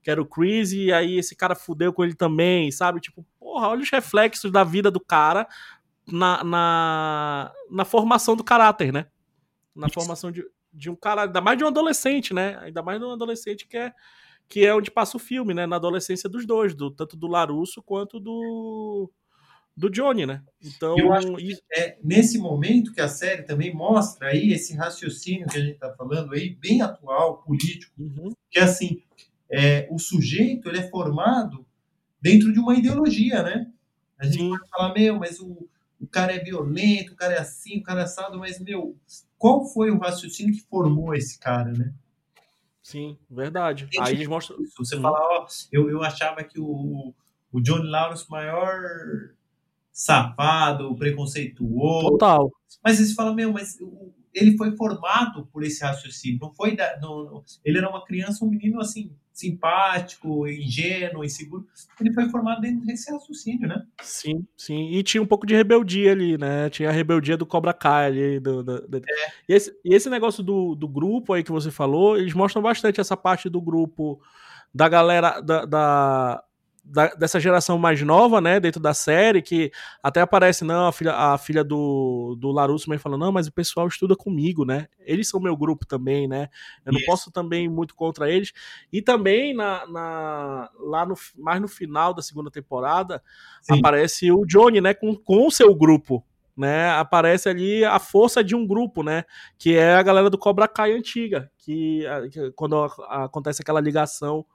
que 0.00 0.08
era 0.08 0.22
o 0.22 0.24
Chris, 0.24 0.70
e 0.70 0.92
aí 0.92 1.18
esse 1.18 1.34
cara 1.34 1.56
fudeu 1.56 1.92
com 1.92 2.04
ele 2.04 2.14
também, 2.14 2.70
sabe? 2.70 3.00
Tipo, 3.00 3.26
porra, 3.36 3.66
olha 3.66 3.82
os 3.82 3.90
reflexos 3.90 4.52
da 4.52 4.62
vida 4.62 4.92
do 4.92 5.00
cara 5.00 5.48
na, 6.06 6.44
na, 6.44 7.52
na 7.68 7.84
formação 7.84 8.36
do 8.36 8.44
caráter, 8.44 8.92
né? 8.92 9.06
Na 9.74 9.88
Isso. 9.88 9.94
formação 9.94 10.30
de, 10.30 10.44
de 10.72 10.88
um 10.88 10.94
cara, 10.94 11.24
ainda 11.24 11.40
mais 11.40 11.58
de 11.58 11.64
um 11.64 11.66
adolescente, 11.66 12.32
né? 12.32 12.56
Ainda 12.60 12.80
mais 12.80 13.00
de 13.00 13.04
um 13.04 13.10
adolescente 13.10 13.66
que 13.66 13.76
é 13.76 13.92
que 14.48 14.64
é 14.64 14.72
onde 14.72 14.92
passa 14.92 15.16
o 15.16 15.20
filme, 15.20 15.52
né? 15.52 15.66
Na 15.66 15.74
adolescência 15.74 16.28
dos 16.28 16.46
dois, 16.46 16.72
do, 16.72 16.92
tanto 16.92 17.16
do 17.16 17.26
Larusso 17.26 17.82
quanto 17.82 18.20
do 18.20 19.10
do 19.76 19.90
Johnny, 19.90 20.24
né? 20.24 20.42
Então, 20.62 20.98
eu 20.98 21.12
acho 21.12 21.34
que 21.36 21.58
é 21.70 21.98
nesse 22.02 22.38
momento 22.38 22.92
que 22.92 23.00
a 23.00 23.08
série 23.08 23.42
também 23.42 23.74
mostra 23.74 24.28
aí 24.28 24.52
esse 24.52 24.74
raciocínio 24.74 25.46
que 25.46 25.58
a 25.58 25.60
gente 25.60 25.74
está 25.74 25.92
falando 25.92 26.32
aí, 26.32 26.54
bem 26.54 26.80
atual, 26.80 27.42
político, 27.42 27.92
uhum. 27.98 28.32
que 28.50 28.58
é 28.58 28.62
assim, 28.62 29.02
é, 29.50 29.86
o 29.90 29.98
sujeito 29.98 30.68
ele 30.68 30.78
é 30.78 30.88
formado 30.88 31.66
dentro 32.20 32.52
de 32.52 32.58
uma 32.58 32.74
ideologia, 32.74 33.42
né? 33.42 33.70
A 34.18 34.24
gente 34.24 34.38
Sim. 34.38 34.50
pode 34.50 34.68
falar, 34.70 34.94
meu, 34.94 35.18
mas 35.18 35.38
o, 35.40 35.68
o 36.00 36.06
cara 36.06 36.32
é 36.32 36.38
violento, 36.38 37.12
o 37.12 37.16
cara 37.16 37.34
é 37.34 37.38
assim, 37.38 37.78
o 37.78 37.82
cara 37.82 38.00
é 38.00 38.04
assado, 38.04 38.38
mas, 38.38 38.58
meu, 38.58 38.96
qual 39.36 39.66
foi 39.66 39.90
o 39.90 39.98
raciocínio 39.98 40.54
que 40.54 40.62
formou 40.62 41.14
esse 41.14 41.38
cara, 41.38 41.70
né? 41.72 41.92
Sim, 42.82 43.18
verdade. 43.28 43.88
Aí 44.00 44.14
eles 44.14 44.28
mostram. 44.28 44.56
Você 44.78 44.96
uhum. 44.96 45.02
fala, 45.02 45.18
ó, 45.20 45.46
eu, 45.70 45.90
eu 45.90 46.02
achava 46.02 46.42
que 46.42 46.58
o, 46.58 47.12
o 47.52 47.60
John 47.60 47.82
Lawrence, 47.82 48.30
maior 48.30 48.80
safado, 49.96 50.94
preconceituoso. 50.94 52.10
Total. 52.10 52.52
Mas 52.84 52.98
eles 52.98 53.14
falam, 53.14 53.34
meu, 53.34 53.50
mas 53.50 53.78
ele 54.34 54.54
foi 54.54 54.76
formado 54.76 55.46
por 55.46 55.64
esse 55.64 55.82
raciocínio. 55.82 56.38
Não 56.38 56.52
foi 56.52 56.76
da, 56.76 56.98
não, 57.00 57.42
ele 57.64 57.78
era 57.78 57.88
uma 57.88 58.04
criança, 58.04 58.44
um 58.44 58.50
menino 58.50 58.78
assim 58.78 59.10
simpático, 59.32 60.46
ingênuo, 60.46 61.24
inseguro. 61.24 61.66
Ele 61.98 62.12
foi 62.12 62.28
formado 62.28 62.60
dentro 62.60 62.84
desse 62.84 63.10
raciocínio, 63.10 63.66
né? 63.66 63.86
Sim, 64.02 64.46
sim. 64.54 64.90
E 64.90 65.02
tinha 65.02 65.22
um 65.22 65.26
pouco 65.26 65.46
de 65.46 65.54
rebeldia 65.54 66.12
ali, 66.12 66.36
né? 66.36 66.68
Tinha 66.68 66.90
a 66.90 66.92
rebeldia 66.92 67.36
do 67.36 67.46
Cobra 67.46 67.72
Kai 67.72 68.06
ali. 68.06 68.40
Do, 68.40 68.62
do, 68.62 68.86
do... 68.86 68.98
É. 68.98 69.00
E, 69.48 69.54
esse, 69.54 69.74
e 69.82 69.94
esse 69.94 70.10
negócio 70.10 70.42
do, 70.42 70.74
do 70.74 70.88
grupo 70.88 71.32
aí 71.32 71.42
que 71.42 71.52
você 71.52 71.70
falou, 71.70 72.18
eles 72.18 72.34
mostram 72.34 72.60
bastante 72.60 73.00
essa 73.00 73.16
parte 73.16 73.48
do 73.48 73.62
grupo 73.62 74.20
da 74.74 74.88
galera 74.90 75.40
da, 75.40 75.64
da 75.64 76.44
da, 76.86 77.08
dessa 77.14 77.40
geração 77.40 77.76
mais 77.78 78.00
nova, 78.02 78.40
né, 78.40 78.60
dentro 78.60 78.80
da 78.80 78.94
série, 78.94 79.42
que 79.42 79.72
até 80.02 80.20
aparece, 80.20 80.64
não, 80.64 80.86
a 80.86 80.92
filha, 80.92 81.12
a 81.12 81.36
filha 81.36 81.64
do, 81.64 82.36
do 82.38 82.52
Larusso 82.52 82.86
também 82.86 82.98
falando, 82.98 83.20
não, 83.20 83.32
mas 83.32 83.48
o 83.48 83.52
pessoal 83.52 83.88
estuda 83.88 84.14
comigo, 84.14 84.64
né, 84.64 84.86
eles 85.00 85.28
são 85.28 85.40
meu 85.40 85.56
grupo 85.56 85.84
também, 85.84 86.28
né, 86.28 86.48
eu 86.84 86.92
não 86.92 87.00
posso 87.04 87.30
também 87.30 87.64
ir 87.64 87.68
muito 87.68 87.94
contra 87.94 88.30
eles, 88.30 88.52
e 88.92 89.02
também 89.02 89.52
na, 89.52 89.86
na 89.88 90.70
lá 90.78 91.04
no, 91.04 91.14
mais 91.36 91.60
no 91.60 91.68
final 91.68 92.14
da 92.14 92.22
segunda 92.22 92.50
temporada, 92.50 93.22
Sim. 93.62 93.78
aparece 93.78 94.30
o 94.30 94.44
Johnny, 94.46 94.80
né, 94.80 94.94
com, 94.94 95.14
com 95.16 95.46
o 95.46 95.50
seu 95.50 95.74
grupo, 95.74 96.24
né, 96.56 96.90
aparece 96.90 97.48
ali 97.48 97.84
a 97.84 97.98
força 97.98 98.44
de 98.44 98.54
um 98.54 98.64
grupo, 98.64 99.02
né, 99.02 99.24
que 99.58 99.76
é 99.76 99.94
a 99.94 100.02
galera 100.02 100.30
do 100.30 100.38
Cobra 100.38 100.68
Kai 100.68 100.92
antiga, 100.92 101.50
que, 101.58 102.04
que 102.30 102.52
quando 102.52 102.76
acontece 103.08 103.60
aquela 103.60 103.80
ligação 103.80 104.46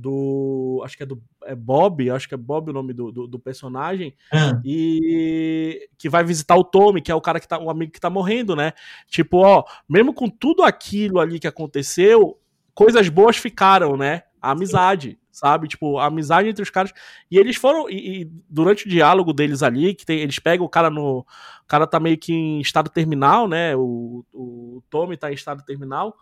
do. 0.00 0.80
Acho 0.84 0.96
que 0.96 1.02
é 1.02 1.06
do 1.06 1.22
é 1.44 1.54
Bob, 1.54 2.10
acho 2.10 2.28
que 2.28 2.34
é 2.34 2.38
Bob 2.38 2.70
o 2.70 2.72
nome 2.72 2.92
do, 2.92 3.12
do, 3.12 3.26
do 3.26 3.38
personagem. 3.38 4.14
Ah. 4.32 4.60
E 4.64 5.88
que 5.98 6.08
vai 6.08 6.24
visitar 6.24 6.56
o 6.56 6.64
Tommy, 6.64 7.02
que 7.02 7.12
é 7.12 7.14
o 7.14 7.20
cara 7.20 7.38
que 7.38 7.46
tá. 7.46 7.58
O 7.58 7.70
amigo 7.70 7.92
que 7.92 8.00
tá 8.00 8.10
morrendo, 8.10 8.56
né? 8.56 8.72
Tipo, 9.06 9.38
ó, 9.38 9.64
mesmo 9.88 10.14
com 10.14 10.28
tudo 10.28 10.62
aquilo 10.62 11.20
ali 11.20 11.38
que 11.38 11.46
aconteceu, 11.46 12.38
coisas 12.74 13.08
boas 13.08 13.36
ficaram, 13.36 13.96
né? 13.96 14.22
A 14.40 14.52
amizade, 14.52 15.18
sabe? 15.30 15.68
Tipo, 15.68 15.98
a 15.98 16.06
amizade 16.06 16.48
entre 16.48 16.62
os 16.62 16.70
caras. 16.70 16.92
E 17.30 17.36
eles 17.36 17.56
foram. 17.56 17.88
E, 17.90 18.22
e, 18.22 18.30
durante 18.48 18.86
o 18.86 18.88
diálogo 18.88 19.32
deles 19.32 19.62
ali, 19.62 19.94
que 19.94 20.06
tem, 20.06 20.20
eles 20.20 20.38
pegam 20.38 20.64
o 20.64 20.70
cara 20.70 20.88
no. 20.88 21.20
O 21.20 21.66
cara 21.68 21.86
tá 21.86 22.00
meio 22.00 22.16
que 22.16 22.32
em 22.32 22.60
estado 22.60 22.88
terminal, 22.90 23.46
né? 23.46 23.76
O, 23.76 24.24
o 24.32 24.82
Tommy 24.88 25.16
tá 25.16 25.30
em 25.30 25.34
estado 25.34 25.62
terminal 25.62 26.16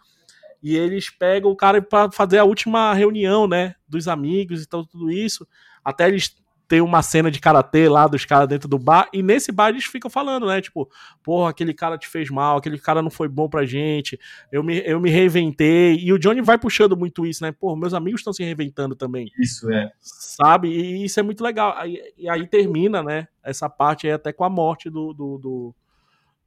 e 0.63 0.77
eles 0.77 1.11
pegam 1.11 1.51
o 1.51 1.57
cara 1.57 1.81
para 1.81 2.11
fazer 2.11 2.39
a 2.39 2.45
última 2.45 2.93
reunião, 2.93 3.47
né, 3.47 3.75
dos 3.89 4.09
amigos 4.09 4.63
e 4.63 4.69
tal, 4.69 4.85
tudo 4.87 5.11
isso. 5.11 5.47
Até 5.85 6.09
eles 6.09 6.37
têm 6.69 6.83
uma 6.83 7.03
cena 7.03 7.31
de 7.31 7.41
karatê 7.41 7.89
lá 7.89 8.07
dos 8.07 8.27
caras 8.27 8.47
dentro 8.47 8.69
do 8.69 8.79
bar, 8.79 9.09
e 9.13 9.23
nesse 9.23 9.51
bar 9.51 9.71
eles 9.71 9.87
ficam 9.87 10.11
falando, 10.11 10.47
né, 10.47 10.61
tipo, 10.61 10.89
porra, 11.23 11.51
aquele 11.51 11.73
cara 11.73 11.97
te 11.97 12.07
fez 12.07 12.29
mal, 12.29 12.59
aquele 12.59 12.79
cara 12.79 13.01
não 13.01 13.11
foi 13.11 13.27
bom 13.27 13.49
pra 13.49 13.65
gente, 13.65 14.21
eu 14.53 14.63
me, 14.63 14.83
eu 14.85 15.01
me 15.01 15.09
reinventei, 15.09 15.97
e 15.97 16.13
o 16.13 16.19
Johnny 16.19 16.43
vai 16.43 16.59
puxando 16.59 16.95
muito 16.95 17.25
isso, 17.25 17.43
né, 17.43 17.53
porra, 17.53 17.81
meus 17.81 17.95
amigos 17.95 18.21
estão 18.21 18.35
se 18.35 18.45
reinventando 18.45 18.95
também. 18.95 19.31
Isso, 19.39 19.71
é. 19.73 19.91
Sabe, 19.99 20.69
e 20.69 21.05
isso 21.05 21.19
é 21.19 21.23
muito 21.23 21.43
legal, 21.43 21.75
e, 21.87 22.03
e 22.19 22.29
aí 22.29 22.47
termina, 22.47 23.03
né, 23.03 23.29
essa 23.43 23.71
parte 23.71 24.07
aí 24.07 24.13
até 24.13 24.31
com 24.31 24.45
a 24.45 24.51
morte 24.51 24.91
do, 24.91 25.15
do, 25.15 25.39
do 25.39 25.75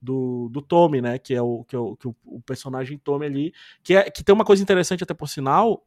do, 0.01 0.49
do 0.49 0.61
Tommy, 0.61 1.01
né? 1.01 1.19
Que 1.19 1.35
é 1.35 1.41
o, 1.41 1.63
que 1.63 1.75
é 1.75 1.79
o, 1.79 1.95
que 1.95 2.07
o, 2.07 2.15
o 2.25 2.41
personagem 2.41 2.97
Tommy 2.97 3.25
ali. 3.25 3.53
Que, 3.83 3.95
é, 3.95 4.09
que 4.09 4.23
tem 4.23 4.33
uma 4.33 4.45
coisa 4.45 4.63
interessante, 4.63 5.03
até 5.03 5.13
por 5.13 5.27
sinal, 5.27 5.85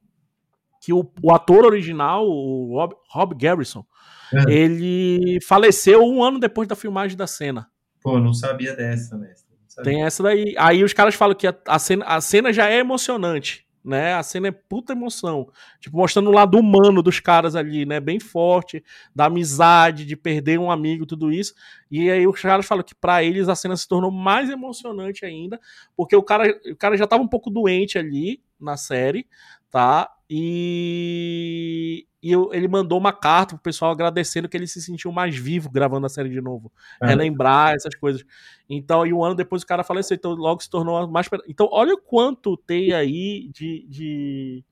que 0.81 0.93
o, 0.93 1.11
o 1.23 1.33
ator 1.33 1.65
original, 1.65 2.27
o 2.29 2.75
Rob, 2.75 2.95
Rob 3.09 3.35
Garrison, 3.35 3.85
é. 4.33 4.53
ele 4.53 5.39
faleceu 5.47 6.03
um 6.03 6.23
ano 6.23 6.39
depois 6.39 6.69
da 6.69 6.77
filmagem 6.77 7.17
da 7.17 7.27
cena. 7.27 7.69
Pô, 8.03 8.21
não 8.21 8.35
sabia 8.35 8.77
dessa, 8.77 9.17
mestre. 9.17 9.45
Tem 9.83 10.05
essa 10.05 10.23
daí. 10.23 10.55
Aí 10.57 10.85
os 10.85 10.93
caras 10.93 11.15
falam 11.15 11.35
que 11.35 11.47
a, 11.47 11.55
a, 11.67 11.79
cena, 11.79 12.05
a 12.05 12.21
cena 12.21 12.53
já 12.53 12.69
é 12.69 12.79
emocionante, 12.79 13.64
né? 13.85 14.15
A 14.15 14.23
cena 14.23 14.49
é 14.49 14.51
puta 14.51 14.93
emoção. 14.93 15.49
Tipo, 15.79 15.97
mostrando 15.99 16.31
o 16.31 16.33
lado 16.33 16.59
humano 16.59 17.03
dos 17.03 17.21
caras 17.21 17.55
ali, 17.55 17.85
né? 17.85 18.01
Bem 18.01 18.19
forte, 18.19 18.83
da 19.15 19.27
amizade, 19.27 20.07
de 20.07 20.17
perder 20.17 20.59
um 20.59 20.71
amigo, 20.71 21.05
tudo 21.05 21.31
isso. 21.31 21.55
E 21.91 22.11
aí 22.11 22.27
os 22.27 22.41
caras 22.41 22.67
falam 22.67 22.83
que 22.83 22.95
para 22.95 23.23
eles 23.23 23.49
a 23.49 23.55
cena 23.55 23.77
se 23.77 23.87
tornou 23.87 24.11
mais 24.11 24.49
emocionante 24.49 25.25
ainda, 25.27 25.61
porque 25.97 26.17
o 26.17 26.23
cara, 26.23 26.59
o 26.71 26.77
cara 26.77 26.97
já 26.97 27.07
tava 27.07 27.23
um 27.23 27.29
pouco 27.29 27.51
doente 27.51 27.99
ali 27.99 28.43
na 28.59 28.77
série, 28.77 29.27
tá? 29.71 30.11
E, 30.37 32.09
e 32.21 32.33
ele 32.51 32.67
mandou 32.67 32.99
uma 32.99 33.13
carta 33.13 33.55
pro 33.55 33.63
pessoal 33.63 33.93
agradecendo 33.93 34.49
que 34.49 34.57
ele 34.57 34.67
se 34.67 34.83
sentiu 34.83 35.13
mais 35.13 35.37
vivo 35.37 35.71
gravando 35.71 36.07
a 36.07 36.09
série 36.09 36.29
de 36.29 36.41
novo. 36.41 36.73
É. 37.01 37.07
Relembrar 37.07 37.73
essas 37.73 37.95
coisas. 37.95 38.25
Então, 38.69 39.07
e 39.07 39.13
um 39.13 39.23
ano 39.23 39.37
depois 39.37 39.63
o 39.63 39.67
cara 39.67 39.85
faleceu, 39.85 40.17
então 40.17 40.33
logo 40.33 40.61
se 40.61 40.69
tornou 40.69 41.07
mais. 41.07 41.29
Então, 41.49 41.69
olha 41.71 41.95
o 41.95 42.01
quanto 42.01 42.57
tem 42.57 42.93
aí 42.93 43.49
de, 43.55 43.87
de 43.89 44.65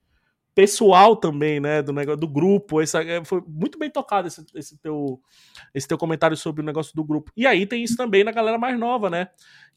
pessoal 0.54 1.16
também, 1.16 1.60
né, 1.60 1.82
do 1.82 1.92
negócio 1.92 2.20
do 2.20 2.28
grupo. 2.28 2.80
Esse, 2.80 2.96
é, 2.98 3.24
foi 3.24 3.42
muito 3.46 3.78
bem 3.78 3.90
tocado 3.90 4.28
esse, 4.28 4.44
esse, 4.54 4.78
teu, 4.78 5.20
esse 5.74 5.88
teu 5.88 5.98
comentário 5.98 6.36
sobre 6.36 6.62
o 6.62 6.64
negócio 6.64 6.94
do 6.94 7.04
grupo. 7.04 7.32
E 7.36 7.46
aí 7.46 7.66
tem 7.66 7.82
isso 7.82 7.96
também 7.96 8.24
na 8.24 8.32
galera 8.32 8.58
mais 8.58 8.78
nova, 8.78 9.08
né? 9.08 9.28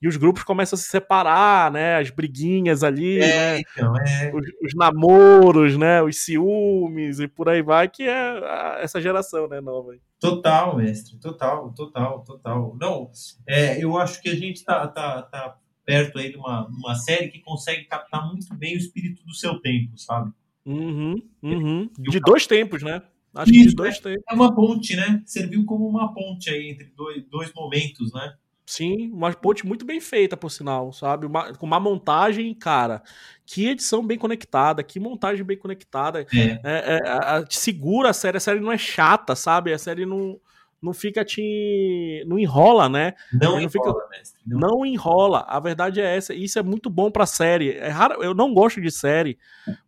e 0.02 0.08
os 0.08 0.18
grupos 0.18 0.44
começam 0.44 0.76
a 0.76 0.80
se 0.80 0.88
separar, 0.88 1.72
né? 1.72 1.98
As 1.98 2.10
briguinhas 2.10 2.84
ali, 2.84 3.20
é, 3.20 3.28
né? 3.28 3.60
Então, 3.60 3.98
é. 3.98 4.32
Os, 4.34 4.46
os, 4.62 4.76
namoros, 4.76 5.78
né? 5.78 6.02
Os 6.02 6.18
ciúmes 6.18 7.20
e 7.20 7.28
por 7.28 7.50
aí 7.50 7.62
vai, 7.62 7.88
que 7.88 8.04
é 8.04 8.82
essa 8.82 9.02
geração, 9.02 9.48
né, 9.48 9.62
nova. 9.62 9.96
Total, 10.20 10.76
mestre, 10.76 11.18
total, 11.18 11.74
total, 11.74 12.24
total. 12.24 12.78
Não, 12.80 13.10
é, 13.48 13.84
eu 13.84 13.98
acho 13.98 14.22
que 14.22 14.30
a 14.30 14.36
gente 14.36 14.64
tá, 14.64 14.88
tá, 14.88 15.22
tá 15.24 15.58
perto 15.86 16.20
aí 16.20 16.32
de 16.32 16.38
uma, 16.38 16.68
uma 16.68 16.96
série 16.96 17.30
que 17.30 17.40
consegue 17.40 17.86
captar 17.86 18.28
muito 18.28 18.54
bem 18.56 18.76
o 18.76 18.78
espírito 18.78 19.24
do 19.26 19.34
seu 19.34 19.60
tempo, 19.62 19.98
sabe? 19.98 20.32
Uhum, 20.66 21.16
uhum. 21.44 21.90
De 22.00 22.20
dois 22.20 22.48
tempos, 22.48 22.82
né? 22.82 23.02
Acho 23.36 23.52
Isso, 23.52 23.62
que 23.62 23.70
de 23.70 23.76
dois 23.76 23.98
é, 23.98 24.02
tempos. 24.02 24.24
É 24.30 24.34
uma 24.34 24.56
ponte, 24.56 24.96
né? 24.96 25.22
Serviu 25.26 25.66
como 25.66 25.88
uma 25.88 26.14
ponte 26.14 26.50
aí 26.50 26.70
entre 26.70 26.86
dois, 26.96 27.24
dois 27.30 27.54
momentos, 27.54 28.14
né? 28.14 28.34
Sim, 28.66 29.12
uma 29.12 29.32
ponte 29.32 29.66
muito 29.66 29.86
bem 29.86 30.02
feita, 30.02 30.36
por 30.36 30.50
sinal, 30.50 30.92
sabe? 30.92 31.28
Uma, 31.28 31.54
com 31.54 31.68
uma 31.68 31.80
montagem, 31.80 32.52
cara. 32.56 33.04
Que 33.46 33.68
edição 33.68 34.06
bem 34.06 34.18
conectada, 34.18 34.82
que 34.82 35.00
montagem 35.00 35.46
bem 35.46 35.58
conectada. 35.58 36.22
É. 36.22 36.26
É, 36.40 36.60
é, 36.64 37.08
a, 37.08 37.38
a, 37.38 37.46
segura 37.48 38.10
a 38.10 38.14
série, 38.14 38.38
a 38.38 38.40
série 38.40 38.60
não 38.60 38.72
é 38.72 38.78
chata, 38.78 39.36
sabe? 39.36 39.72
A 39.72 39.78
série 39.78 40.04
não, 40.04 40.40
não 40.82 40.94
fica 40.94 41.24
te. 41.24 42.24
não 42.26 42.40
enrola, 42.40 42.90
né? 42.90 43.14
Não, 43.32 43.52
não 43.52 43.62
enrola, 43.62 43.70
fica, 43.70 44.10
mestre. 44.10 44.42
Não. 44.48 44.60
não. 44.60 44.86
enrola. 44.86 45.46
A 45.48 45.60
verdade 45.60 46.02
é 46.02 46.18
essa. 46.18 46.34
Isso 46.34 46.58
é 46.58 46.64
muito 46.64 46.90
bom 46.90 47.12
pra 47.12 47.28
série. 47.28 47.74
É 47.74 47.90
raro, 47.90 48.24
eu 48.24 48.34
não 48.34 48.52
gosto 48.52 48.82
de 48.82 48.90
série 48.90 49.38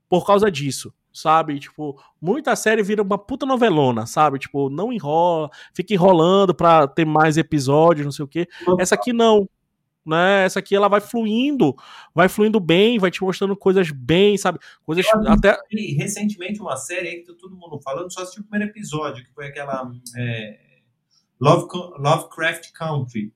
por 0.10 0.26
causa 0.26 0.52
disso 0.52 0.94
sabe? 1.18 1.60
Tipo, 1.60 2.00
muita 2.22 2.56
série 2.56 2.84
vira 2.84 3.02
uma 3.02 3.18
puta 3.18 3.46
novelona, 3.46 4.06
sabe? 4.06 4.38
Tipo, 4.38 4.70
não 4.70 4.94
enrola, 4.94 5.50
fica 5.74 5.94
enrolando 5.94 6.54
pra 6.54 6.88
ter 6.88 7.06
mais 7.06 7.38
episódios, 7.38 8.06
não 8.06 8.12
sei 8.12 8.24
o 8.24 8.28
quê. 8.28 8.48
Essa 8.80 8.96
aqui 8.96 9.12
não. 9.12 9.50
Né? 10.06 10.46
Essa 10.46 10.60
aqui 10.60 10.74
ela 10.74 10.88
vai 10.88 11.02
fluindo, 11.02 11.76
vai 12.16 12.30
fluindo 12.30 12.62
bem, 12.62 12.98
vai 12.98 13.12
te 13.12 13.22
mostrando 13.22 13.58
coisas 13.58 13.92
bem, 13.92 14.38
sabe? 14.38 14.58
Coisas 14.86 15.06
eu 15.06 15.30
até 15.30 15.60
recentemente 15.98 16.62
uma 16.62 16.78
série 16.78 17.10
aí 17.10 17.16
que 17.18 17.26
tá 17.26 17.34
todo 17.38 17.58
mundo 17.58 17.78
falando, 17.82 18.14
só 18.14 18.22
assisti 18.22 18.40
o 18.40 18.44
primeiro 18.44 18.72
episódio, 18.72 19.26
que 19.26 19.34
foi 19.34 19.48
aquela 19.48 19.92
é, 20.16 20.60
Love, 21.42 21.68
Lovecraft 22.00 22.72
Country. 22.72 23.34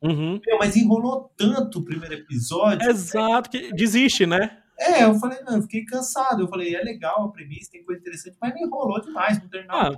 Uhum. 0.00 0.40
Meu, 0.46 0.58
mas 0.58 0.76
enrolou 0.76 1.30
tanto 1.36 1.80
o 1.80 1.84
primeiro 1.84 2.14
episódio. 2.14 2.88
Exato, 2.88 3.50
que 3.50 3.70
desiste, 3.74 4.24
né? 4.24 4.62
É, 4.78 5.04
eu 5.04 5.14
falei, 5.18 5.40
não, 5.42 5.56
eu 5.56 5.62
fiquei 5.62 5.84
cansado. 5.84 6.42
Eu 6.42 6.48
falei, 6.48 6.74
é 6.74 6.82
legal 6.82 7.24
a 7.24 7.32
premissa, 7.32 7.72
tem 7.72 7.84
coisa 7.84 8.00
interessante, 8.00 8.36
mas 8.40 8.54
me 8.54 8.62
enrolou 8.62 9.00
demais, 9.00 9.40
não 9.40 9.48
terminou. 9.48 9.76
Ah, 9.76 9.90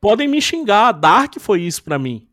podem 0.00 0.26
me 0.26 0.42
xingar, 0.42 0.92
Dark 0.92 1.38
foi 1.38 1.62
isso 1.62 1.82
para 1.82 1.98
mim. 1.98 2.28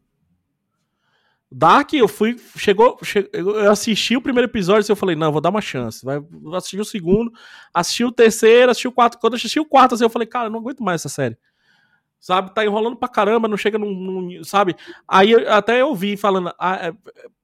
Dark, 1.53 1.91
eu 1.93 2.07
fui, 2.07 2.37
chegou, 2.55 2.97
chegou, 3.03 3.29
eu 3.33 3.69
assisti 3.69 4.15
o 4.15 4.21
primeiro 4.21 4.49
episódio 4.49 4.89
e 4.89 4.91
eu 4.91 4.95
falei, 4.95 5.17
não, 5.17 5.33
vou 5.33 5.41
dar 5.41 5.49
uma 5.49 5.59
chance. 5.59 6.03
Vai, 6.03 6.21
assistir 6.55 6.79
o 6.79 6.85
segundo, 6.85 7.29
assisti 7.73 8.05
o 8.05 8.11
terceiro, 8.11 8.71
assisti 8.71 8.87
o 8.87 8.91
quarto. 8.91 9.19
Quando 9.19 9.33
eu 9.33 9.37
assisti 9.37 9.59
o 9.59 9.65
quarto, 9.65 9.93
assim, 9.93 10.05
eu 10.05 10.09
falei, 10.09 10.27
cara, 10.27 10.47
eu 10.47 10.49
não 10.51 10.59
aguento 10.59 10.81
mais 10.81 11.01
essa 11.01 11.09
série. 11.09 11.37
Sabe, 12.21 12.53
tá 12.53 12.63
enrolando 12.63 12.95
pra 12.95 13.09
caramba, 13.09 13.47
não 13.49 13.57
chega 13.57 13.77
num. 13.77 13.93
num 13.93 14.43
sabe? 14.43 14.75
Aí 15.07 15.33
até 15.47 15.81
eu 15.81 15.93
vi 15.93 16.15
falando, 16.15 16.53
ah, 16.57 16.87
é, 16.87 16.93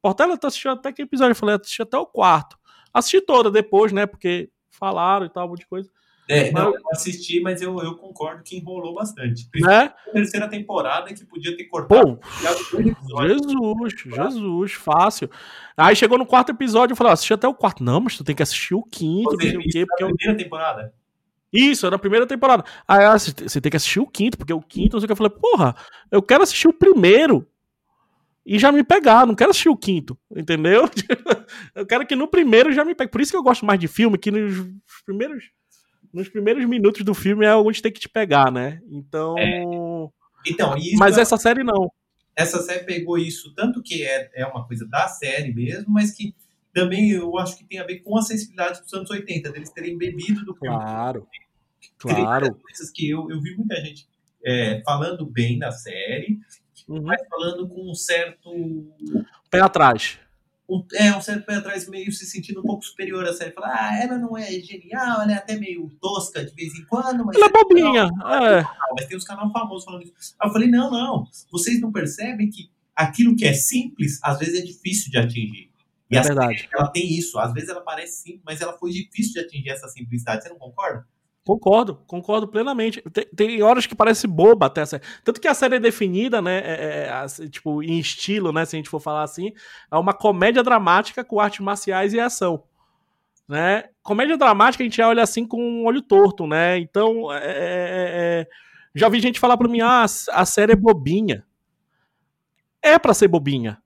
Portela, 0.02 0.38
tu 0.38 0.48
assistiu 0.48 0.72
até 0.72 0.94
que 0.94 1.02
episódio? 1.02 1.32
Eu 1.32 1.36
falei, 1.36 1.56
assisti 1.56 1.82
até 1.82 1.98
o 1.98 2.06
quarto. 2.06 2.57
Assisti 2.98 3.22
toda 3.22 3.52
depois, 3.52 3.92
né? 3.92 4.06
Porque 4.06 4.50
falaram 4.72 5.26
e 5.26 5.30
tal, 5.30 5.46
um 5.46 5.50
monte 5.50 5.60
de 5.60 5.68
coisa. 5.68 5.90
É, 6.30 6.52
não, 6.52 6.74
eu 6.74 6.82
assisti, 6.92 7.40
mas 7.40 7.62
eu, 7.62 7.80
eu 7.80 7.96
concordo 7.96 8.44
que 8.44 8.58
enrolou 8.58 8.94
bastante. 8.94 9.48
Né? 9.56 9.94
Terceira 10.12 10.50
temporada 10.50 11.14
que 11.14 11.24
podia 11.24 11.56
ter 11.56 11.64
cortado. 11.66 12.18
Pô, 12.18 13.26
Jesus, 13.26 13.94
Jesus, 14.06 14.74
fácil. 14.74 15.30
Aí 15.78 15.96
chegou 15.96 16.18
no 16.18 16.26
quarto 16.26 16.52
episódio, 16.52 16.92
eu 16.92 16.98
falei, 16.98 17.12
ó, 17.12 17.14
assisti 17.14 17.34
até 17.34 17.48
o 17.48 17.54
quarto. 17.54 17.82
Não, 17.82 18.02
mas 18.02 18.18
tu 18.18 18.26
tem 18.26 18.36
que 18.36 18.44
assistir 18.44 18.76
o 18.76 18.84
quinto, 18.84 19.36
o 19.36 19.38
quê. 19.38 19.86
Porque 19.86 20.04
a 20.04 20.08
primeira 20.08 20.36
temporada? 20.36 20.94
Isso, 21.54 21.86
era 21.86 21.96
a 21.96 22.00
primeira 22.00 22.28
temporada. 22.28 22.66
Aí 22.86 23.06
você 23.18 23.62
tem 23.62 23.70
que 23.70 23.78
assistir 23.78 24.02
o 24.02 24.08
quinto, 24.08 24.38
porque 24.38 24.54
o 24.54 24.62
quinto, 24.62 24.98
não 24.98 25.00
sei 25.00 25.06
o 25.06 25.08
que. 25.08 25.14
Eu 25.14 25.18
falei, 25.18 25.32
porra, 25.32 25.76
eu 26.12 26.22
quero 26.22 26.44
assistir 26.44 26.68
o 26.68 26.74
primeiro 26.74 27.48
e 28.50 28.58
já 28.58 28.72
me 28.72 28.82
pegar, 28.82 29.28
não 29.28 29.36
quero 29.36 29.50
assistir 29.50 29.68
o 29.68 29.76
quinto, 29.76 30.18
entendeu? 30.34 30.86
eu 31.76 31.86
quero 31.86 32.08
que 32.08 32.16
no 32.16 32.30
primeiro 32.30 32.72
já 32.72 32.86
me 32.86 32.96
pegue. 32.96 33.12
Por 33.12 33.20
isso 33.20 33.32
que 33.32 33.38
eu 33.38 33.44
gosto 33.44 33.66
mais 33.66 33.78
de 33.78 33.90
filme, 33.90 34.18
que 34.18 34.32
nos 34.32 34.70
primeiros, 35.06 35.44
nos 36.14 36.30
primeiros 36.30 36.64
minutos 36.64 37.04
do 37.04 37.14
filme 37.14 37.46
é 37.46 37.54
onde 37.54 37.82
tem 37.82 37.92
que 37.92 38.00
te 38.00 38.08
pegar, 38.08 38.50
né? 38.50 38.80
Então. 38.90 39.38
É. 39.38 39.64
Então, 40.48 40.76
mas 40.98 41.18
é... 41.18 41.22
essa 41.22 41.36
série 41.36 41.62
não. 41.62 41.92
Essa 42.34 42.62
série 42.62 42.86
pegou 42.86 43.18
isso, 43.18 43.54
tanto 43.54 43.84
que 43.84 44.04
é, 44.04 44.32
é 44.34 44.46
uma 44.46 44.66
coisa 44.66 44.88
da 44.88 45.10
série 45.10 45.54
mesmo, 45.54 45.92
mas 45.92 46.12
que 46.12 46.34
também 46.74 47.12
eu 47.12 47.38
acho 47.38 47.58
que 47.58 47.66
tem 47.66 47.80
a 47.80 47.84
ver 47.84 48.00
com 48.00 48.18
a 48.18 48.22
sensibilidade 48.22 48.82
dos 48.82 48.94
anos 48.94 49.10
80, 49.10 49.52
deles 49.52 49.72
terem 49.72 49.98
bebido 49.98 50.46
do 50.46 50.56
filme. 50.56 50.78
Claro. 50.78 51.28
Claro. 51.98 52.56
Coisas 52.56 52.92
que 52.92 53.10
eu, 53.10 53.30
eu 53.30 53.42
vi 53.42 53.58
muita 53.58 53.76
gente 53.78 54.08
é, 54.46 54.82
falando 54.86 55.26
bem 55.26 55.60
da 55.60 55.72
série, 55.72 56.40
uhum. 56.88 57.04
mas 57.04 57.22
falando 57.30 57.68
com 57.68 57.92
um 57.92 57.96
certo. 57.96 58.50
Pé 59.50 59.60
atrás. 59.60 60.20
Um, 60.70 60.86
é, 60.96 61.16
um 61.16 61.22
certo 61.22 61.46
pé 61.46 61.56
atrás, 61.56 61.88
meio 61.88 62.12
se 62.12 62.26
sentindo 62.26 62.60
um 62.60 62.64
pouco 62.64 62.84
superior 62.84 63.26
à 63.26 63.34
série. 63.34 63.52
Falar, 63.52 63.74
ah, 63.74 64.04
ela 64.04 64.18
não 64.18 64.38
é 64.38 64.52
genial, 64.60 65.22
ela 65.22 65.32
é 65.32 65.36
até 65.36 65.56
meio 65.56 65.90
tosca 66.02 66.44
de 66.44 66.54
vez 66.54 66.74
em 66.76 66.84
quando. 66.86 67.26
Mas 67.26 67.38
ela 67.38 67.46
é 67.46 67.50
bobinha. 67.50 68.04
É. 68.04 68.66
Mas 68.98 69.08
tem 69.08 69.18
os 69.18 69.24
canais 69.24 69.52
famosos 69.52 69.86
falando 69.86 70.04
isso. 70.04 70.36
Aí 70.40 70.50
eu 70.50 70.54
falei, 70.54 70.70
não, 70.70 70.92
não. 70.92 71.28
Vocês 71.52 71.80
não 71.80 71.92
percebem 71.92 72.50
que 72.50 72.70
aquilo 72.94 73.36
que 73.36 73.46
é 73.46 73.54
simples, 73.54 74.20
às 74.22 74.38
vezes 74.40 74.60
é 74.60 74.64
difícil 74.64 75.10
de 75.10 75.18
atingir. 75.18 75.72
E 76.10 76.18
é 76.18 76.22
verdade. 76.22 76.68
ela 76.74 76.88
tem 76.90 77.18
isso. 77.18 77.40
Às 77.40 77.54
vezes 77.54 77.70
ela 77.70 77.82
parece 77.82 78.24
simples, 78.24 78.44
mas 78.46 78.60
ela 78.60 78.74
foi 78.74 78.92
difícil 78.92 79.34
de 79.34 79.40
atingir 79.40 79.70
essa 79.70 79.88
simplicidade. 79.88 80.44
Você 80.44 80.50
não 80.50 80.58
concorda? 80.58 81.08
Concordo, 81.48 82.04
concordo 82.06 82.46
plenamente. 82.46 83.02
Tem, 83.10 83.26
tem, 83.34 83.64
horas 83.64 83.86
que 83.86 83.96
parece 83.96 84.28
boba 84.28 84.66
até 84.66 84.82
essa. 84.82 85.02
Tanto 85.24 85.40
que 85.40 85.48
a 85.48 85.54
série 85.54 85.78
é 85.78 85.80
definida, 85.80 86.42
né? 86.42 86.58
É, 86.58 87.06
é, 87.06 87.10
assim, 87.10 87.48
tipo, 87.48 87.82
em 87.82 87.98
estilo, 87.98 88.52
né? 88.52 88.66
Se 88.66 88.76
a 88.76 88.80
gente 88.80 88.90
for 88.90 89.00
falar 89.00 89.24
assim, 89.24 89.54
é 89.90 89.96
uma 89.96 90.14
comédia 90.14 90.62
dramática 90.62 91.24
com 91.24 91.40
artes 91.40 91.62
marciais 91.62 92.14
e 92.14 92.20
ação. 92.20 92.64
Né? 93.48 93.86
Comédia 94.04 94.36
dramática 94.36 94.84
a 94.84 94.86
gente 94.86 95.02
olha 95.02 95.24
assim 95.24 95.48
com 95.48 95.58
um 95.58 95.86
olho 95.86 96.02
torto, 96.02 96.46
né? 96.46 96.78
Então, 96.80 97.32
é, 97.32 97.38
é, 97.38 97.48
é, 97.48 98.42
é 98.42 98.48
já 98.94 99.08
vi 99.08 99.22
gente 99.22 99.40
falar 99.40 99.56
pra 99.56 99.70
mim: 99.70 99.80
ah, 99.80 100.04
a 100.04 100.46
série 100.46 100.74
é 100.74 100.76
bobinha. 100.76 101.46
É 102.82 103.00
para 103.00 103.14
ser 103.14 103.30
bobinha. 103.30 103.82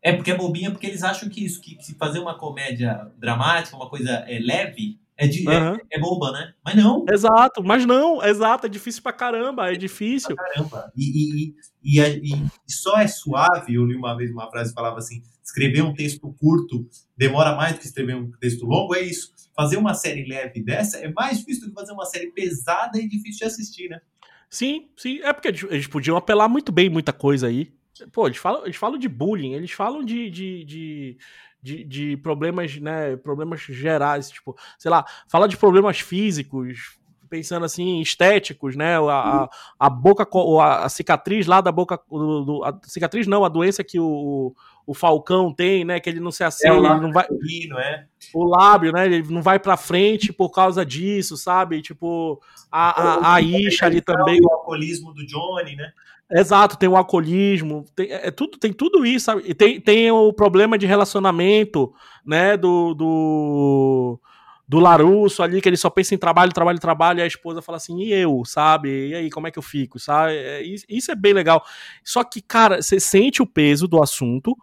É 0.00 0.14
porque 0.14 0.30
é 0.30 0.34
bobinha 0.34 0.70
porque 0.70 0.86
eles 0.86 1.02
acham 1.02 1.28
que 1.28 1.44
isso, 1.44 1.60
que, 1.60 1.74
que 1.74 1.92
fazer 1.96 2.18
uma 2.18 2.38
comédia 2.38 3.12
dramática, 3.18 3.76
uma 3.76 3.90
coisa 3.90 4.24
leve, 4.40 4.98
é, 5.18 5.26
de, 5.26 5.44
uhum. 5.44 5.52
é, 5.52 5.80
é, 5.90 5.98
boba, 5.98 6.30
né? 6.30 6.54
Mas 6.64 6.76
não. 6.76 7.04
Exato, 7.10 7.62
mas 7.64 7.84
não, 7.84 8.24
exato, 8.24 8.66
é 8.66 8.68
difícil 8.68 9.02
pra 9.02 9.12
caramba, 9.12 9.72
é 9.72 9.74
difícil. 9.74 10.36
Pra 10.36 10.44
caramba. 10.44 10.92
E, 10.96 11.50
e, 11.82 12.00
e, 12.00 12.32
e, 12.32 12.72
só 12.72 12.96
é 12.98 13.08
suave, 13.08 13.74
eu 13.74 13.84
li 13.84 13.96
uma 13.96 14.16
vez 14.16 14.30
uma 14.30 14.48
frase 14.48 14.70
que 14.70 14.76
falava 14.76 14.98
assim: 14.98 15.20
escrever 15.42 15.82
um 15.82 15.92
texto 15.92 16.32
curto 16.38 16.88
demora 17.16 17.56
mais 17.56 17.72
do 17.72 17.80
que 17.80 17.86
escrever 17.86 18.14
um 18.14 18.30
texto 18.38 18.64
longo, 18.64 18.94
é 18.94 19.02
isso. 19.02 19.32
Fazer 19.56 19.76
uma 19.76 19.92
série 19.92 20.24
leve 20.24 20.62
dessa 20.62 20.98
é 20.98 21.12
mais 21.12 21.38
difícil 21.38 21.64
do 21.64 21.70
que 21.70 21.80
fazer 21.80 21.92
uma 21.92 22.06
série 22.06 22.30
pesada 22.30 22.96
e 23.00 23.08
difícil 23.08 23.40
de 23.40 23.44
assistir, 23.44 23.88
né? 23.88 24.00
Sim, 24.48 24.88
sim. 24.96 25.18
É 25.22 25.32
porque 25.32 25.48
eles 25.48 25.88
podiam 25.88 26.16
apelar 26.16 26.48
muito 26.48 26.70
bem 26.70 26.88
muita 26.88 27.12
coisa 27.12 27.48
aí. 27.48 27.72
Pô, 28.12 28.28
eles 28.28 28.38
falam, 28.38 28.64
eles 28.64 28.76
falam 28.76 28.96
de 28.96 29.08
bullying, 29.08 29.54
eles 29.54 29.72
falam 29.72 30.04
de, 30.04 30.30
de, 30.30 30.64
de, 30.64 31.18
de, 31.62 31.84
de 31.84 32.16
problemas, 32.18 32.76
né? 32.78 33.16
Problemas 33.16 33.60
gerais, 33.60 34.30
tipo, 34.30 34.56
sei 34.78 34.90
lá, 34.90 35.04
fala 35.28 35.48
de 35.48 35.56
problemas 35.56 36.00
físicos, 36.00 36.98
pensando 37.28 37.64
assim, 37.64 38.00
estéticos, 38.00 38.76
né? 38.76 38.98
A, 38.98 39.48
a, 39.78 39.90
boca, 39.90 40.26
a 40.62 40.88
cicatriz 40.88 41.46
lá 41.46 41.60
da 41.60 41.70
boca. 41.70 42.00
Do, 42.10 42.44
do, 42.44 42.64
a 42.64 42.78
cicatriz 42.84 43.26
não, 43.26 43.44
a 43.44 43.48
doença 43.48 43.84
que 43.84 43.98
o, 44.00 44.54
o 44.88 44.94
Falcão 44.94 45.52
tem, 45.52 45.84
né? 45.84 46.00
Que 46.00 46.08
ele 46.08 46.18
não 46.18 46.32
se 46.32 46.42
acende, 46.42 46.74
é, 46.74 46.78
ele 46.78 47.00
não 47.00 47.12
vai. 47.12 47.26
É? 47.26 48.04
O 48.32 48.42
lábio, 48.42 48.90
né? 48.90 49.04
Ele 49.04 49.22
não 49.28 49.42
vai 49.42 49.58
pra 49.58 49.76
frente 49.76 50.32
por 50.32 50.48
causa 50.48 50.84
disso, 50.84 51.36
sabe? 51.36 51.82
Tipo, 51.82 52.40
a, 52.72 53.02
a, 53.02 53.34
a 53.34 53.40
Isha 53.42 53.84
ali 53.84 54.00
também. 54.00 54.40
O 54.42 54.50
alcoolismo 54.50 55.12
do 55.12 55.26
Johnny, 55.26 55.76
né? 55.76 55.92
Exato, 56.30 56.78
tem 56.78 56.88
o 56.88 56.96
alcoolismo, 56.96 57.84
tem, 57.94 58.10
é, 58.10 58.30
tudo, 58.30 58.58
tem 58.58 58.72
tudo 58.72 59.04
isso, 59.04 59.26
sabe? 59.26 59.42
E 59.44 59.54
tem, 59.54 59.78
tem 59.78 60.10
o 60.10 60.32
problema 60.32 60.78
de 60.78 60.86
relacionamento, 60.86 61.92
né? 62.24 62.56
Do, 62.56 62.94
do, 62.94 64.20
do 64.66 64.78
Larusso 64.78 65.42
ali, 65.42 65.60
que 65.60 65.68
ele 65.68 65.76
só 65.76 65.90
pensa 65.90 66.14
em 66.14 66.18
trabalho, 66.18 66.50
trabalho, 66.50 66.78
trabalho, 66.78 67.18
e 67.18 67.22
a 67.22 67.26
esposa 67.26 67.60
fala 67.60 67.76
assim, 67.76 67.98
e 68.00 68.12
eu, 68.12 68.42
sabe? 68.46 69.10
E 69.10 69.14
aí, 69.14 69.30
como 69.30 69.48
é 69.48 69.50
que 69.50 69.58
eu 69.58 69.62
fico, 69.62 69.98
sabe? 69.98 70.32
É, 70.32 70.62
isso 70.88 71.10
é 71.10 71.14
bem 71.14 71.34
legal. 71.34 71.62
Só 72.02 72.24
que, 72.24 72.40
cara, 72.40 72.80
você 72.80 72.98
sente 72.98 73.42
o 73.42 73.46
peso 73.46 73.86
do 73.86 74.02
assunto, 74.02 74.56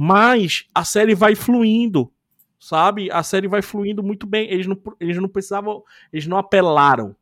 mas 0.00 0.64
a 0.72 0.84
série 0.84 1.12
vai 1.12 1.34
fluindo, 1.34 2.08
sabe? 2.56 3.10
A 3.10 3.20
série 3.24 3.48
vai 3.48 3.60
fluindo 3.60 4.00
muito 4.00 4.28
bem. 4.28 4.48
Eles 4.48 4.64
não, 4.64 4.80
eles 5.00 5.16
não 5.16 5.28
precisavam, 5.28 5.82
eles 6.12 6.24
não 6.28 6.38
apelaram 6.38 7.16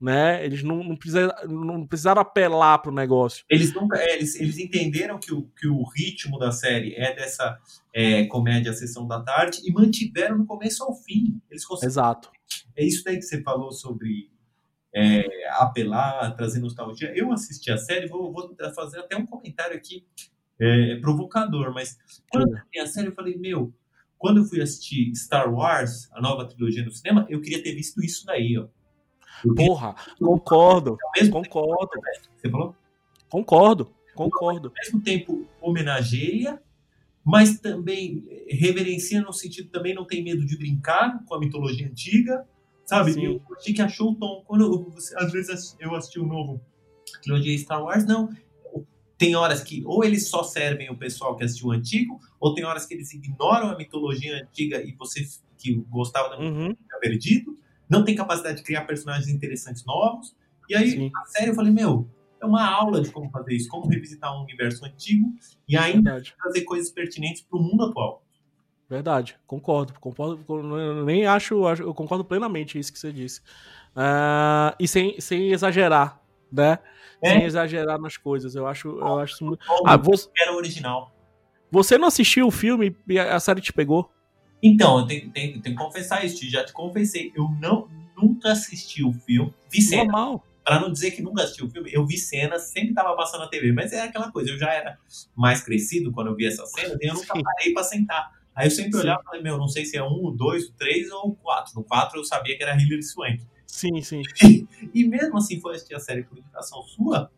né? 0.00 0.44
Eles 0.44 0.62
não, 0.62 0.82
não, 0.82 0.96
precisaram, 0.96 1.48
não 1.48 1.86
precisaram 1.86 2.20
apelar 2.20 2.78
pro 2.78 2.92
negócio. 2.92 3.44
Eles 3.48 3.72
nunca, 3.72 3.96
é, 3.98 4.16
eles, 4.16 4.34
eles 4.34 4.58
entenderam 4.58 5.18
que 5.18 5.32
o, 5.32 5.42
que 5.58 5.66
o 5.68 5.84
ritmo 5.84 6.38
da 6.38 6.52
série 6.52 6.94
é 6.96 7.14
dessa 7.14 7.58
é, 7.94 8.26
comédia 8.26 8.74
sessão 8.74 9.06
da 9.06 9.22
tarde 9.22 9.60
e 9.64 9.72
mantiveram 9.72 10.38
no 10.38 10.44
começo 10.44 10.82
ao 10.82 10.94
fim. 10.94 11.40
Eles 11.48 11.64
conseguiram. 11.64 11.92
Exato. 11.92 12.30
É 12.76 12.84
isso 12.84 13.02
daí 13.04 13.16
que 13.16 13.22
você 13.22 13.40
falou 13.42 13.72
sobre 13.72 14.30
é, 14.94 15.24
apelar, 15.52 16.34
trazer 16.36 16.58
nostalgia. 16.58 17.12
Eu 17.16 17.32
assisti 17.32 17.70
a 17.70 17.78
série, 17.78 18.06
vou, 18.06 18.32
vou 18.32 18.54
fazer 18.74 18.98
até 18.98 19.16
um 19.16 19.24
comentário 19.24 19.76
aqui 19.76 20.04
é, 20.60 20.96
provocador, 20.96 21.72
mas 21.72 21.96
quando 22.30 22.48
eu 22.48 22.62
vi 22.72 22.78
a 22.78 22.86
série 22.86 23.08
eu 23.08 23.14
falei, 23.14 23.36
meu, 23.36 23.72
quando 24.18 24.38
eu 24.38 24.44
fui 24.44 24.60
assistir 24.60 25.14
Star 25.14 25.52
Wars, 25.52 26.10
a 26.12 26.20
nova 26.20 26.46
trilogia 26.46 26.84
no 26.84 26.90
cinema, 26.90 27.26
eu 27.28 27.40
queria 27.40 27.62
ter 27.62 27.74
visto 27.74 28.02
isso 28.02 28.24
daí, 28.24 28.56
ó 28.58 28.66
Porra, 29.54 29.94
concordo. 30.18 30.96
Concordo. 31.30 32.00
Você 32.36 32.50
falou? 32.50 32.74
Concordo, 33.28 33.92
concordo. 34.14 34.68
Ao 34.68 34.74
mesmo 34.84 35.02
tempo 35.02 35.46
homenageia, 35.60 36.60
mas 37.24 37.58
também 37.58 38.24
reverencia 38.48 39.20
no 39.20 39.32
sentido 39.32 39.68
também 39.70 39.94
não 39.94 40.06
tem 40.06 40.22
medo 40.22 40.46
de 40.46 40.56
brincar 40.56 41.22
com 41.26 41.34
a 41.34 41.40
mitologia 41.40 41.86
antiga, 41.86 42.46
sabe? 42.84 43.12
Sim. 43.12 43.24
Eu 43.24 43.42
achei 43.56 43.74
que 43.74 43.82
achou 43.82 44.12
o 44.12 44.14
tom. 44.14 44.42
Quando 44.46 44.64
eu, 44.64 44.94
às 45.16 45.32
vezes 45.32 45.76
eu 45.80 45.94
assisti 45.94 46.18
o 46.18 46.24
um 46.24 46.28
novo 46.28 46.60
trilogia 47.22 47.56
Star 47.58 47.82
Wars, 47.82 48.06
não. 48.06 48.30
Tem 49.18 49.34
horas 49.34 49.62
que 49.62 49.82
ou 49.86 50.04
eles 50.04 50.28
só 50.28 50.42
servem 50.42 50.90
o 50.90 50.96
pessoal 50.96 51.36
que 51.36 51.44
assistiu 51.44 51.68
o 51.68 51.72
antigo, 51.72 52.20
ou 52.38 52.54
tem 52.54 52.64
horas 52.64 52.86
que 52.86 52.94
eles 52.94 53.12
ignoram 53.12 53.70
a 53.70 53.76
mitologia 53.76 54.42
antiga 54.42 54.82
e 54.82 54.92
você 54.92 55.26
que 55.56 55.74
gostava 55.88 56.28
da 56.28 56.38
mitologia 56.38 56.70
uhum. 56.70 57.00
perdido 57.00 57.58
não 57.88 58.04
tem 58.04 58.14
capacidade 58.14 58.58
de 58.58 58.62
criar 58.62 58.84
personagens 58.84 59.28
interessantes 59.28 59.84
novos. 59.84 60.36
E 60.68 60.74
aí, 60.74 60.90
Sim. 60.90 61.10
a 61.14 61.26
série, 61.26 61.50
eu 61.50 61.54
falei, 61.54 61.72
meu, 61.72 62.08
é 62.40 62.44
uma 62.44 62.68
aula 62.68 63.00
de 63.00 63.10
como 63.10 63.30
fazer 63.30 63.54
isso, 63.54 63.68
como 63.68 63.88
revisitar 63.88 64.36
um 64.36 64.42
universo 64.42 64.84
antigo 64.84 65.32
e 65.68 65.76
ainda 65.76 66.10
Verdade. 66.14 66.34
trazer 66.38 66.62
coisas 66.62 66.90
pertinentes 66.90 67.42
para 67.42 67.58
o 67.58 67.62
mundo 67.62 67.84
atual. 67.84 68.24
Verdade, 68.88 69.36
concordo, 69.46 69.94
concordo, 69.98 71.04
nem 71.04 71.26
acho, 71.26 71.66
eu 71.80 71.92
concordo 71.92 72.24
plenamente 72.24 72.78
isso 72.78 72.92
que 72.92 72.98
você 72.98 73.12
disse. 73.12 73.40
Uh, 73.96 74.76
e 74.78 74.86
sem, 74.86 75.20
sem 75.20 75.50
exagerar, 75.50 76.20
né? 76.52 76.78
É. 77.22 77.30
Sem 77.30 77.44
exagerar 77.44 77.98
nas 78.00 78.16
coisas, 78.16 78.54
eu 78.54 78.66
acho, 78.66 78.88
eu 78.88 79.18
acho 79.18 79.44
muito... 79.44 79.64
Ah, 79.84 79.96
você... 79.96 80.28
Era 80.38 80.54
original. 80.54 81.12
Você 81.70 81.98
não 81.98 82.08
assistiu 82.08 82.46
o 82.46 82.50
filme 82.50 82.96
e 83.08 83.18
a 83.18 83.40
série 83.40 83.60
te 83.60 83.72
pegou? 83.72 84.10
Então, 84.62 85.00
eu 85.00 85.06
tenho, 85.06 85.30
tenho, 85.30 85.60
tenho 85.60 85.76
que 85.76 85.82
confessar 85.82 86.24
isso, 86.24 86.48
já 86.48 86.64
te 86.64 86.72
confessei. 86.72 87.32
Eu 87.34 87.48
não, 87.60 87.88
nunca 88.16 88.52
assisti 88.52 89.04
o 89.04 89.12
filme. 89.12 89.52
Vi 89.70 89.82
cenas. 89.82 90.06
Normal. 90.06 90.44
Pra 90.64 90.80
não 90.80 90.90
dizer 90.90 91.12
que 91.12 91.22
nunca 91.22 91.44
assisti 91.44 91.62
o 91.62 91.70
filme, 91.70 91.90
eu 91.92 92.04
vi 92.04 92.18
cenas, 92.18 92.70
sempre 92.70 92.92
tava 92.92 93.14
passando 93.14 93.42
na 93.42 93.48
TV, 93.48 93.70
mas 93.70 93.92
é 93.92 94.02
aquela 94.02 94.32
coisa, 94.32 94.50
eu 94.50 94.58
já 94.58 94.72
era 94.72 94.98
mais 95.36 95.62
crescido 95.62 96.10
quando 96.10 96.26
eu 96.26 96.34
vi 96.34 96.44
essa 96.44 96.66
cena, 96.66 96.96
e 97.00 97.06
eu 97.06 97.14
nunca 97.14 97.36
Sim. 97.36 97.42
parei 97.42 97.72
pra 97.72 97.84
sentar. 97.84 98.32
Aí 98.52 98.66
eu 98.66 98.70
sempre 98.72 98.94
Sim. 98.94 99.00
olhava 99.00 99.20
e 99.20 99.24
falei, 99.26 99.42
meu, 99.42 99.58
não 99.58 99.68
sei 99.68 99.84
se 99.84 99.96
é 99.96 100.02
um, 100.02 100.34
dois, 100.34 100.68
três 100.76 101.08
ou 101.12 101.36
quatro. 101.36 101.72
No 101.76 101.84
quatro 101.84 102.18
eu 102.18 102.24
sabia 102.24 102.56
que 102.56 102.62
era 102.64 102.74
Hilary 102.74 103.02
Swank. 103.02 103.44
Sim, 103.66 104.00
sim. 104.00 104.22
E, 104.94 105.04
mesmo 105.04 105.36
assim 105.38 105.60
foi 105.60 105.74
assistir 105.74 105.94
a 105.94 106.00
série 106.00 106.22
por 106.22 106.38
indicação 106.38 106.82
sua, 106.82 107.30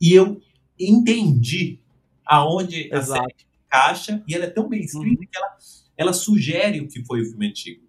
e 0.00 0.12
eu 0.12 0.40
entendi 0.78 1.80
aonde 2.24 2.88
Exato. 2.92 3.20
a 3.20 3.24
série 3.24 3.46
encaixa, 3.66 4.24
e 4.28 4.34
ela 4.34 4.44
é 4.44 4.50
tão 4.50 4.68
bem 4.68 4.80
escrita 4.82 5.20
uhum. 5.20 5.28
que 5.30 5.38
ela 5.38 5.56
ela 5.96 6.12
sugere 6.12 6.80
o 6.80 6.88
que 6.88 7.02
foi 7.04 7.22
o 7.22 7.24
filme 7.24 7.48
antigo. 7.48 7.86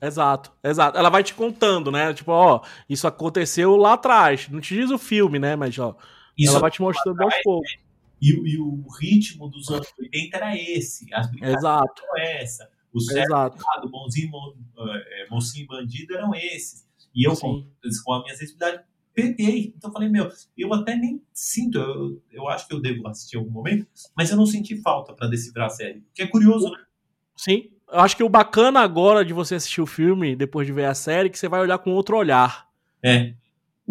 Exato, 0.00 0.52
exato. 0.62 0.96
Ela 0.98 1.08
vai 1.08 1.22
te 1.22 1.34
contando, 1.34 1.90
né? 1.90 2.12
Tipo, 2.12 2.32
ó, 2.32 2.62
isso 2.88 3.06
aconteceu 3.06 3.76
lá 3.76 3.94
atrás. 3.94 4.48
Não 4.48 4.60
te 4.60 4.74
diz 4.74 4.90
o 4.90 4.98
filme, 4.98 5.38
né? 5.38 5.56
Mas, 5.56 5.78
ó, 5.78 5.96
isso 6.36 6.52
ela 6.52 6.60
vai 6.60 6.70
te 6.70 6.80
mostrando 6.80 7.20
aos 7.22 7.34
poucos. 7.42 7.70
Né? 7.72 7.82
E, 8.20 8.30
e, 8.30 8.58
o 8.58 8.84
ritmo 9.00 9.48
dos 9.48 9.68
anos 9.70 9.88
80 9.98 10.36
era 10.36 10.56
esse. 10.56 11.12
As 11.12 11.28
brincadeiras 11.28 11.62
Exato. 11.62 12.02
eram 12.02 12.18
essa. 12.18 12.70
O 12.92 13.00
certo 13.00 13.88
bonzinho, 13.88 14.30
é, 14.78 15.28
mocinho 15.30 15.64
e 15.64 15.66
bandido 15.66 16.14
eram 16.14 16.34
esses. 16.34 16.87
E 17.14 17.26
eu, 17.26 17.36
com, 17.36 17.66
com 18.04 18.12
a 18.12 18.22
minha 18.22 18.34
sensibilidade, 18.34 18.82
peguei. 19.14 19.74
Então 19.76 19.90
eu 19.90 19.92
falei, 19.92 20.08
meu, 20.08 20.30
eu 20.56 20.72
até 20.72 20.94
nem 20.94 21.22
sinto, 21.32 21.78
eu, 21.78 22.22
eu 22.30 22.48
acho 22.48 22.68
que 22.68 22.74
eu 22.74 22.80
devo 22.80 23.06
assistir 23.08 23.36
em 23.36 23.40
algum 23.40 23.50
momento, 23.50 23.86
mas 24.16 24.30
eu 24.30 24.36
não 24.36 24.46
senti 24.46 24.80
falta 24.80 25.12
para 25.12 25.28
decifrar 25.28 25.66
a 25.66 25.70
série. 25.70 26.04
Que 26.14 26.22
é 26.22 26.26
curioso, 26.26 26.70
né? 26.70 26.78
Sim. 27.36 27.70
Eu 27.90 28.00
acho 28.00 28.16
que 28.16 28.22
o 28.22 28.28
bacana 28.28 28.80
agora 28.80 29.24
de 29.24 29.32
você 29.32 29.54
assistir 29.54 29.80
o 29.80 29.86
filme, 29.86 30.36
depois 30.36 30.66
de 30.66 30.72
ver 30.72 30.84
a 30.84 30.94
série, 30.94 31.28
é 31.28 31.30
que 31.30 31.38
você 31.38 31.48
vai 31.48 31.60
olhar 31.60 31.78
com 31.78 31.90
outro 31.92 32.16
olhar. 32.16 32.68
É. 33.02 33.34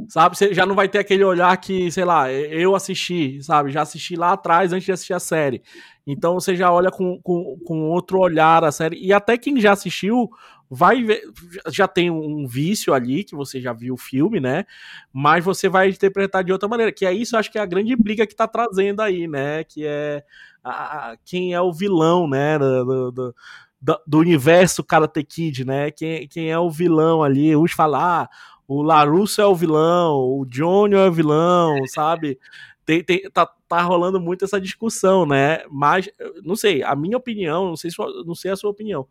Sabe? 0.07 0.37
Você 0.37 0.53
já 0.53 0.65
não 0.65 0.75
vai 0.75 0.87
ter 0.87 0.99
aquele 0.99 1.23
olhar 1.23 1.55
que, 1.57 1.91
sei 1.91 2.05
lá, 2.05 2.31
eu 2.31 2.75
assisti, 2.75 3.41
sabe? 3.41 3.71
Já 3.71 3.81
assisti 3.81 4.15
lá 4.15 4.33
atrás 4.33 4.71
antes 4.71 4.85
de 4.85 4.91
assistir 4.91 5.13
a 5.13 5.19
série. 5.19 5.61
Então 6.05 6.35
você 6.35 6.55
já 6.55 6.71
olha 6.71 6.89
com, 6.89 7.19
com, 7.21 7.57
com 7.65 7.89
outro 7.89 8.19
olhar 8.19 8.63
a 8.63 8.71
série. 8.71 8.97
E 9.03 9.11
até 9.11 9.37
quem 9.37 9.59
já 9.59 9.73
assistiu 9.73 10.29
vai 10.69 11.01
ver, 11.03 11.21
já 11.69 11.87
tem 11.87 12.09
um 12.09 12.45
vício 12.45 12.93
ali, 12.93 13.23
que 13.23 13.35
você 13.35 13.59
já 13.59 13.73
viu 13.73 13.93
o 13.95 13.97
filme, 13.97 14.39
né? 14.39 14.65
Mas 15.11 15.43
você 15.43 15.67
vai 15.69 15.89
interpretar 15.89 16.43
de 16.43 16.51
outra 16.51 16.67
maneira. 16.67 16.91
Que 16.91 17.05
é 17.05 17.13
isso, 17.13 17.37
acho 17.37 17.51
que 17.51 17.57
é 17.57 17.61
a 17.61 17.65
grande 17.65 17.95
briga 17.95 18.27
que 18.27 18.35
tá 18.35 18.47
trazendo 18.47 19.01
aí, 19.01 19.27
né? 19.27 19.63
Que 19.63 19.85
é 19.85 20.23
a, 20.63 21.17
quem 21.25 21.53
é 21.53 21.61
o 21.61 21.73
vilão, 21.73 22.27
né? 22.27 22.59
Do, 22.59 23.11
do, 23.11 23.35
do, 23.81 23.99
do, 24.05 24.17
universo 24.17 24.83
Karate 24.83 25.23
Kid, 25.23 25.65
né? 25.65 25.91
Quem, 25.91 26.27
quem 26.27 26.51
é 26.51 26.59
o 26.59 26.69
vilão 26.69 27.23
ali? 27.23 27.55
Uns 27.55 27.71
falar, 27.71 28.23
ah, 28.23 28.29
o 28.67 28.81
Larusso 28.81 29.41
é 29.41 29.45
o 29.45 29.55
vilão, 29.55 30.15
o 30.17 30.45
Johnny 30.45 30.95
é 30.95 31.07
o 31.07 31.11
vilão, 31.11 31.75
sabe? 31.87 32.39
Tem, 32.85 33.03
tem, 33.03 33.29
tá, 33.31 33.45
tá 33.67 33.81
rolando 33.81 34.19
muito 34.19 34.45
essa 34.45 34.59
discussão, 34.59 35.25
né? 35.25 35.63
Mas, 35.69 36.09
não 36.43 36.55
sei, 36.55 36.83
a 36.83 36.95
minha 36.95 37.17
opinião, 37.17 37.67
não 37.67 37.75
sei, 37.75 37.91
se, 37.91 37.97
não 38.25 38.35
sei 38.35 38.51
a 38.51 38.55
sua 38.55 38.69
opinião, 38.69 39.07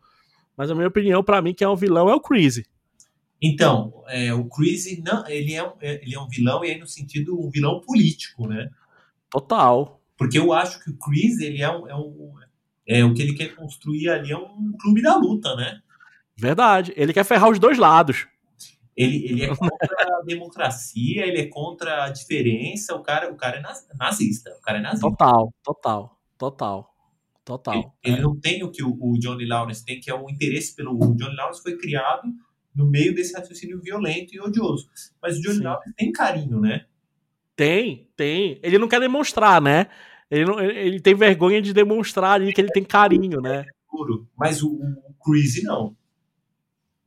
mas 0.55 0.71
a 0.71 0.75
minha 0.75 0.87
opinião, 0.87 1.23
para 1.23 1.41
mim, 1.41 1.53
que 1.53 1.63
é 1.63 1.69
um 1.69 1.75
vilão 1.75 2.09
é 2.09 2.15
o 2.15 2.21
Chris. 2.21 2.63
Então, 3.41 4.03
é, 4.07 4.33
o 4.33 4.45
Chris, 4.45 4.85
não, 5.03 5.27
ele, 5.27 5.53
é, 5.53 6.01
ele 6.01 6.15
é 6.15 6.19
um 6.19 6.27
vilão, 6.27 6.65
e 6.65 6.71
aí 6.71 6.79
no 6.79 6.87
sentido, 6.87 7.39
um 7.39 7.49
vilão 7.49 7.81
político, 7.81 8.47
né? 8.47 8.69
Total. 9.29 10.01
Porque 10.17 10.39
eu 10.39 10.51
acho 10.51 10.83
que 10.83 10.89
o 10.89 10.97
Chris, 10.97 11.39
ele 11.39 11.61
é 11.61 11.69
um, 11.69 11.87
é 11.87 11.95
um 11.95 12.33
é, 12.87 13.03
o 13.03 13.13
que 13.13 13.21
ele 13.21 13.33
quer 13.33 13.53
construir 13.53 14.09
ali 14.09 14.31
é 14.31 14.37
um 14.37 14.71
clube 14.79 15.01
da 15.01 15.17
luta, 15.17 15.53
né? 15.55 15.81
Verdade. 16.37 16.93
Ele 16.95 17.11
quer 17.11 17.25
ferrar 17.25 17.49
os 17.49 17.59
dois 17.59 17.77
lados. 17.77 18.27
Ele, 18.97 19.25
ele 19.25 19.43
é 19.43 19.47
contra 19.55 20.17
a 20.17 20.21
democracia, 20.23 21.25
ele 21.25 21.39
é 21.39 21.45
contra 21.45 22.05
a 22.05 22.09
diferença. 22.09 22.95
O 22.95 23.03
cara, 23.03 23.31
o 23.31 23.35
cara 23.37 23.57
é 23.57 23.95
nazista. 23.95 24.49
O 24.57 24.61
cara 24.61 24.79
é 24.79 24.81
nazista. 24.81 25.07
Total, 25.09 25.53
total, 25.63 26.17
total. 26.37 26.93
Total. 27.45 27.95
Ele, 28.03 28.15
ele 28.15 28.21
não 28.21 28.37
tem 28.37 28.61
o 28.61 28.69
que 28.69 28.83
o, 28.83 28.97
o, 28.99 29.17
Johnny 29.17 29.45
Lawrence 29.45 29.85
tem, 29.85 30.01
que 30.01 30.11
é 30.11 30.13
o 30.13 30.29
interesse 30.29 30.75
pelo. 30.75 30.93
O 30.95 31.15
Johnny 31.15 31.33
Lawrence 31.33 31.63
foi 31.63 31.77
criado 31.77 32.23
no 32.75 32.85
meio 32.85 33.15
desse 33.15 33.33
raciocínio 33.33 33.79
violento 33.81 34.35
e 34.35 34.41
odioso. 34.41 34.89
Mas 35.21 35.37
o 35.37 35.41
Johnny 35.41 35.59
Sim. 35.59 35.63
Lawrence 35.63 35.93
tem 35.95 36.11
carinho, 36.11 36.59
né? 36.59 36.85
Tem, 37.55 38.09
tem. 38.17 38.59
Ele 38.61 38.77
não 38.77 38.89
quer 38.89 38.99
demonstrar, 38.99 39.61
né? 39.61 39.87
Ele, 40.29 40.43
não, 40.43 40.59
ele 40.59 40.99
tem 40.99 41.15
vergonha 41.15 41.61
de 41.61 41.71
demonstrar 41.71 42.33
ali 42.33 42.51
que 42.51 42.59
ele 42.59 42.71
tem 42.71 42.83
carinho, 42.83 43.39
né? 43.39 43.65
Mas 44.37 44.61
o, 44.61 44.69
o 44.69 45.13
Chris 45.23 45.63
não. 45.63 45.95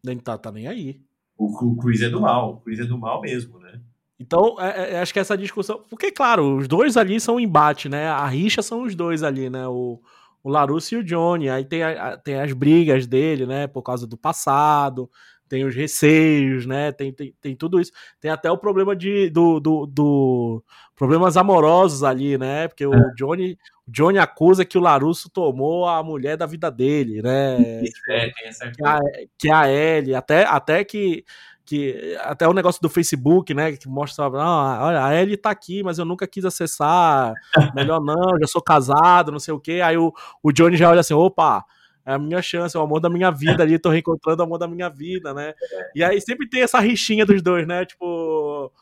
Nem 0.03 0.19
tá, 0.19 0.39
tá 0.39 0.51
nem 0.51 0.67
aí. 0.67 1.03
O, 1.41 1.47
o 1.47 1.77
Chris 1.77 2.03
é 2.03 2.11
do 2.11 2.21
mal. 2.21 2.53
O 2.53 2.61
Chris 2.61 2.79
é 2.79 2.85
do 2.85 2.99
mal 2.99 3.23
mesmo, 3.23 3.59
né? 3.59 3.81
Então, 4.19 4.57
é, 4.61 4.93
é, 4.93 5.01
acho 5.01 5.11
que 5.11 5.19
essa 5.19 5.39
discussão. 5.39 5.81
Porque, 5.89 6.13
claro, 6.13 6.59
os 6.59 6.69
dois 6.69 6.99
ali 6.99 7.19
são 7.19 7.41
embate, 7.41 7.89
né? 7.89 8.09
A 8.09 8.27
rixa 8.27 8.61
são 8.61 8.83
os 8.83 8.95
dois 8.95 9.23
ali, 9.23 9.49
né? 9.49 9.67
O, 9.67 9.99
o 10.45 10.51
Larusso 10.51 10.95
e 10.95 10.99
o 10.99 11.05
Johnny. 11.05 11.49
Aí 11.49 11.65
tem, 11.65 11.83
a, 11.83 12.19
tem 12.19 12.39
as 12.39 12.53
brigas 12.53 13.07
dele, 13.07 13.47
né? 13.47 13.67
Por 13.67 13.81
causa 13.81 14.07
do 14.07 14.19
passado, 14.19 15.09
tem 15.51 15.65
os 15.65 15.75
receios, 15.75 16.65
né? 16.65 16.93
Tem, 16.93 17.13
tem, 17.13 17.35
tem 17.41 17.57
tudo 17.57 17.81
isso. 17.81 17.91
Tem 18.21 18.31
até 18.31 18.49
o 18.49 18.57
problema 18.57 18.95
de 18.95 19.29
do, 19.31 19.59
do, 19.59 19.85
do 19.85 20.65
problemas 20.95 21.37
amorosos 21.37 22.05
ali, 22.05 22.39
né? 22.39 22.69
Porque 22.69 22.87
o 22.87 22.95
é. 22.95 23.15
Johnny, 23.17 23.59
o 23.87 23.91
Johnny 23.91 24.19
acusa 24.19 24.65
que 24.65 24.79
o 24.79 24.81
Larusso 24.81 25.29
tomou 25.29 25.89
a 25.89 26.05
mulher 26.05 26.37
da 26.37 26.47
vida 26.47 26.71
dele, 26.71 27.21
né? 27.21 27.83
É, 28.09 28.31
tem 28.31 28.47
essa 28.47 28.71
que, 28.71 28.87
a, 28.87 29.01
que 29.37 29.51
é 29.51 29.53
a 29.53 29.69
Ellie, 29.69 30.15
até, 30.15 30.45
até 30.45 30.85
que 30.85 31.25
que 31.65 32.17
até 32.23 32.49
o 32.49 32.53
negócio 32.53 32.83
do 32.83 32.89
Facebook, 32.89 33.55
né, 33.55 33.77
que 33.77 33.87
mostra, 33.87 34.25
ah, 34.25 34.87
olha, 34.87 35.05
a 35.05 35.15
Ellie 35.15 35.37
tá 35.37 35.51
aqui, 35.51 35.85
mas 35.85 35.99
eu 36.01 36.05
nunca 36.05 36.27
quis 36.27 36.45
acessar, 36.45 37.33
melhor 37.77 38.01
não, 38.01 38.37
já 38.41 38.47
sou 38.49 38.61
casado, 38.61 39.31
não 39.31 39.39
sei 39.39 39.55
o 39.55 39.61
quê. 39.61 39.81
Aí 39.81 39.97
o, 39.97 40.13
o 40.43 40.51
Johnny 40.51 40.77
já 40.77 40.91
olha 40.91 40.99
assim, 40.99 41.15
opa, 41.15 41.65
a 42.05 42.19
minha 42.19 42.43
chance, 42.43 42.77
é 42.77 42.81
o 42.81 42.83
amor 42.83 43.01
da 43.01 43.11
minha 43.11 43.31
vida 43.31 43.63
ali, 43.63 43.79
tô 43.79 43.91
reencontrando 43.91 44.43
o 44.43 44.47
amor 44.47 44.59
da 44.59 44.67
minha 44.67 44.89
vida, 44.89 45.35
né? 45.35 45.55
E 45.95 46.03
aí 46.03 46.21
sempre 46.21 46.49
tem 46.49 46.63
essa 46.63 46.81
rixinha 46.81 47.27
dos 47.27 47.43
dois, 47.43 47.67
né? 47.67 47.85
Tipo, 47.85 48.73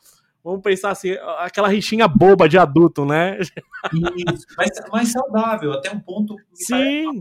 vamos 0.43 0.63
pensar 0.63 0.91
assim, 0.91 1.13
aquela 1.39 1.69
rixinha 1.69 2.07
boba 2.09 2.49
de 2.49 2.59
adulto, 2.59 3.05
né? 3.05 3.39
Isso, 3.41 4.47
mas, 4.57 4.71
mas 4.93 5.13
saudável, 5.13 5.73
até 5.73 5.91
um 5.91 6.01
ponto 6.01 6.37
Sim. 6.55 7.21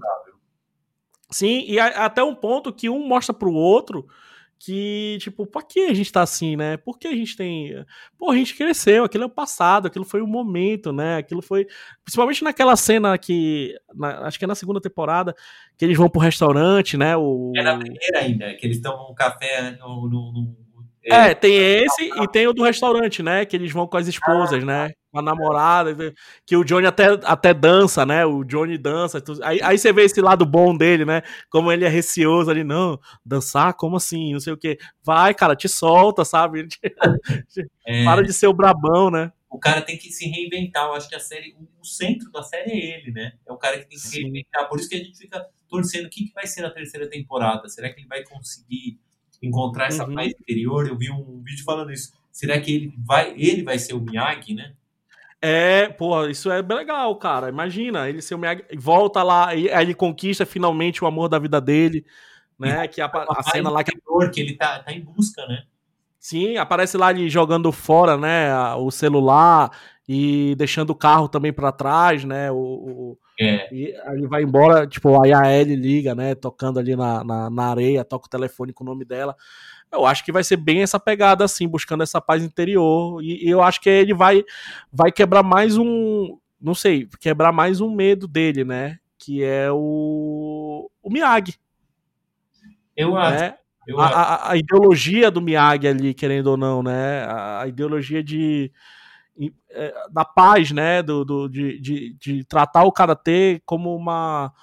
Sim, 1.30 1.66
e 1.68 1.80
a, 1.80 2.06
até 2.06 2.24
um 2.24 2.34
ponto 2.34 2.72
que 2.72 2.89
um 2.89 3.06
mostra 3.06 3.34
pro 3.34 3.52
outro 3.52 4.08
que, 4.60 5.18
tipo, 5.20 5.45
por 5.45 5.68
que 5.68 5.82
a 5.82 5.93
gente 5.93 6.12
tá 6.12 6.22
assim, 6.22 6.55
né? 6.55 6.78
Por 6.78 6.97
que 6.97 7.08
a 7.08 7.16
gente 7.16 7.36
tem. 7.36 7.86
Pô, 8.18 8.32
a 8.32 8.36
gente 8.36 8.55
cresceu, 8.55 9.03
aquilo 9.03 9.24
é 9.24 9.28
o 9.28 9.30
passado, 9.30 9.88
aquilo 9.88 10.05
foi 10.05 10.22
o 10.22 10.28
momento, 10.28 10.91
né? 10.91 11.18
Aquilo 11.18 11.41
foi. 11.41 11.68
Principalmente 12.03 12.43
naquela 12.43 12.76
cena 12.76 13.18
que. 13.18 13.76
Na, 13.95 14.28
acho 14.28 14.39
que 14.39 14.45
é 14.45 14.47
na 14.47 14.55
segunda 14.55 14.82
temporada, 14.82 15.36
que 15.78 15.86
eles 15.86 15.97
vão 15.97 16.10
pro 16.10 16.22
restaurante, 16.22 16.97
né? 16.97 17.16
O... 17.16 17.53
É 17.55 17.64
na 17.64 17.78
primeira 17.78 18.20
ainda, 18.20 18.53
que 18.55 18.66
eles 18.66 18.82
tomam 18.82 19.12
um 19.12 19.16
café 19.16 19.72
no, 19.80 20.10
no, 20.10 20.32
no 20.32 20.66
é, 21.10 21.34
tem 21.34 21.55
esse 21.55 22.03
e 22.03 22.28
tem 22.28 22.47
o 22.47 22.53
do 22.53 22.64
restaurante, 22.64 23.24
né? 23.24 23.45
Que 23.45 23.55
eles 23.55 23.72
vão 23.72 23.88
com 23.88 23.97
as 23.97 24.08
esposas, 24.08 24.64
né? 24.64 24.91
Com 25.12 25.20
a 25.20 25.22
namorada, 25.22 26.14
que 26.45 26.55
o 26.55 26.64
Johnny 26.64 26.86
até, 26.86 27.05
até 27.24 27.53
dança, 27.53 28.05
né? 28.05 28.26
O 28.26 28.43
Johnny 28.43 28.78
dança. 28.78 29.24
Aí, 29.41 29.60
aí 29.64 29.78
você 29.78 29.93
vê 29.93 30.03
esse 30.03 30.20
lado 30.22 30.45
bom 30.45 30.76
dele, 30.76 31.05
né? 31.05 31.22
Como 31.49 31.72
ele 31.72 31.86
é 31.86 31.88
receoso 31.88 32.51
ali, 32.51 32.64
não, 32.64 32.99
dançar? 33.26 33.74
Como 33.74 33.95
assim? 33.95 34.34
Não 34.34 34.39
sei 34.39 34.53
o 34.53 34.58
quê. 34.58 34.78
Vai, 35.03 35.34
cara, 35.34 35.55
te 35.55 35.70
solta, 35.70 36.26
sabe? 36.26 36.68
É... 37.89 38.03
Para 38.03 38.22
de 38.22 38.34
ser 38.34 38.47
o 38.47 38.53
brabão, 38.53 39.10
né? 39.10 39.32
O 39.49 39.58
cara 39.58 39.82
tem 39.82 39.97
que 39.97 40.12
se 40.12 40.28
reinventar. 40.28 40.88
Eu 40.88 40.93
acho 40.93 41.08
que 41.08 41.16
a 41.16 41.22
série, 41.22 41.55
o 41.80 41.86
centro 41.86 42.30
da 42.32 42.43
série 42.43 42.70
é 42.70 42.97
ele, 42.97 43.12
né? 43.12 43.32
É 43.47 43.53
o 43.53 43.55
cara 43.55 43.78
que 43.78 43.86
tem 43.88 43.97
que 43.97 43.99
se 43.99 44.22
reinventar. 44.22 44.68
Por 44.68 44.78
isso 44.78 44.89
que 44.89 44.95
a 44.95 44.97
gente 44.97 45.18
fica 45.18 45.47
torcendo 45.70 46.08
o 46.08 46.10
que, 46.10 46.26
que 46.26 46.34
vai 46.34 46.45
ser 46.45 46.64
na 46.64 46.70
terceira 46.70 47.10
temporada. 47.10 47.70
Será 47.70 47.89
que 47.89 48.01
ele 48.01 48.08
vai 48.08 48.26
conseguir 48.26 48.99
encontrar 49.42 49.88
essa 49.88 50.08
uhum. 50.08 50.16
paz 50.16 50.34
interior. 50.40 50.88
Eu 50.88 50.98
vi 50.98 51.12
um 51.12 51.42
vídeo 51.44 51.64
falando 51.64 51.92
isso. 51.92 52.14
Será 52.32 52.60
que 52.60 52.76
ele 52.76 52.94
vai, 52.98 53.34
ele 53.38 53.64
vai 53.64 53.80
ser 53.80 53.94
o 53.94 54.00
Miyagi, 54.00 54.54
né? 54.54 54.74
É, 55.42 55.88
pô, 55.90 56.26
isso 56.26 56.50
é 56.52 56.62
legal, 56.62 57.16
cara. 57.18 57.50
Imagina, 57.50 58.10
ele 58.10 58.22
ser 58.22 58.36
o 58.36 58.38
Miyagi, 58.38 58.64
volta 58.78 59.22
lá, 59.24 59.50
aí 59.50 59.68
ele 59.68 59.94
conquista 59.94 60.46
finalmente 60.46 61.04
o 61.04 61.08
amor 61.08 61.30
da 61.30 61.40
vida 61.40 61.62
dele, 61.62 62.06
né? 62.58 62.84
E 62.84 62.88
que 62.88 63.02
a, 63.02 63.06
a 63.06 63.44
cena 63.44 63.70
lá 63.70 63.84
que 63.84 63.92
que 64.34 64.40
ele 64.42 64.56
tá, 64.56 64.80
tá 64.80 64.92
em 64.92 65.02
busca, 65.02 65.46
né? 65.46 65.64
Sim, 66.20 66.58
aparece 66.58 66.98
lá 66.98 67.12
ele 67.12 67.30
jogando 67.30 67.72
fora, 67.72 68.18
né, 68.18 68.54
o 68.76 68.92
celular 68.92 69.72
e 70.08 70.55
deixando 70.55 70.91
o 70.91 70.95
carro 70.95 71.28
também 71.28 71.51
para 71.51 71.72
trás, 71.72 72.24
né? 72.24 72.49
O, 72.51 72.55
o 72.55 73.18
é. 73.39 73.74
E 73.74 73.93
ele 74.14 74.28
vai 74.28 74.41
embora, 74.41 74.88
tipo, 74.88 75.22
aí 75.22 75.32
a 75.32 75.53
Ellie 75.53 75.76
liga, 75.76 76.16
né? 76.16 76.34
Tocando 76.34 76.80
ali 76.80 76.95
na, 76.95 77.24
na, 77.24 77.49
na, 77.49 77.70
areia, 77.70 78.03
toca 78.03 78.26
o 78.26 78.30
telefone 78.30 78.74
com 78.74 78.84
o 78.84 78.88
nome 78.88 79.05
dela. 79.05 79.36
Eu 79.91 80.05
acho 80.05 80.26
que 80.26 80.32
vai 80.32 80.43
ser 80.43 80.58
bem 80.58 80.82
essa 80.82 80.99
pegada, 80.99 81.43
assim, 81.45 81.68
buscando 81.68 82.03
essa 82.03 82.20
paz 82.20 82.43
interior. 82.43 83.22
E, 83.24 83.45
e 83.45 83.49
eu 83.49 83.62
acho 83.62 83.80
que 83.80 83.89
ele 83.89 84.14
vai, 84.14 84.43
vai 84.91 85.12
quebrar 85.12 85.43
mais 85.43 85.78
um. 85.78 86.38
Não 86.60 86.74
sei, 86.74 87.08
quebrar 87.20 87.51
mais 87.51 87.80
um 87.80 87.93
medo 87.93 88.28
dele, 88.28 88.64
né? 88.64 88.97
Que 89.20 89.43
é 89.43 89.70
o. 89.72 90.89
O 91.03 91.10
Miyagi. 91.10 91.55
Eu 92.95 93.14
né? 93.14 93.22
acho. 93.22 93.58
Eu 93.88 94.01
a, 94.01 94.08
a, 94.08 94.51
a, 94.51 94.58
ideologia 94.58 95.32
do 95.32 95.39
Miyagi 95.39 95.88
ali, 95.88 96.14
querendo 96.14 96.47
ou 96.47 96.58
não, 96.58 96.84
né? 96.84 97.24
A, 97.24 97.62
a 97.62 97.68
ideologia 97.68 98.22
de 98.22 98.70
da 100.11 100.25
paz, 100.25 100.71
né? 100.71 101.01
Do, 101.03 101.23
do 101.23 101.47
de, 101.47 101.80
de, 101.80 102.15
de, 102.19 102.43
tratar 102.43 102.84
o 102.84 102.91
karatê 102.91 103.61
como 103.65 103.95
uma. 103.95 104.53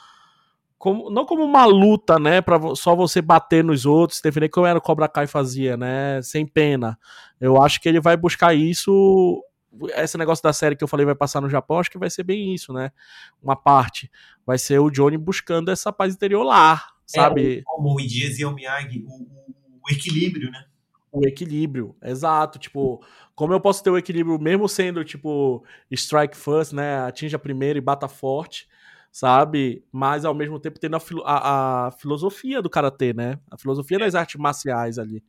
Como, 0.79 1.11
não 1.11 1.25
como 1.25 1.43
uma 1.43 1.65
luta, 1.65 2.19
né? 2.19 2.41
Pra 2.41 2.59
só 2.75 2.95
você 2.95 3.23
bater 3.23 3.65
nos 3.65 3.87
outros, 3.87 4.21
defender 4.21 4.49
como 4.49 4.67
era 4.67 4.79
o 4.79 4.83
Cobra 4.83 5.09
Kai 5.09 5.27
fazia, 5.27 5.77
né? 5.77 6.21
Sem 6.23 6.47
pena. 6.47 6.99
Eu 7.41 7.61
acho 7.61 7.81
que 7.81 7.89
ele 7.89 8.01
vai 8.01 8.17
buscar 8.17 8.55
isso. 8.55 9.43
Esse 9.97 10.17
negócio 10.19 10.43
da 10.43 10.53
série 10.53 10.77
que 10.77 10.85
eu 10.85 10.89
falei 10.89 11.07
vai 11.07 11.15
passar 11.15 11.41
no 11.41 11.49
Japão, 11.49 11.79
acho 11.79 11.91
que 11.91 11.99
vai 11.99 12.11
ser 12.11 12.23
bem 12.23 12.55
isso, 12.55 12.73
né? 12.73 12.93
Uma 13.43 13.57
parte. 13.57 14.11
Vai 14.47 14.59
ser 14.59 14.79
o 14.79 14.91
Johnny 14.91 15.17
buscando 15.17 15.71
essa 15.71 15.93
paz 15.93 16.15
interior 16.15 16.45
lá, 16.45 16.75
é, 16.75 17.21
sabe? 17.21 17.59
É, 17.59 17.63
como 17.65 17.95
o 17.95 17.97
Dias 17.97 18.39
e 18.39 18.45
o 18.45 18.53
Miyagi, 18.53 19.05
o, 19.07 19.27
o 19.83 19.91
equilíbrio, 19.91 20.51
né? 20.51 20.65
O 21.15 21.25
equilíbrio, 21.25 21.95
exato. 22.03 22.59
Tipo, 22.59 23.01
como 23.37 23.53
eu 23.53 23.61
posso 23.61 23.85
ter 23.85 23.91
o 23.91 23.97
equilíbrio 23.97 24.37
mesmo 24.37 24.69
sendo, 24.69 25.05
tipo, 25.05 25.65
strike 25.91 26.37
first, 26.37 26.73
né? 26.73 26.99
Atinja 27.07 27.39
primeiro 27.39 27.79
e 27.79 27.81
bata 27.81 28.09
forte, 28.09 28.69
sabe? 29.13 29.85
Mas 29.93 30.25
ao 30.25 30.35
mesmo 30.35 30.59
tempo 30.59 30.81
tendo 30.81 30.97
a, 30.97 31.01
a, 31.25 31.87
a 31.87 31.91
filosofia 31.93 32.61
do 32.61 32.69
karatê, 32.69 33.13
né? 33.13 33.39
A 33.49 33.57
filosofia 33.57 33.99
das 33.99 34.17
artes 34.17 34.41
marciais 34.41 34.99
ali. 34.99 35.23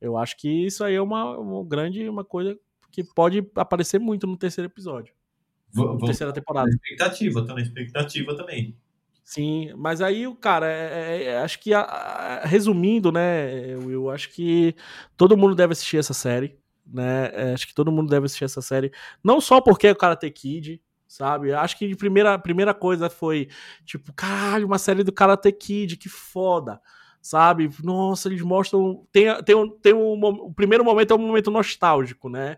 Eu 0.00 0.16
acho 0.16 0.38
que 0.38 0.48
isso 0.48 0.82
aí 0.82 0.94
é 0.94 1.02
uma, 1.02 1.38
uma 1.38 1.62
grande 1.64 2.08
uma 2.08 2.24
coisa 2.24 2.58
que 2.90 3.04
pode 3.04 3.46
aparecer 3.56 4.00
muito 4.00 4.26
no 4.26 4.38
terceiro 4.38 4.70
episódio. 4.70 5.12
Vou, 5.70 5.98
terceira 5.98 6.32
temporada. 6.32 6.66
Na 6.66 6.74
expectativa, 6.74 7.46
tô 7.46 7.54
na 7.54 7.60
expectativa 7.60 8.34
também. 8.34 8.74
Sim, 9.30 9.74
mas 9.76 10.00
aí 10.00 10.26
o 10.26 10.34
cara, 10.34 10.66
é, 10.66 11.22
é, 11.22 11.24
é, 11.24 11.38
acho 11.42 11.60
que 11.60 11.74
a, 11.74 11.82
a, 11.82 12.46
resumindo, 12.46 13.12
né, 13.12 13.76
Will, 13.76 14.08
acho 14.10 14.30
que 14.30 14.74
todo 15.18 15.36
mundo 15.36 15.54
deve 15.54 15.72
assistir 15.74 15.98
essa 15.98 16.14
série, 16.14 16.58
né? 16.86 17.30
É, 17.34 17.52
acho 17.52 17.66
que 17.66 17.74
todo 17.74 17.92
mundo 17.92 18.08
deve 18.08 18.24
assistir 18.24 18.44
essa 18.44 18.62
série, 18.62 18.90
não 19.22 19.38
só 19.38 19.60
porque 19.60 19.86
é 19.88 19.92
o 19.92 19.96
Karate 19.96 20.30
Kid, 20.30 20.80
sabe? 21.06 21.52
Acho 21.52 21.76
que 21.76 21.92
a 21.92 21.96
primeira, 21.96 22.38
primeira 22.38 22.72
coisa 22.72 23.10
foi 23.10 23.48
tipo, 23.84 24.14
caralho, 24.14 24.66
uma 24.66 24.78
série 24.78 25.04
do 25.04 25.12
Karate 25.12 25.52
Kid, 25.52 25.98
que 25.98 26.08
foda, 26.08 26.80
sabe? 27.20 27.68
Nossa, 27.84 28.28
eles 28.30 28.40
mostram. 28.40 29.06
Tem, 29.12 29.26
tem, 29.44 29.54
um, 29.54 29.68
tem 29.68 29.92
um, 29.92 30.18
o 30.24 30.54
primeiro 30.54 30.82
momento 30.82 31.12
é 31.12 31.16
um 31.16 31.18
momento 31.18 31.50
nostálgico, 31.50 32.30
né? 32.30 32.56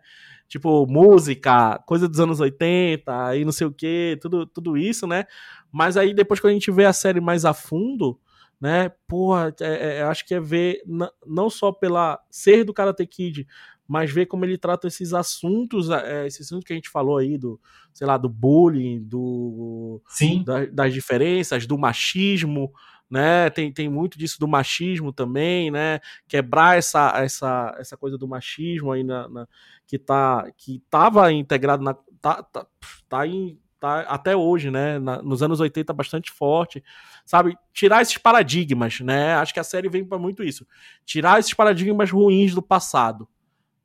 Tipo, 0.49 0.85
música, 0.87 1.79
coisa 1.87 2.09
dos 2.09 2.19
anos 2.19 2.41
80 2.41 3.37
e 3.37 3.45
não 3.45 3.53
sei 3.53 3.69
o 3.69 3.73
que, 3.73 4.19
tudo, 4.21 4.47
tudo 4.47 4.77
isso, 4.77 5.07
né? 5.07 5.27
Mas 5.73 5.97
aí 5.97 6.15
depois 6.15 6.41
que 6.41 6.47
a 6.47 6.51
gente 6.51 6.71
vê 6.71 6.85
a 6.85 6.93
série 6.93 7.21
mais 7.21 7.45
a 7.45 7.55
fundo, 7.55 8.19
né? 8.61 8.91
Porra, 9.09 9.55
é, 9.61 9.99
é, 9.99 10.03
acho 10.03 10.27
que 10.27 10.35
é 10.35 10.41
ver 10.41 10.83
não 11.27 11.49
só 11.49 11.73
pela 11.73 12.21
ser 12.31 12.65
do 12.65 12.75
Karate 12.75 13.07
Kid, 13.07 13.47
mas 13.89 14.11
ver 14.11 14.27
como 14.27 14.45
ele 14.45 14.59
trata 14.59 14.87
esses 14.87 15.13
assuntos, 15.13 15.91
é, 15.91 16.27
esses 16.27 16.47
assuntos 16.47 16.65
que 16.65 16.73
a 16.73 16.77
gente 16.77 16.91
falou 16.91 17.17
aí 17.17 17.39
do, 17.39 17.59
sei 17.93 18.07
lá, 18.07 18.17
do 18.17 18.29
bullying, 18.29 19.03
do 19.03 20.01
Sim. 20.07 20.45
Da, 20.45 20.67
das 20.67 20.93
diferenças, 20.93 21.67
do 21.67 21.79
machismo, 21.79 22.73
né? 23.11 23.51
Tem, 23.51 23.73
tem 23.73 23.89
muito 23.89 24.17
disso 24.17 24.39
do 24.39 24.47
machismo 24.47 25.13
também, 25.13 25.71
né? 25.71 25.99
Quebrar 26.29 26.79
essa, 26.79 27.13
essa, 27.17 27.75
essa 27.79 27.97
coisa 27.97 28.17
do 28.17 28.29
machismo 28.29 28.93
aí 28.93 29.03
na, 29.03 29.29
na 29.29 29.49
que 29.87 29.99
tá 29.99 30.49
que 30.57 30.81
tava 30.89 31.33
integrado 31.33 31.83
na 31.83 31.95
tá, 32.21 32.43
tá, 32.45 32.67
tá 33.09 33.27
em 33.27 33.59
tá 33.81 34.01
até 34.03 34.37
hoje, 34.37 34.71
né? 34.71 34.99
Na, 34.99 35.23
nos 35.23 35.43
anos 35.43 35.59
80 35.59 35.93
bastante 35.93 36.31
forte, 36.31 36.85
sabe? 37.25 37.57
Tirar 37.73 38.03
esses 38.03 38.19
paradigmas, 38.19 39.01
né? 39.01 39.35
Acho 39.35 39.55
que 39.55 39.61
a 39.61 39.65
série 39.65 39.89
vem 39.89 40.05
para 40.05 40.19
muito 40.19 40.45
isso. 40.45 40.67
Tirar 41.05 41.41
esses 41.41 41.55
paradigmas 41.55 42.11
ruins 42.11 42.55
do 42.55 42.63
passado, 42.63 43.27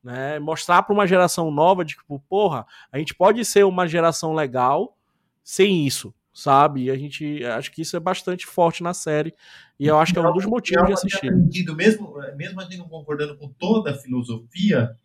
né? 0.04 0.38
Mostrar 0.40 0.84
para 0.84 0.94
uma 0.94 1.08
geração 1.08 1.50
nova 1.50 1.86
de 1.86 1.96
tipo, 1.96 2.20
porra, 2.30 2.66
a 2.92 2.98
gente 2.98 3.16
pode 3.16 3.44
ser 3.46 3.64
uma 3.64 3.88
geração 3.88 4.34
legal 4.34 4.98
sem 5.42 5.88
isso, 5.88 6.14
sabe? 6.34 6.84
E 6.84 6.92
a 6.92 6.98
gente 6.98 7.44
acho 7.46 7.72
que 7.72 7.82
isso 7.82 7.96
é 7.96 8.00
bastante 8.00 8.46
forte 8.46 8.84
na 8.84 8.94
série 8.94 9.34
e 9.80 9.88
eu 9.88 9.98
acho 9.98 10.12
que 10.12 10.20
é 10.20 10.22
um 10.22 10.34
dos 10.34 10.46
motivos 10.46 10.86
de 10.88 10.94
assistir. 10.94 11.28
Aprendido, 11.30 11.76
mesmo, 11.76 12.14
mesmo 12.36 12.60
a 12.60 12.64
gente 12.64 12.78
não 12.78 12.90
concordando 12.90 13.38
com 13.38 13.48
toda 13.48 13.92
a 13.92 13.98
filosofia, 13.98 14.96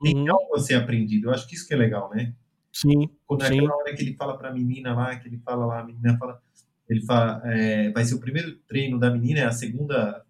tem 0.00 0.16
uhum. 0.16 0.30
algo 0.30 0.54
a 0.54 0.60
ser 0.60 0.74
aprendido. 0.74 1.28
Eu 1.28 1.34
acho 1.34 1.48
que 1.48 1.54
isso 1.54 1.66
que 1.66 1.74
é 1.74 1.76
legal, 1.76 2.10
né? 2.10 2.34
Sim. 2.76 3.08
Quando 3.26 3.42
é 3.42 3.46
aquela 3.46 3.74
hora 3.74 3.94
que 3.94 4.02
ele 4.02 4.14
fala 4.14 4.36
para 4.36 4.50
a 4.50 4.52
menina 4.52 4.94
lá, 4.94 5.16
que 5.16 5.26
ele 5.26 5.38
fala 5.38 5.64
lá, 5.64 5.80
a 5.80 5.84
menina 5.84 6.18
fala, 6.18 6.42
ele 6.86 7.00
fala, 7.06 7.40
é, 7.46 7.90
vai 7.90 8.04
ser 8.04 8.14
o 8.16 8.20
primeiro 8.20 8.54
treino 8.68 8.98
da 8.98 9.10
menina, 9.10 9.40
é 9.40 9.44
a 9.44 9.52
segunda, 9.52 10.22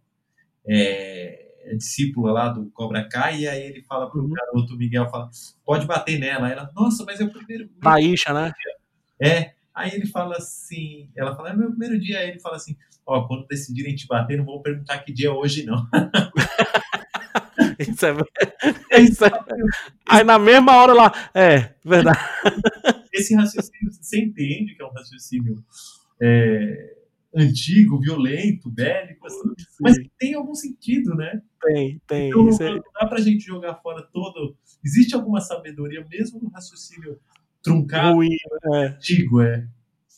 é, 0.65 1.75
discípula 1.77 2.31
lá 2.31 2.49
do 2.49 2.71
Cobra 2.71 3.09
Kai, 3.09 3.41
e 3.41 3.49
aí 3.49 3.63
ele 3.63 3.83
fala 3.83 4.09
pro 4.09 4.23
uhum. 4.23 4.33
garoto, 4.33 4.77
Miguel, 4.77 5.11
fala, 5.11 5.29
pode 5.65 5.87
bater 5.87 6.21
nela. 6.21 6.49
Ela, 6.49 6.71
nossa, 6.73 7.05
mas 7.05 7.21
é 7.21 7.25
o 7.25 7.33
primeiro. 7.33 7.69
Baícha, 7.79 8.33
né? 8.33 8.53
É. 9.21 9.57
Aí 9.75 9.93
ele 9.93 10.07
fala 10.07 10.37
assim, 10.37 11.11
ela 11.17 11.35
fala, 11.35 11.51
é 11.51 11.53
meu 11.57 11.71
primeiro 11.71 11.99
dia, 11.99 12.21
aí 12.21 12.31
ele 12.31 12.39
fala 12.39 12.57
assim, 12.57 12.77
ó, 13.05 13.27
quando 13.27 13.49
decidirem 13.49 13.97
te 13.97 14.07
bater, 14.07 14.39
não 14.39 14.45
vou 14.45 14.63
perguntar 14.63 15.01
que 15.01 15.13
dia 15.13 15.29
é 15.29 15.33
hoje, 15.33 15.67
não. 15.67 15.85
Isso 17.79 18.07
é... 18.07 19.01
Isso 19.01 19.25
é... 19.25 19.31
Aí 20.09 20.25
na 20.25 20.39
mesma 20.39 20.77
hora 20.77 20.93
lá, 20.93 21.13
é, 21.35 21.75
verdade. 21.85 22.19
Esse 23.13 23.35
raciocínio, 23.35 23.93
você 23.93 24.21
entende 24.21 24.75
que 24.75 24.83
é 24.83 24.87
um 24.87 24.93
raciocínio 24.93 25.65
é, 26.21 26.97
antigo, 27.35 28.01
violento, 28.01 28.71
bélico, 28.71 29.27
assim, 29.27 29.55
mas 29.81 29.97
tem 30.19 30.35
algum 30.35 30.55
sentido, 30.55 31.15
né? 31.15 31.43
Tem, 31.63 32.01
tem. 32.07 32.29
Então, 32.29 32.45
não, 32.45 32.75
não 32.77 32.83
dá 33.01 33.07
pra 33.07 33.21
gente 33.21 33.45
jogar 33.45 33.75
fora 33.77 34.03
todo. 34.13 34.57
Existe 34.85 35.15
alguma 35.15 35.41
sabedoria, 35.41 36.07
mesmo 36.09 36.41
no 36.41 36.49
raciocínio 36.51 37.19
truncado, 37.63 38.15
Ruim, 38.17 38.37
é. 38.75 38.87
antigo, 38.87 39.41
é. 39.41 39.67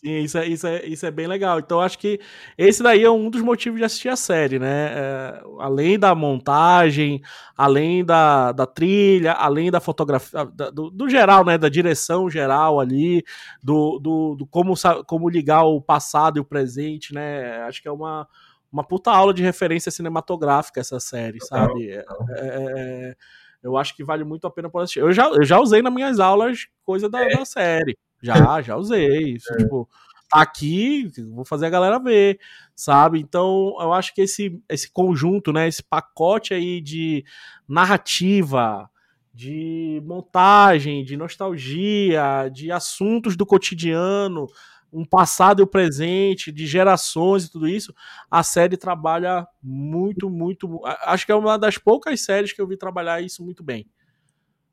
Sim, 0.00 0.18
isso 0.20 0.38
é, 0.38 0.46
isso, 0.46 0.66
é, 0.66 0.86
isso 0.86 1.06
é 1.06 1.10
bem 1.10 1.26
legal. 1.26 1.58
Então, 1.58 1.80
acho 1.80 1.98
que 1.98 2.20
esse 2.56 2.84
daí 2.84 3.02
é 3.02 3.10
um 3.10 3.28
dos 3.28 3.42
motivos 3.42 3.80
de 3.80 3.84
assistir 3.84 4.08
a 4.08 4.14
série, 4.14 4.56
né? 4.56 4.92
É, 4.94 5.42
além 5.58 5.98
da 5.98 6.14
montagem, 6.14 7.20
além 7.56 8.04
da, 8.04 8.52
da 8.52 8.64
trilha, 8.64 9.32
além 9.32 9.72
da 9.72 9.80
fotografia, 9.80 10.44
da, 10.44 10.70
do, 10.70 10.88
do, 10.88 11.08
geral, 11.10 11.44
né? 11.44 11.58
Da 11.58 11.68
direção 11.68 12.30
geral 12.30 12.78
ali, 12.78 13.24
do, 13.60 13.98
do, 13.98 14.36
do, 14.36 14.46
como, 14.46 14.74
como 15.04 15.28
ligar 15.28 15.64
o 15.64 15.82
passado 15.82 16.38
e 16.38 16.40
o 16.40 16.44
presente, 16.44 17.12
né? 17.12 17.62
Acho 17.62 17.82
que 17.82 17.88
é 17.88 17.92
uma, 17.92 18.28
uma 18.70 18.84
puta 18.84 19.10
aula 19.10 19.34
de 19.34 19.42
referência 19.42 19.90
cinematográfica 19.90 20.80
essa 20.80 21.00
série, 21.00 21.44
sabe? 21.44 21.90
É, 21.90 22.04
é, 22.36 23.16
eu 23.64 23.76
acho 23.76 23.96
que 23.96 24.04
vale 24.04 24.22
muito 24.22 24.46
a 24.46 24.50
pena 24.50 24.70
por 24.70 24.80
assistir. 24.80 25.00
Eu 25.00 25.12
já, 25.12 25.28
eu 25.28 25.44
já 25.44 25.58
usei 25.58 25.82
nas 25.82 25.92
minhas 25.92 26.20
aulas 26.20 26.68
coisa 26.84 27.08
da, 27.08 27.20
é. 27.20 27.36
da 27.36 27.44
série. 27.44 27.98
Já, 28.22 28.34
já 28.62 28.76
usei. 28.76 29.34
Isso, 29.34 29.52
é. 29.54 29.56
tipo, 29.58 29.88
tá 30.28 30.42
aqui, 30.42 31.10
vou 31.30 31.44
fazer 31.44 31.66
a 31.66 31.70
galera 31.70 31.98
ver, 31.98 32.38
sabe? 32.74 33.18
Então, 33.18 33.74
eu 33.80 33.92
acho 33.92 34.14
que 34.14 34.22
esse, 34.22 34.60
esse 34.68 34.90
conjunto, 34.90 35.52
né, 35.52 35.66
esse 35.66 35.82
pacote 35.82 36.52
aí 36.52 36.80
de 36.80 37.24
narrativa, 37.66 38.90
de 39.32 40.02
montagem, 40.04 41.04
de 41.04 41.16
nostalgia, 41.16 42.50
de 42.52 42.70
assuntos 42.70 43.36
do 43.36 43.46
cotidiano, 43.46 44.46
um 44.92 45.04
passado 45.04 45.60
e 45.60 45.62
o 45.62 45.66
presente, 45.66 46.50
de 46.50 46.66
gerações 46.66 47.44
e 47.44 47.50
tudo 47.50 47.68
isso, 47.68 47.94
a 48.30 48.42
série 48.42 48.76
trabalha 48.76 49.46
muito, 49.62 50.30
muito. 50.30 50.80
Acho 51.04 51.26
que 51.26 51.32
é 51.32 51.34
uma 51.34 51.58
das 51.58 51.78
poucas 51.78 52.20
séries 52.22 52.52
que 52.52 52.60
eu 52.60 52.66
vi 52.66 52.76
trabalhar 52.76 53.20
isso 53.20 53.44
muito 53.44 53.62
bem 53.62 53.86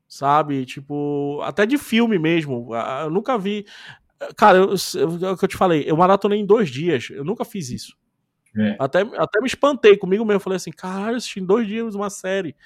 sabe? 0.08 0.64
Tipo, 0.64 1.40
até 1.42 1.66
de 1.66 1.78
filme 1.78 2.18
mesmo. 2.18 2.74
Eu 2.74 3.10
nunca 3.10 3.36
vi. 3.36 3.66
Cara, 4.36 4.58
eu, 4.58 4.74
eu, 4.94 5.28
é 5.28 5.32
o 5.32 5.36
que 5.36 5.44
eu 5.44 5.48
te 5.48 5.56
falei, 5.56 5.84
eu 5.86 5.96
maratonei 5.96 6.40
em 6.40 6.46
dois 6.46 6.70
dias. 6.70 7.08
Eu 7.10 7.24
nunca 7.24 7.44
fiz 7.44 7.70
isso. 7.70 7.96
É. 8.56 8.76
Até, 8.78 9.00
até 9.00 9.40
me 9.40 9.46
espantei 9.46 9.96
comigo 9.96 10.24
mesmo. 10.24 10.40
Falei 10.40 10.56
assim, 10.56 10.70
cara, 10.70 11.12
eu 11.12 11.16
assisti 11.16 11.40
em 11.40 11.44
dois 11.44 11.66
dias 11.66 11.94
uma 11.94 12.08
série. 12.08 12.56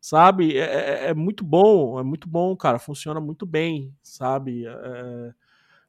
Sabe? 0.00 0.56
É, 0.56 0.62
é, 0.62 1.06
é 1.08 1.14
muito 1.14 1.44
bom, 1.44 1.98
é 1.98 2.02
muito 2.02 2.28
bom, 2.28 2.56
cara. 2.56 2.78
Funciona 2.78 3.20
muito 3.20 3.46
bem, 3.46 3.92
sabe? 4.02 4.64
É... 4.66 5.32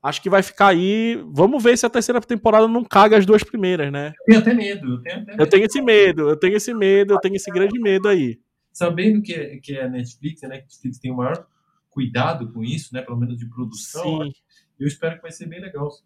Acho 0.01 0.21
que 0.21 0.29
vai 0.29 0.41
ficar 0.41 0.67
aí. 0.67 1.21
Vamos 1.27 1.61
ver 1.61 1.77
se 1.77 1.85
a 1.85 1.89
terceira 1.89 2.21
temporada 2.21 2.67
não 2.67 2.83
caga 2.83 3.17
as 3.17 3.25
duas 3.25 3.43
primeiras, 3.43 3.91
né? 3.91 4.13
Eu 4.19 4.25
tenho 4.25 4.39
até 4.39 4.53
medo. 4.53 4.93
Eu 4.93 5.01
tenho, 5.01 5.15
até 5.15 5.31
medo. 5.31 5.41
eu 5.41 5.49
tenho 5.49 5.65
esse 5.65 5.81
medo, 5.81 6.29
eu 6.29 6.37
tenho 6.37 6.55
esse 6.55 6.73
medo, 6.73 7.13
eu 7.13 7.19
tenho 7.19 7.35
esse 7.35 7.51
grande 7.51 7.79
medo 7.79 8.07
aí 8.07 8.39
sabendo 8.71 9.21
que, 9.21 9.33
é, 9.33 9.57
que 9.57 9.73
é 9.73 9.83
a 9.83 9.89
Netflix, 9.89 10.43
a 10.43 10.47
Netflix 10.47 10.99
tem 10.99 11.11
o 11.11 11.17
maior 11.17 11.47
cuidado 11.89 12.51
com 12.51 12.63
isso, 12.63 12.93
né? 12.93 13.01
Pelo 13.01 13.17
menos 13.17 13.37
de 13.37 13.45
produção. 13.47 14.23
Sim. 14.23 14.31
Eu 14.79 14.87
espero 14.87 15.15
que 15.17 15.21
vai 15.21 15.31
ser 15.31 15.47
bem 15.47 15.59
legal. 15.61 15.89
Sim. 15.91 16.03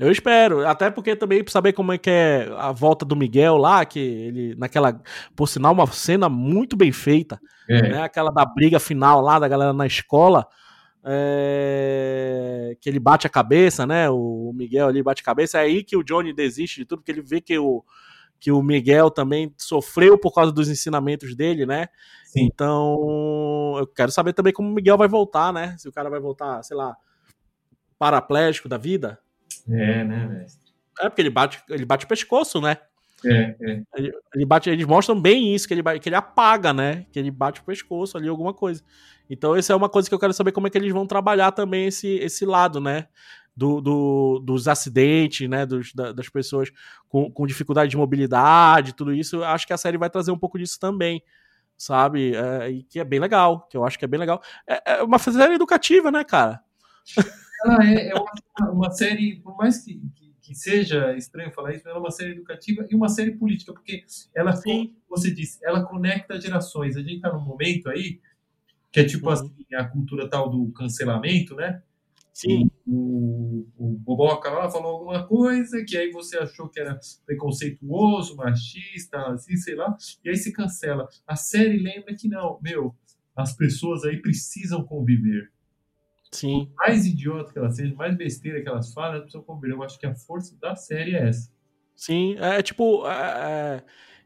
Eu 0.00 0.10
espero, 0.10 0.66
até 0.66 0.90
porque 0.90 1.14
também 1.14 1.44
para 1.44 1.52
saber 1.52 1.74
como 1.74 1.92
é 1.92 1.98
que 1.98 2.08
é 2.08 2.48
a 2.56 2.72
volta 2.72 3.04
do 3.04 3.14
Miguel 3.14 3.58
lá, 3.58 3.84
que 3.84 3.98
ele 3.98 4.54
naquela, 4.54 4.98
por 5.36 5.46
sinal, 5.46 5.74
uma 5.74 5.86
cena 5.88 6.26
muito 6.26 6.74
bem 6.74 6.90
feita, 6.90 7.38
é. 7.68 7.82
né? 7.82 8.02
Aquela 8.02 8.30
da 8.30 8.46
briga 8.46 8.80
final 8.80 9.20
lá 9.20 9.38
da 9.38 9.46
galera 9.46 9.74
na 9.74 9.86
escola, 9.86 10.46
é... 11.04 12.74
que 12.80 12.88
ele 12.88 12.98
bate 12.98 13.26
a 13.26 13.30
cabeça, 13.30 13.86
né? 13.86 14.08
O 14.08 14.54
Miguel 14.54 14.88
ali 14.88 15.02
bate 15.02 15.20
a 15.20 15.24
cabeça, 15.24 15.58
é 15.58 15.64
aí 15.64 15.84
que 15.84 15.98
o 15.98 16.02
Johnny 16.02 16.32
desiste 16.32 16.80
de 16.80 16.86
tudo, 16.86 17.00
porque 17.00 17.12
ele 17.12 17.20
vê 17.20 17.42
que 17.42 17.58
o 17.58 17.84
que 18.40 18.50
o 18.50 18.62
Miguel 18.62 19.10
também 19.10 19.54
sofreu 19.58 20.18
por 20.18 20.32
causa 20.32 20.50
dos 20.50 20.68
ensinamentos 20.68 21.36
dele, 21.36 21.66
né? 21.66 21.88
Sim. 22.24 22.44
Então, 22.44 23.76
eu 23.78 23.86
quero 23.86 24.10
saber 24.10 24.32
também 24.32 24.52
como 24.52 24.70
o 24.70 24.72
Miguel 24.72 24.96
vai 24.96 25.06
voltar, 25.06 25.52
né? 25.52 25.76
Se 25.78 25.88
o 25.88 25.92
cara 25.92 26.08
vai 26.08 26.18
voltar, 26.18 26.62
sei 26.62 26.76
lá, 26.76 26.96
paraplégico 27.98 28.68
da 28.68 28.78
vida. 28.78 29.18
É, 29.68 30.02
né, 30.02 30.26
mestre? 30.26 30.70
É, 31.00 31.08
porque 31.08 31.20
ele 31.20 31.30
bate, 31.30 31.62
ele 31.68 31.84
bate 31.84 32.06
o 32.06 32.08
pescoço, 32.08 32.60
né? 32.60 32.78
É, 33.24 33.54
é. 33.60 33.82
Ele, 33.96 34.12
ele, 34.34 34.46
bate, 34.46 34.70
eles 34.70 34.86
mostram 34.86 35.20
bem 35.20 35.54
isso, 35.54 35.68
que 35.68 35.74
ele, 35.74 35.82
que 35.98 36.08
ele 36.08 36.16
apaga, 36.16 36.72
né? 36.72 37.06
Que 37.12 37.18
ele 37.18 37.30
bate 37.30 37.60
o 37.60 37.64
pescoço 37.64 38.16
ali, 38.16 38.28
alguma 38.28 38.54
coisa. 38.54 38.82
Então, 39.28 39.56
isso 39.56 39.70
é 39.70 39.76
uma 39.76 39.88
coisa 39.88 40.08
que 40.08 40.14
eu 40.14 40.18
quero 40.18 40.32
saber 40.32 40.52
como 40.52 40.66
é 40.66 40.70
que 40.70 40.78
eles 40.78 40.92
vão 40.92 41.06
trabalhar 41.06 41.52
também 41.52 41.86
esse, 41.86 42.08
esse 42.16 42.44
lado, 42.46 42.80
né? 42.80 43.06
Do, 43.60 43.78
do, 43.78 44.38
dos 44.38 44.66
acidentes, 44.66 45.46
né, 45.46 45.66
dos, 45.66 45.92
da, 45.92 46.12
das 46.12 46.30
pessoas 46.30 46.70
com, 47.10 47.30
com, 47.30 47.46
dificuldade 47.46 47.90
de 47.90 47.96
mobilidade, 47.98 48.94
tudo 48.94 49.12
isso, 49.12 49.44
acho 49.44 49.66
que 49.66 49.72
a 49.74 49.76
série 49.76 49.98
vai 49.98 50.08
trazer 50.08 50.30
um 50.30 50.38
pouco 50.38 50.58
disso 50.58 50.80
também, 50.80 51.22
sabe? 51.76 52.34
É, 52.34 52.70
e 52.70 52.82
que 52.84 52.98
é 52.98 53.04
bem 53.04 53.20
legal, 53.20 53.68
que 53.68 53.76
eu 53.76 53.84
acho 53.84 53.98
que 53.98 54.04
é 54.06 54.08
bem 54.08 54.18
legal. 54.18 54.40
É, 54.66 54.92
é 54.92 55.02
uma 55.02 55.18
série 55.18 55.56
educativa, 55.56 56.10
né, 56.10 56.24
cara? 56.24 56.60
Ah, 57.62 57.84
é, 57.84 58.08
é 58.08 58.14
uma, 58.14 58.70
uma, 58.70 58.90
série, 58.90 59.36
por 59.40 59.54
mais 59.54 59.84
que, 59.84 60.00
que, 60.14 60.34
que, 60.40 60.54
seja 60.54 61.14
estranho 61.14 61.52
falar 61.52 61.74
isso, 61.74 61.86
ela 61.86 61.98
é 61.98 62.00
uma 62.00 62.10
série 62.10 62.30
educativa 62.30 62.86
e 62.88 62.94
uma 62.94 63.10
série 63.10 63.32
política, 63.32 63.74
porque 63.74 64.02
ela, 64.34 64.58
como 64.62 64.96
você 65.10 65.30
disse, 65.30 65.58
ela 65.62 65.84
conecta 65.84 66.40
gerações. 66.40 66.96
A 66.96 67.00
gente 67.00 67.16
está 67.16 67.30
num 67.30 67.44
momento 67.44 67.90
aí 67.90 68.18
que 68.90 69.00
é 69.00 69.04
tipo 69.04 69.26
uhum. 69.26 69.32
assim, 69.34 69.52
a 69.74 69.84
cultura 69.84 70.26
tal 70.26 70.48
do 70.48 70.72
cancelamento, 70.72 71.54
né? 71.54 71.82
Sim. 72.32 72.70
O, 72.86 73.66
o, 73.76 73.98
Boboca 73.98 74.50
lá 74.50 74.70
falou 74.70 74.92
alguma 74.92 75.26
coisa 75.26 75.84
que 75.86 75.96
aí 75.96 76.10
você 76.10 76.38
achou 76.38 76.68
que 76.68 76.80
era 76.80 76.98
preconceituoso, 77.26 78.36
machista, 78.36 79.18
assim, 79.32 79.56
sei 79.56 79.74
lá, 79.74 79.94
e 80.24 80.30
aí 80.30 80.36
se 80.36 80.52
cancela. 80.52 81.08
A 81.26 81.36
série 81.36 81.78
lembra 81.78 82.14
que 82.14 82.28
não, 82.28 82.58
meu, 82.62 82.94
as 83.36 83.54
pessoas 83.56 84.04
aí 84.04 84.20
precisam 84.20 84.84
conviver. 84.84 85.50
Sim. 86.32 86.66
Por 86.66 86.86
mais 86.86 87.06
idiota 87.06 87.52
que 87.52 87.58
elas 87.58 87.76
sejam, 87.76 87.96
mais 87.96 88.16
besteira 88.16 88.62
que 88.62 88.68
elas 88.68 88.92
falam, 88.92 89.10
elas 89.10 89.22
precisam 89.22 89.44
conviver. 89.44 89.74
Eu 89.74 89.82
acho 89.82 89.98
que 89.98 90.06
a 90.06 90.14
força 90.14 90.56
da 90.60 90.76
série 90.76 91.16
é 91.16 91.28
essa. 91.28 91.52
Sim, 91.96 92.36
é, 92.38 92.58
é 92.58 92.62
tipo, 92.62 93.06
é, 93.06 93.12
é, 93.12 93.82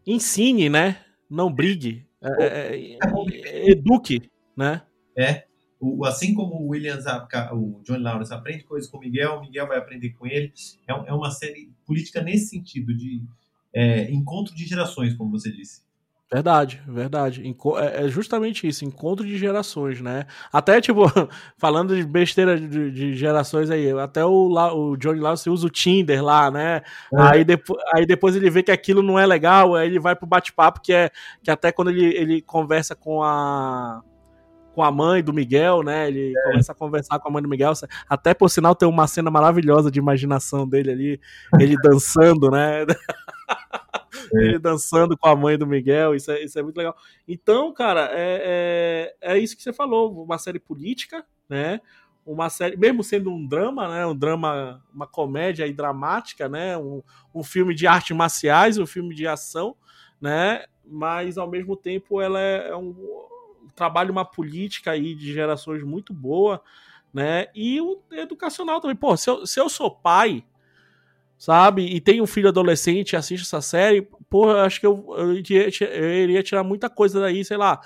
ensine, 0.07 0.69
né? 0.69 1.05
Não 1.29 1.53
brigue. 1.53 2.07
É, 2.23 2.45
é, 2.45 2.99
é 2.99 3.71
eduque, 3.73 4.31
né? 4.57 4.83
É. 5.17 5.47
O, 5.85 6.05
assim 6.07 6.33
como 6.33 6.55
o 6.55 6.69
Williams, 6.69 7.05
o 7.53 7.83
John 7.85 7.99
Lawrence 7.99 8.33
aprende 8.33 8.65
coisas 8.65 8.89
com 8.91 8.97
o 8.97 9.01
Miguel, 9.01 9.35
o 9.35 9.41
Miguel 9.43 9.69
vai 9.69 9.77
aprender 9.77 10.11
com 10.11 10.27
ele. 10.27 10.53
É, 10.89 10.93
é 10.93 11.13
uma 11.13 11.31
série 11.31 11.71
política 11.85 12.23
nesse 12.23 12.47
sentido, 12.47 12.97
de 12.97 13.23
é, 13.73 14.11
encontro 14.11 14.55
de 14.55 14.65
gerações, 14.65 15.15
como 15.15 15.31
você 15.31 15.53
disse. 15.53 15.83
Verdade, 16.33 16.83
verdade. 16.89 17.43
É, 17.77 18.05
é 18.05 18.09
justamente 18.09 18.67
isso, 18.67 18.85
encontro 18.85 19.27
de 19.27 19.37
gerações, 19.37 20.01
né? 20.01 20.27
Até, 20.51 20.81
tipo, 20.81 21.03
falando 21.59 21.95
de 21.95 22.05
besteira 22.05 22.59
de, 22.59 22.91
de 22.91 23.15
gerações 23.15 23.71
aí, 23.71 23.93
até 23.93 24.25
o, 24.25 24.49
o 24.49 24.97
Johnny 24.97 25.21
Lawrence 25.21 25.51
usa 25.51 25.67
o 25.67 25.71
Tinder 25.71 26.25
lá, 26.25 26.51
né? 26.51 26.83
É. 27.13 27.21
Aí, 27.21 27.45
depois, 27.45 27.81
aí 27.95 28.07
depois 28.07 28.35
ele 28.35 28.49
vê 28.49 28.63
que 28.63 28.73
aquilo 28.73 29.03
não 29.03 29.19
é 29.19 29.27
legal, 29.27 29.75
aí 29.75 29.87
ele 29.87 30.01
vai 30.01 30.17
pro 30.17 30.27
bate-papo, 30.27 30.81
que 30.81 30.93
é 30.93 31.11
que 31.43 31.51
até 31.51 31.71
quando 31.71 31.91
ele, 31.91 32.07
ele 32.17 32.43
conversa 32.43 32.97
com 32.97 33.23
a 33.23 34.03
com 34.75 34.83
a 34.83 34.91
mãe 34.91 35.23
do 35.23 35.33
Miguel, 35.33 35.83
né? 35.83 36.09
Ele 36.09 36.37
é. 36.37 36.43
começa 36.43 36.73
a 36.73 36.75
conversar 36.75 37.19
com 37.21 37.29
a 37.29 37.31
mãe 37.31 37.43
do 37.43 37.49
Miguel. 37.49 37.73
Até 38.09 38.35
por 38.35 38.51
sinal 38.51 38.75
tem 38.75 38.89
uma 38.89 39.07
cena 39.07 39.31
maravilhosa 39.31 39.91
de 39.91 40.01
imaginação 40.01 40.69
dele 40.69 40.91
ali, 40.91 41.21
ele 41.61 41.77
dançando, 41.81 42.51
né? 42.51 42.85
É. 44.33 44.39
ele 44.39 44.59
dançando 44.59 45.19
com 45.19 45.29
a 45.29 45.37
mãe 45.37 45.59
do 45.59 45.67
Miguel, 45.67 46.15
isso 46.15 46.31
é, 46.31 46.43
isso 46.43 46.59
é 46.59 46.63
muito 46.63 46.77
legal. 46.77 46.97
Então, 47.29 47.73
cara, 47.75 48.09
é, 48.13 49.13
é, 49.21 49.35
é 49.35 49.39
isso 49.39 49.57
que 49.57 49.63
você 49.63 49.73
falou, 49.73 50.25
uma 50.25 50.39
série 50.39 50.59
política, 50.59 51.27
né? 51.49 51.81
Uma 52.25 52.49
série, 52.49 52.77
mesmo 52.77 53.05
sendo 53.05 53.31
um 53.31 53.47
drama, 53.47 53.87
né? 53.87 54.07
Um 54.07 54.17
drama, 54.17 54.83
uma 54.95 55.07
comédia 55.07 55.67
e 55.67 55.73
dramática, 55.73 56.49
né? 56.49 56.77
Um, 56.79 57.03
um 57.35 57.45
filme 57.45 57.75
de 57.75 57.87
artes 57.87 58.17
marciais, 58.17 58.79
um 58.79 58.87
filme 58.87 59.15
de 59.15 59.27
ação, 59.27 59.77
né? 60.21 60.65
Mas 60.87 61.37
ao 61.37 61.51
mesmo 61.51 61.77
tempo 61.77 62.21
ela 62.21 62.41
é, 62.41 62.69
é 62.71 62.77
um 62.77 62.95
trabalha 63.75 64.11
uma 64.11 64.25
política 64.25 64.93
aí 64.93 65.15
de 65.15 65.33
gerações 65.33 65.83
muito 65.83 66.13
boa, 66.13 66.63
né? 67.13 67.47
E 67.55 67.81
o 67.81 68.01
educacional 68.13 68.81
também. 68.81 68.97
Pô, 68.97 69.17
se 69.17 69.31
eu, 69.31 69.47
se 69.47 69.61
eu 69.61 69.69
sou 69.69 69.91
pai, 69.91 70.45
sabe, 71.39 71.85
e 71.85 72.01
tenho 72.01 72.25
um 72.25 72.27
filho 72.27 72.49
adolescente 72.49 73.13
e 73.13 73.17
assiste 73.17 73.43
essa 73.45 73.61
série, 73.61 74.09
porra, 74.31 74.63
acho 74.63 74.81
que 74.81 74.87
eu, 74.87 75.05
eu, 75.17 75.33
iria, 75.35 75.69
eu 75.81 76.15
iria 76.25 76.43
tirar 76.43 76.65
muita 76.65 76.89
coisa 76.89 77.21
daí, 77.21 77.45
sei 77.45 77.57
lá, 77.57 77.81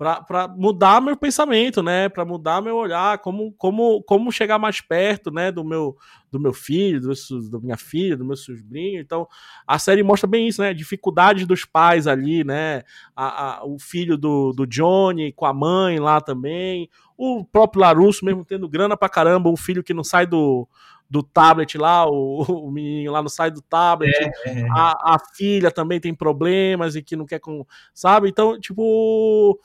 para 0.00 0.48
mudar 0.48 1.02
meu 1.02 1.14
pensamento, 1.14 1.82
né? 1.82 2.08
Para 2.08 2.24
mudar 2.24 2.62
meu 2.62 2.74
olhar, 2.74 3.18
como, 3.18 3.52
como, 3.58 4.02
como 4.04 4.32
chegar 4.32 4.58
mais 4.58 4.80
perto, 4.80 5.30
né? 5.30 5.52
Do 5.52 5.62
meu, 5.62 5.94
do 6.32 6.40
meu 6.40 6.54
filho, 6.54 7.02
do, 7.02 7.50
da 7.50 7.60
minha 7.60 7.76
filha, 7.76 8.16
do 8.16 8.24
meu 8.24 8.34
sobrinho. 8.34 8.98
Então, 8.98 9.28
a 9.66 9.78
série 9.78 10.02
mostra 10.02 10.26
bem 10.26 10.48
isso, 10.48 10.62
né? 10.62 10.72
Dificuldades 10.72 11.46
dos 11.46 11.66
pais 11.66 12.06
ali, 12.06 12.42
né? 12.42 12.82
A, 13.14 13.58
a, 13.58 13.66
o 13.66 13.78
filho 13.78 14.16
do, 14.16 14.54
do 14.54 14.66
Johnny 14.66 15.32
com 15.32 15.44
a 15.44 15.52
mãe 15.52 15.98
lá 15.98 16.18
também. 16.18 16.88
O 17.14 17.44
próprio 17.44 17.82
Larusso, 17.82 18.24
mesmo 18.24 18.42
tendo 18.42 18.70
grana 18.70 18.96
pra 18.96 19.06
caramba, 19.06 19.50
um 19.50 19.56
filho 19.56 19.84
que 19.84 19.92
não 19.92 20.02
sai 20.02 20.26
do, 20.26 20.66
do 21.10 21.22
tablet 21.22 21.76
lá, 21.76 22.06
o, 22.06 22.40
o 22.66 22.70
menino 22.70 23.12
lá 23.12 23.20
não 23.20 23.28
sai 23.28 23.50
do 23.50 23.60
tablet, 23.60 24.16
é, 24.46 24.60
é. 24.60 24.66
A, 24.70 25.16
a 25.16 25.18
filha 25.36 25.70
também 25.70 26.00
tem 26.00 26.14
problemas 26.14 26.96
e 26.96 27.02
que 27.02 27.16
não 27.16 27.26
quer 27.26 27.38
com. 27.38 27.66
Sabe? 27.92 28.30
Então, 28.30 28.58
tipo 28.58 29.60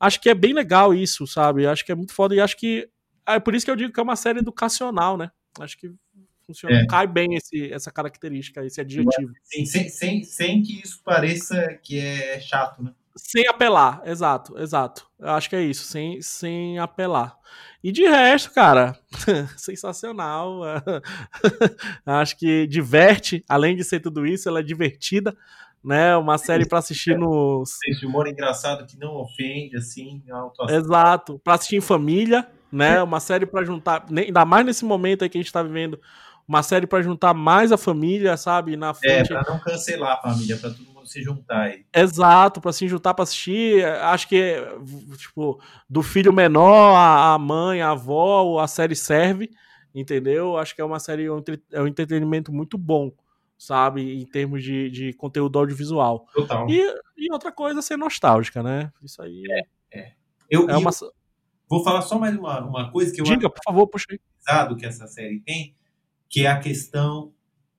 acho 0.00 0.20
que 0.20 0.30
é 0.30 0.34
bem 0.34 0.54
legal 0.54 0.94
isso, 0.94 1.26
sabe? 1.26 1.66
Acho 1.66 1.84
que 1.84 1.92
é 1.92 1.94
muito 1.94 2.14
foda 2.14 2.34
e 2.34 2.40
acho 2.40 2.56
que 2.56 2.88
é 3.26 3.38
por 3.38 3.54
isso 3.54 3.64
que 3.66 3.70
eu 3.70 3.76
digo 3.76 3.92
que 3.92 4.00
é 4.00 4.02
uma 4.02 4.16
série 4.16 4.38
educacional, 4.38 5.16
né? 5.16 5.30
Acho 5.60 5.76
que 5.78 5.92
funciona, 6.46 6.80
é. 6.80 6.86
cai 6.86 7.06
bem 7.06 7.34
esse, 7.34 7.72
essa 7.72 7.90
característica, 7.90 8.64
esse 8.64 8.80
adjetivo. 8.80 9.32
Sim, 9.44 9.64
sem, 9.66 9.88
sem, 9.88 10.24
sem 10.24 10.62
que 10.62 10.80
isso 10.82 11.00
pareça 11.04 11.78
que 11.82 11.98
é 11.98 12.40
chato, 12.40 12.82
né? 12.82 12.92
Sem 13.16 13.46
apelar, 13.48 14.00
exato, 14.04 14.56
exato. 14.58 15.06
Eu 15.18 15.30
acho 15.30 15.50
que 15.50 15.56
é 15.56 15.62
isso, 15.62 15.84
sem, 15.84 16.22
sem 16.22 16.78
apelar. 16.78 17.36
E 17.82 17.90
de 17.90 18.02
resto, 18.06 18.52
cara, 18.52 18.98
sensacional. 19.58 20.60
acho 22.06 22.38
que 22.38 22.66
diverte, 22.68 23.44
além 23.48 23.76
de 23.76 23.84
ser 23.84 24.00
tudo 24.00 24.24
isso, 24.24 24.48
ela 24.48 24.60
é 24.60 24.62
divertida 24.62 25.36
né? 25.82 26.16
Uma 26.16 26.38
série 26.38 26.66
para 26.66 26.78
assistir 26.78 27.18
no. 27.18 27.62
Esse 27.86 28.04
humor 28.06 28.28
engraçado 28.28 28.86
que 28.86 28.98
não 28.98 29.14
ofende, 29.16 29.76
assim, 29.76 30.22
Exato, 30.68 31.40
para 31.42 31.54
assistir 31.54 31.76
em 31.76 31.80
família, 31.80 32.46
né? 32.70 33.02
Uma 33.02 33.20
série 33.20 33.46
para 33.46 33.64
juntar, 33.64 34.04
ainda 34.14 34.44
mais 34.44 34.64
nesse 34.64 34.84
momento 34.84 35.22
aí 35.22 35.28
que 35.28 35.38
a 35.38 35.40
gente 35.40 35.52
tá 35.52 35.62
vivendo, 35.62 35.98
uma 36.46 36.62
série 36.62 36.86
para 36.86 37.02
juntar 37.02 37.32
mais 37.32 37.72
a 37.72 37.76
família, 37.76 38.36
sabe? 38.36 38.76
Na 38.76 38.90
é, 38.90 38.94
frente. 38.94 39.32
É, 39.32 39.40
para 39.40 39.52
não 39.52 39.60
cancelar 39.60 40.18
a 40.18 40.20
família, 40.20 40.56
para 40.56 40.70
todo 40.70 40.84
mundo 40.84 41.06
se 41.06 41.22
juntar 41.22 41.62
aí. 41.62 41.84
Exato, 41.94 42.60
para 42.60 42.72
se 42.72 42.86
juntar 42.86 43.14
para 43.14 43.22
assistir. 43.22 43.84
Acho 43.84 44.28
que, 44.28 44.56
tipo, 45.16 45.60
do 45.88 46.02
filho 46.02 46.32
menor, 46.32 46.94
a 46.94 47.38
mãe, 47.38 47.80
a 47.80 47.90
avó, 47.90 48.60
a 48.60 48.66
série 48.66 48.94
serve, 48.94 49.50
entendeu? 49.94 50.56
Acho 50.58 50.74
que 50.74 50.80
é 50.80 50.84
uma 50.84 51.00
série, 51.00 51.26
é 51.72 51.80
um 51.80 51.86
entretenimento 51.86 52.52
muito 52.52 52.76
bom 52.76 53.10
sabe, 53.60 54.18
em 54.18 54.24
termos 54.24 54.64
de, 54.64 54.88
de 54.88 55.12
conteúdo 55.12 55.58
audiovisual. 55.58 56.26
Total. 56.32 56.68
E, 56.70 56.80
e 57.14 57.30
outra 57.30 57.52
coisa, 57.52 57.82
ser 57.82 57.98
nostálgica, 57.98 58.62
né? 58.62 58.90
Isso 59.02 59.20
aí 59.20 59.42
é. 59.92 60.00
é. 60.00 60.12
Eu, 60.48 60.68
é 60.70 60.78
uma... 60.78 60.90
eu 60.90 61.12
vou 61.68 61.84
falar 61.84 62.00
só 62.00 62.18
mais 62.18 62.34
uma, 62.34 62.64
uma 62.64 62.90
coisa 62.90 63.12
que 63.12 63.20
eu 63.20 63.24
Diga, 63.24 63.50
por 63.50 63.60
favor, 63.62 63.86
puxa 63.86 64.06
aí. 64.10 64.76
que 64.78 64.86
essa 64.86 65.06
série 65.06 65.40
tem, 65.40 65.76
que 66.26 66.46
é 66.46 66.50
a 66.50 66.58
questão 66.58 67.34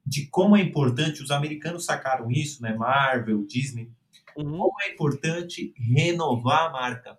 de 0.05 0.27
como 0.27 0.55
é 0.55 0.61
importante, 0.61 1.23
os 1.23 1.31
americanos 1.31 1.83
sacaram 1.83 2.29
isso, 2.29 2.61
né? 2.61 2.75
Marvel, 2.75 3.43
Disney, 3.47 3.89
uhum. 4.37 4.59
como 4.59 4.81
é 4.83 4.93
importante 4.93 5.73
renovar 5.75 6.67
a 6.67 6.69
marca. 6.69 7.17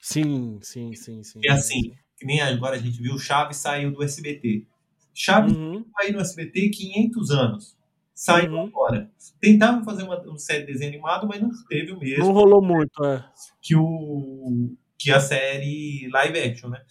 Sim, 0.00 0.58
sim, 0.60 0.92
sim, 0.96 1.22
sim. 1.22 1.40
É 1.46 1.52
assim, 1.52 1.94
que 2.16 2.26
nem 2.26 2.40
agora 2.40 2.74
a 2.74 2.80
gente 2.80 3.00
viu, 3.00 3.16
Chaves 3.16 3.58
saiu 3.58 3.92
do 3.92 4.02
SBT. 4.02 4.66
Chaves 5.14 5.56
uhum. 5.56 5.86
saiu 5.96 6.14
no 6.14 6.20
SBT 6.20 6.68
500 6.70 7.30
anos 7.30 7.81
saiu 8.14 8.52
uhum. 8.52 8.66
agora. 8.66 9.10
Tentavam 9.40 9.84
fazer 9.84 10.02
uma, 10.02 10.20
uma 10.20 10.38
série 10.38 10.64
de 10.64 10.72
desenho 10.72 10.92
animado, 10.92 11.26
mas 11.26 11.40
não 11.40 11.50
teve 11.68 11.92
o 11.92 11.98
mesmo. 11.98 12.24
Não 12.24 12.32
rolou 12.32 12.62
muito, 12.62 13.04
é. 13.04 13.24
Que, 13.60 13.76
o, 13.76 14.74
que 14.98 15.10
a 15.10 15.20
série 15.20 16.08
live 16.12 16.38
action, 16.38 16.68
né? 16.70 16.82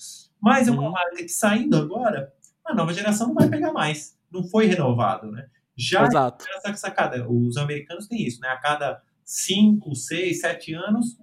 Mas 0.41 0.67
é 0.67 0.71
uma 0.71 0.83
uhum. 0.83 0.91
marca 0.91 1.17
que 1.17 1.29
saindo 1.29 1.77
agora, 1.77 2.33
a 2.65 2.73
nova 2.73 2.93
geração 2.93 3.27
não 3.27 3.35
vai 3.35 3.49
pegar 3.49 3.71
mais. 3.71 4.17
Não 4.31 4.43
foi 4.43 4.65
renovado, 4.65 5.31
né? 5.31 5.47
Já 5.75 6.05
Exato. 6.05 6.45
essa 6.55 6.73
sacada. 6.75 7.27
Os 7.29 7.57
americanos 7.57 8.07
têm 8.07 8.25
isso, 8.25 8.39
né? 8.41 8.49
A 8.49 8.57
cada 8.57 9.01
5, 9.23 9.95
6, 9.95 10.41
7 10.41 10.73
anos, 10.73 11.17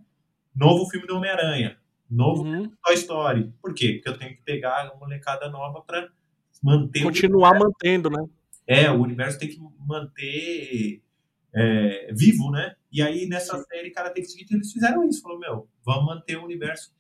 novo 0.55 0.88
filme 0.88 1.07
do 1.07 1.16
Homem-Aranha. 1.16 1.76
Novo 2.11 2.42
uhum. 2.42 2.70
Toy 2.84 2.94
Story. 2.94 3.53
Por 3.61 3.74
quê? 3.74 3.94
Porque 3.94 4.09
eu 4.09 4.18
tenho 4.18 4.36
que 4.36 4.42
pegar 4.42 4.90
uma 4.90 4.96
molecada 4.96 5.51
nova 5.51 5.82
para 5.82 6.09
manter. 6.62 7.03
Continuar 7.03 7.59
mantendo, 7.59 8.09
né? 8.09 8.24
É, 8.69 8.91
o 8.91 9.01
universo 9.01 9.39
tem 9.39 9.49
que 9.49 9.59
manter 9.87 11.03
é, 11.55 12.12
vivo, 12.12 12.51
né? 12.51 12.75
E 12.93 13.01
aí 13.01 13.27
nessa 13.27 13.57
Sim. 13.57 13.64
série 13.64 13.91
Karate 13.91 14.21
Kid 14.21 14.55
eles 14.55 14.71
fizeram 14.71 15.09
isso, 15.09 15.23
falou, 15.23 15.39
meu, 15.39 15.66
vamos 15.83 16.05
manter 16.05 16.37
o 16.37 16.45
universo. 16.45 16.93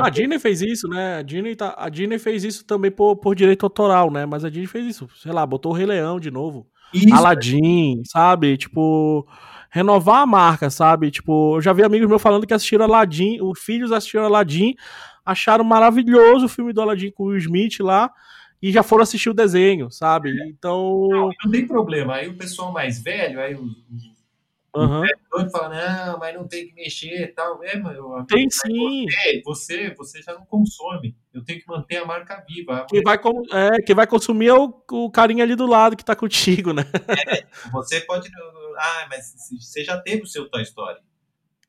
A 0.00 0.10
Disney 0.10 0.40
fez 0.40 0.60
isso, 0.62 0.88
né? 0.88 1.18
A 1.18 1.22
Disney, 1.22 1.54
tá, 1.54 1.72
a 1.78 1.88
Disney 1.88 2.18
fez 2.18 2.42
isso 2.42 2.64
também 2.66 2.90
por, 2.90 3.14
por 3.14 3.36
direito 3.36 3.64
autoral, 3.64 4.10
né? 4.10 4.26
Mas 4.26 4.44
a 4.44 4.50
Disney 4.50 4.66
fez 4.66 4.84
isso, 4.84 5.08
sei 5.14 5.30
lá, 5.30 5.46
botou 5.46 5.70
o 5.70 5.74
Rei 5.76 5.86
Leão 5.86 6.18
de 6.18 6.28
novo. 6.28 6.66
Isso, 6.92 7.14
Aladdin, 7.14 8.02
sabe? 8.04 8.56
Tipo, 8.56 9.28
renovar 9.70 10.22
a 10.22 10.26
marca, 10.26 10.70
sabe? 10.70 11.12
Tipo, 11.12 11.58
eu 11.58 11.60
já 11.60 11.72
vi 11.72 11.84
amigos 11.84 12.08
meus 12.08 12.20
falando 12.20 12.48
que 12.48 12.54
assistiram 12.54 12.84
Aladdin, 12.84 13.40
os 13.40 13.60
filhos 13.60 13.92
assistiram 13.92 14.24
Aladdin, 14.24 14.74
acharam 15.24 15.62
maravilhoso 15.62 16.46
o 16.46 16.48
filme 16.48 16.72
do 16.72 16.80
Aladdin 16.80 17.12
com 17.12 17.24
o 17.24 17.26
Will 17.28 17.38
Smith 17.38 17.78
lá 17.78 18.10
e 18.60 18.72
já 18.72 18.82
foram 18.82 19.02
assistir 19.02 19.30
o 19.30 19.34
desenho, 19.34 19.90
sabe? 19.90 20.30
Então. 20.48 21.08
Não, 21.10 21.30
não 21.44 21.50
tem 21.50 21.66
problema. 21.66 22.14
Aí 22.14 22.28
o 22.28 22.36
pessoal 22.36 22.72
mais 22.72 23.02
velho, 23.02 23.40
aí 23.40 23.54
os. 23.54 24.16
Uhum. 24.76 25.02
O 25.32 25.50
fala, 25.50 25.70
não, 25.70 26.18
mas 26.18 26.34
não 26.34 26.46
tem 26.46 26.68
que 26.68 26.74
mexer 26.74 27.22
e 27.22 27.26
tal. 27.28 27.64
É, 27.64 27.76
meu, 27.76 28.22
tem 28.28 28.46
sim. 28.50 29.06
Você, 29.42 29.42
você, 29.42 29.94
você 29.94 30.22
já 30.22 30.34
não 30.34 30.44
consome. 30.44 31.16
Eu 31.32 31.42
tenho 31.42 31.60
que 31.60 31.66
manter 31.66 31.96
a 31.96 32.04
marca 32.04 32.44
viva. 32.46 32.84
Quem 32.86 33.02
vai, 33.02 33.16
é, 33.52 33.80
quem 33.80 33.96
vai 33.96 34.06
consumir 34.06 34.48
é 34.48 34.54
o, 34.54 34.74
o 34.90 35.10
carinha 35.10 35.44
ali 35.44 35.56
do 35.56 35.66
lado 35.66 35.96
que 35.96 36.04
tá 36.04 36.14
contigo, 36.14 36.74
né? 36.74 36.82
É, 37.08 37.46
você 37.72 38.00
pode. 38.02 38.28
Ah, 38.76 39.06
mas 39.08 39.32
você 39.58 39.82
já 39.82 39.98
teve 39.98 40.22
o 40.22 40.26
seu 40.26 40.46
Toy 40.50 40.62
Story. 40.62 40.98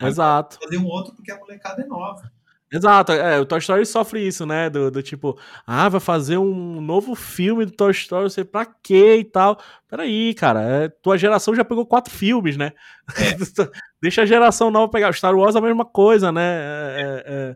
Exato. 0.01 0.59
Fazer 0.61 0.77
um 0.77 0.85
outro 0.85 1.15
porque 1.15 1.31
a 1.31 1.37
molecada 1.37 1.81
é 1.81 1.85
nova. 1.85 2.29
Exato, 2.71 3.13
é, 3.13 3.39
o 3.39 3.45
Toy 3.45 3.59
Story 3.59 3.85
sofre 3.85 4.27
isso, 4.27 4.45
né? 4.45 4.69
Do, 4.69 4.91
do, 4.91 5.01
tipo, 5.01 5.39
ah, 5.65 5.87
vai 5.87 6.01
fazer 6.01 6.37
um 6.37 6.81
novo 6.81 7.15
filme 7.15 7.65
do 7.65 7.71
Toy 7.71 7.91
Story, 7.91 8.23
não 8.23 8.29
sei 8.29 8.43
pra 8.43 8.65
quê 8.65 9.17
e 9.19 9.23
tal. 9.23 9.57
Peraí, 9.87 10.33
cara, 10.33 10.61
é, 10.61 10.89
tua 10.89 11.17
geração 11.17 11.55
já 11.55 11.63
pegou 11.63 11.85
quatro 11.85 12.13
filmes, 12.13 12.57
né? 12.57 12.73
É. 13.15 13.37
Deixa 14.03 14.23
a 14.23 14.25
geração 14.25 14.69
nova 14.69 14.91
pegar. 14.91 15.13
Star 15.13 15.33
Wars 15.33 15.55
é 15.55 15.59
a 15.59 15.61
mesma 15.61 15.85
coisa, 15.85 16.29
né? 16.29 16.41
É, 16.43 17.01
é, 17.01 17.23
é, 17.25 17.55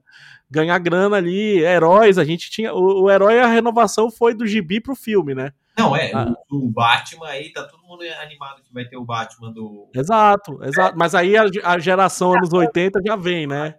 ganhar 0.50 0.78
grana 0.80 1.18
ali, 1.18 1.60
heróis, 1.60 2.18
a 2.18 2.24
gente 2.24 2.50
tinha. 2.50 2.74
O, 2.74 3.04
o 3.04 3.12
herói, 3.12 3.40
a 3.40 3.48
renovação 3.48 4.10
foi 4.10 4.34
do 4.34 4.48
gibi 4.48 4.80
pro 4.80 4.96
filme, 4.96 5.36
né? 5.36 5.52
Não, 5.78 5.96
é, 5.96 6.12
ah. 6.14 6.34
o, 6.50 6.66
o, 6.66 6.70
Batman 6.70 7.28
aí, 7.28 7.52
tá 7.52 7.64
todo 7.64 7.84
mundo 7.84 8.04
animado 8.22 8.62
que 8.62 8.74
vai 8.74 8.86
ter 8.86 8.98
o 8.98 9.06
Batman 9.06 9.52
do. 9.52 9.90
Exato, 9.96 10.64
exato. 10.64 10.98
Mas 10.98 11.16
aí 11.16 11.36
a, 11.38 11.46
a 11.64 11.80
geração 11.80 12.34
anos 12.34 12.52
80 12.52 13.02
já 13.06 13.16
vem, 13.16 13.48
né? 13.48 13.76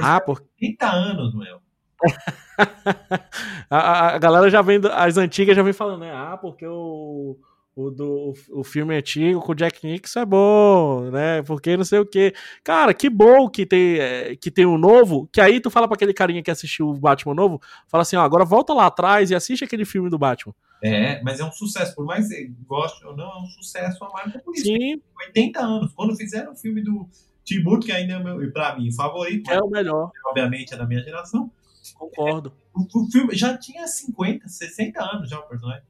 Ah, 0.00 0.20
por 0.20 0.40
30 0.58 0.86
anos, 0.86 1.34
meu. 1.34 1.60
a, 3.70 4.14
a, 4.14 4.18
galera 4.18 4.50
já 4.50 4.62
vem, 4.62 4.80
as 4.92 5.16
antigas 5.16 5.56
já 5.56 5.62
vem 5.62 5.72
falando, 5.72 6.00
né? 6.00 6.12
Ah, 6.12 6.36
porque 6.36 6.66
o, 6.66 7.36
o, 7.74 7.90
do, 7.90 8.34
o, 8.50 8.64
filme 8.64 8.96
antigo 8.96 9.40
com 9.40 9.52
o 9.52 9.54
Jack 9.54 9.86
Nixon 9.86 10.20
é 10.20 10.24
bom, 10.24 11.10
né? 11.10 11.42
Porque 11.42 11.76
não 11.76 11.84
sei 11.84 11.98
o 11.98 12.06
que. 12.06 12.32
Cara, 12.64 12.94
que 12.94 13.08
bom 13.10 13.48
que 13.48 13.66
tem, 13.66 13.98
é, 13.98 14.36
que 14.36 14.50
tem 14.50 14.66
um 14.66 14.78
novo, 14.78 15.28
que 15.32 15.40
aí 15.40 15.60
tu 15.60 15.70
fala 15.70 15.86
pra 15.86 15.94
aquele 15.94 16.14
carinha 16.14 16.42
que 16.42 16.50
assistiu 16.50 16.88
o 16.88 16.98
Batman 16.98 17.34
novo, 17.34 17.60
fala 17.88 18.02
assim, 18.02 18.16
ó, 18.16 18.22
agora 18.22 18.44
volta 18.44 18.72
lá 18.72 18.86
atrás 18.86 19.30
e 19.30 19.34
assiste 19.34 19.64
aquele 19.64 19.84
filme 19.84 20.08
do 20.10 20.18
Batman. 20.18 20.54
É, 20.82 21.22
mas 21.22 21.40
é 21.40 21.44
um 21.44 21.52
sucesso, 21.52 21.94
por 21.94 22.06
mais 22.06 22.28
que 22.28 22.46
goste 22.66 23.04
ou 23.04 23.14
não, 23.14 23.30
é 23.30 23.42
um 23.42 23.46
sucesso 23.46 24.02
a 24.02 24.10
marca 24.10 24.38
por 24.38 24.54
isso. 24.54 24.64
Sim. 24.64 25.00
80 25.28 25.60
anos. 25.60 25.92
Quando 25.94 26.16
fizeram 26.16 26.52
o 26.52 26.56
filme 26.56 26.82
do 26.82 27.06
Tim 27.44 27.62
Burton, 27.62 27.86
que 27.86 27.92
ainda 27.92 28.14
é 28.14 28.18
meu, 28.18 28.52
pra 28.52 28.76
mim, 28.76 28.90
favorito. 28.92 29.50
É 29.50 29.60
o 29.60 29.68
melhor. 29.68 30.10
Obviamente 30.26 30.72
é 30.72 30.76
da 30.76 30.86
minha 30.86 31.02
geração. 31.02 31.50
Concordo. 31.94 32.52
É, 32.56 32.78
o, 32.78 33.02
o, 33.02 33.10
filme 33.10 33.34
já 33.34 33.56
tinha 33.56 33.86
50, 33.86 34.48
60 34.48 35.02
anos 35.02 35.28
já 35.28 35.38
o 35.38 35.42
personagem. 35.42 35.84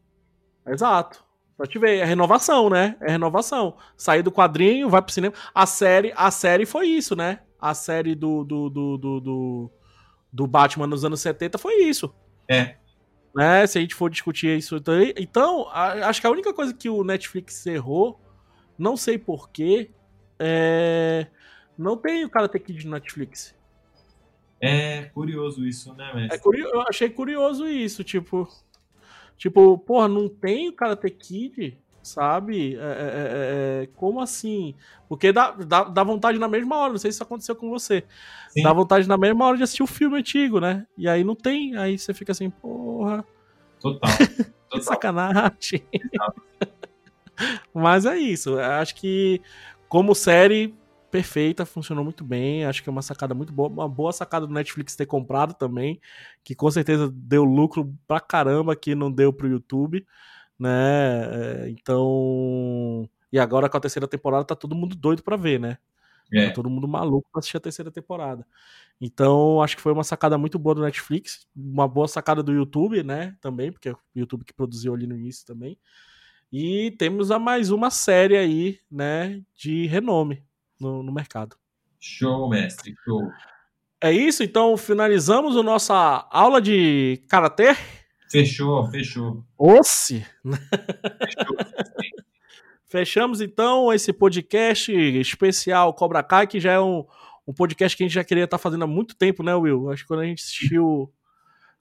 Exato. 0.67 1.25
Pra 1.57 1.67
te 1.67 1.79
ver, 1.79 1.99
é 1.99 2.05
renovação, 2.05 2.71
né? 2.71 2.97
É 3.01 3.11
renovação. 3.11 3.77
Sair 3.97 4.23
do 4.23 4.33
quadrinho, 4.33 4.89
vai 4.89 5.03
pro 5.03 5.13
cinema. 5.13 5.35
A 5.55 5.67
série, 5.67 6.13
a 6.17 6.31
série 6.31 6.65
foi 6.65 6.87
isso, 6.87 7.15
né? 7.15 7.41
A 7.61 7.75
série 7.75 8.15
do, 8.15 8.43
do, 8.43 8.71
do, 8.71 8.99
do, 8.99 9.21
do, 9.21 9.71
do 10.33 10.47
Batman 10.47 10.87
nos 10.87 11.05
anos 11.05 11.21
70 11.21 11.59
foi 11.59 11.83
isso. 11.83 12.13
É. 12.49 12.80
Né? 13.35 13.67
Se 13.67 13.79
a 13.79 13.81
gente 13.81 13.95
for 13.95 14.11
discutir 14.11 14.57
isso. 14.59 14.83
Então, 15.17 15.69
acho 15.71 16.21
que 16.21 16.27
a 16.27 16.31
única 16.31 16.53
coisa 16.53 16.75
que 16.75 16.89
o 16.89 17.05
Netflix 17.05 17.67
errou, 17.67 18.21
não 18.79 18.97
sei 18.97 19.19
porquê, 19.19 19.91
é 20.39 21.27
não 21.81 21.97
tem 21.97 22.25
o 22.27 22.31
Karate 22.31 22.59
Kid 22.59 22.85
no 22.85 22.93
Netflix. 22.93 23.57
É 24.61 25.05
curioso 25.15 25.67
isso, 25.67 25.95
né, 25.95 26.13
mestre? 26.15 26.37
É 26.37 26.39
curioso, 26.39 26.75
eu 26.75 26.83
achei 26.83 27.09
curioso 27.09 27.67
isso, 27.67 28.05
tipo. 28.05 28.47
Tipo, 29.39 29.79
porra, 29.79 30.07
não 30.07 30.29
tem 30.29 30.69
o 30.69 30.75
Karate 30.75 31.09
Kid? 31.09 31.80
Sabe? 32.03 32.77
É, 32.77 32.79
é, 32.79 32.83
é, 32.83 33.83
é, 33.83 33.89
como 33.95 34.21
assim? 34.21 34.75
Porque 35.09 35.33
dá, 35.33 35.51
dá, 35.51 35.85
dá 35.85 36.03
vontade 36.03 36.39
na 36.39 36.49
mesma 36.49 36.77
hora, 36.77 36.93
não 36.93 36.99
sei 36.99 37.11
se 37.11 37.17
isso 37.17 37.23
aconteceu 37.23 37.55
com 37.55 37.69
você. 37.69 38.05
Sim. 38.49 38.63
Dá 38.63 38.73
vontade 38.73 39.07
na 39.07 39.19
mesma 39.19 39.45
hora 39.45 39.57
de 39.57 39.63
assistir 39.63 39.83
o 39.83 39.87
filme 39.87 40.19
antigo, 40.19 40.61
né? 40.61 40.87
E 40.97 41.09
aí 41.09 41.23
não 41.23 41.35
tem, 41.35 41.77
aí 41.77 41.99
você 41.99 42.15
fica 42.15 42.33
assim, 42.33 42.49
porra. 42.49 43.25
Total. 43.81 44.11
que 44.71 44.83
sacanagem. 44.83 45.83
Mas 47.75 48.07
é 48.07 48.17
isso. 48.17 48.59
Acho 48.59 48.95
que, 48.95 49.41
como 49.89 50.15
série, 50.15 50.75
perfeita, 51.11 51.67
funcionou 51.67 52.05
muito 52.05 52.25
bem. 52.25 52.65
Acho 52.65 52.83
que 52.83 52.89
é 52.89 52.93
uma 52.93 53.03
sacada 53.03 53.35
muito 53.35 53.53
boa. 53.53 53.69
Uma 53.69 53.89
boa 53.89 54.13
sacada 54.13 54.47
do 54.47 54.53
Netflix 54.55 54.95
ter 54.95 55.07
comprado 55.07 55.55
também. 55.55 56.01
Que 56.45 56.55
com 56.55 56.71
certeza 56.71 57.11
deu 57.13 57.45
lucro 57.45 57.93
pra 58.07 58.21
caramba 58.21 58.77
que 58.77 58.95
não 58.95 59.11
deu 59.11 59.33
pro 59.33 59.49
YouTube. 59.49 60.07
Né? 60.61 61.65
É, 61.65 61.71
então. 61.71 63.09
E 63.33 63.39
agora 63.39 63.69
com 63.69 63.77
a 63.77 63.81
terceira 63.81 64.07
temporada 64.07 64.45
tá 64.45 64.55
todo 64.55 64.75
mundo 64.75 64.95
doido 64.95 65.23
pra 65.23 65.37
ver, 65.37 65.59
né? 65.59 65.79
É. 66.33 66.49
Tá 66.49 66.55
todo 66.55 66.71
mundo 66.71 66.87
maluco 66.87 67.29
pra 67.33 67.41
assistir 67.41 67.57
a 67.57 67.61
terceira 67.61 67.91
temporada. 67.91 68.47
Então, 69.01 69.63
acho 69.63 69.77
que 69.77 69.83
foi 69.83 69.93
uma 69.93 70.05
sacada 70.05 70.37
muito 70.37 70.59
boa 70.59 70.75
do 70.75 70.83
Netflix, 70.83 71.47
uma 71.57 71.89
boa 71.89 72.07
sacada 72.07 72.43
do 72.43 72.53
YouTube, 72.53 73.03
né? 73.03 73.37
Também, 73.41 73.73
porque 73.73 73.89
é 73.89 73.93
o 73.93 73.99
YouTube 74.15 74.45
que 74.45 74.53
produziu 74.53 74.95
ali 74.95 75.07
no 75.07 75.17
início 75.17 75.47
também. 75.47 75.79
E 76.53 76.91
temos 76.99 77.31
a 77.31 77.39
mais 77.39 77.71
uma 77.71 77.91
série 77.91 78.37
aí, 78.37 78.81
né, 78.91 79.41
de 79.55 79.87
renome 79.87 80.43
no, 80.81 81.03
no 81.03 81.13
mercado. 81.13 81.57
Show, 82.01 82.49
mestre, 82.49 82.95
show. 83.05 83.23
É 84.03 84.11
isso, 84.11 84.43
então 84.43 84.77
finalizamos 84.77 85.57
a 85.57 85.63
nossa 85.63 86.27
aula 86.31 86.61
de 86.61 87.23
karatê. 87.29 87.77
Fechou, 88.31 88.89
fechou. 88.91 89.45
Osse! 89.59 90.25
Fechou. 90.45 91.57
Fechamos 92.87 93.41
então 93.41 93.93
esse 93.93 94.13
podcast 94.13 94.93
especial 94.93 95.93
Cobra 95.95 96.23
Kai, 96.23 96.47
que 96.47 96.61
já 96.61 96.73
é 96.73 96.81
um, 96.81 97.05
um 97.47 97.53
podcast 97.53 97.97
que 97.97 98.05
a 98.05 98.07
gente 98.07 98.15
já 98.15 98.23
queria 98.23 98.45
estar 98.45 98.57
tá 98.57 98.63
fazendo 98.63 98.85
há 98.85 98.87
muito 98.87 99.17
tempo, 99.17 99.43
né, 99.43 99.55
Will? 99.55 99.91
Acho 99.91 100.03
que 100.03 100.09
quando 100.09 100.21
a 100.21 100.27
gente 100.27 100.43
assistiu. 100.43 101.13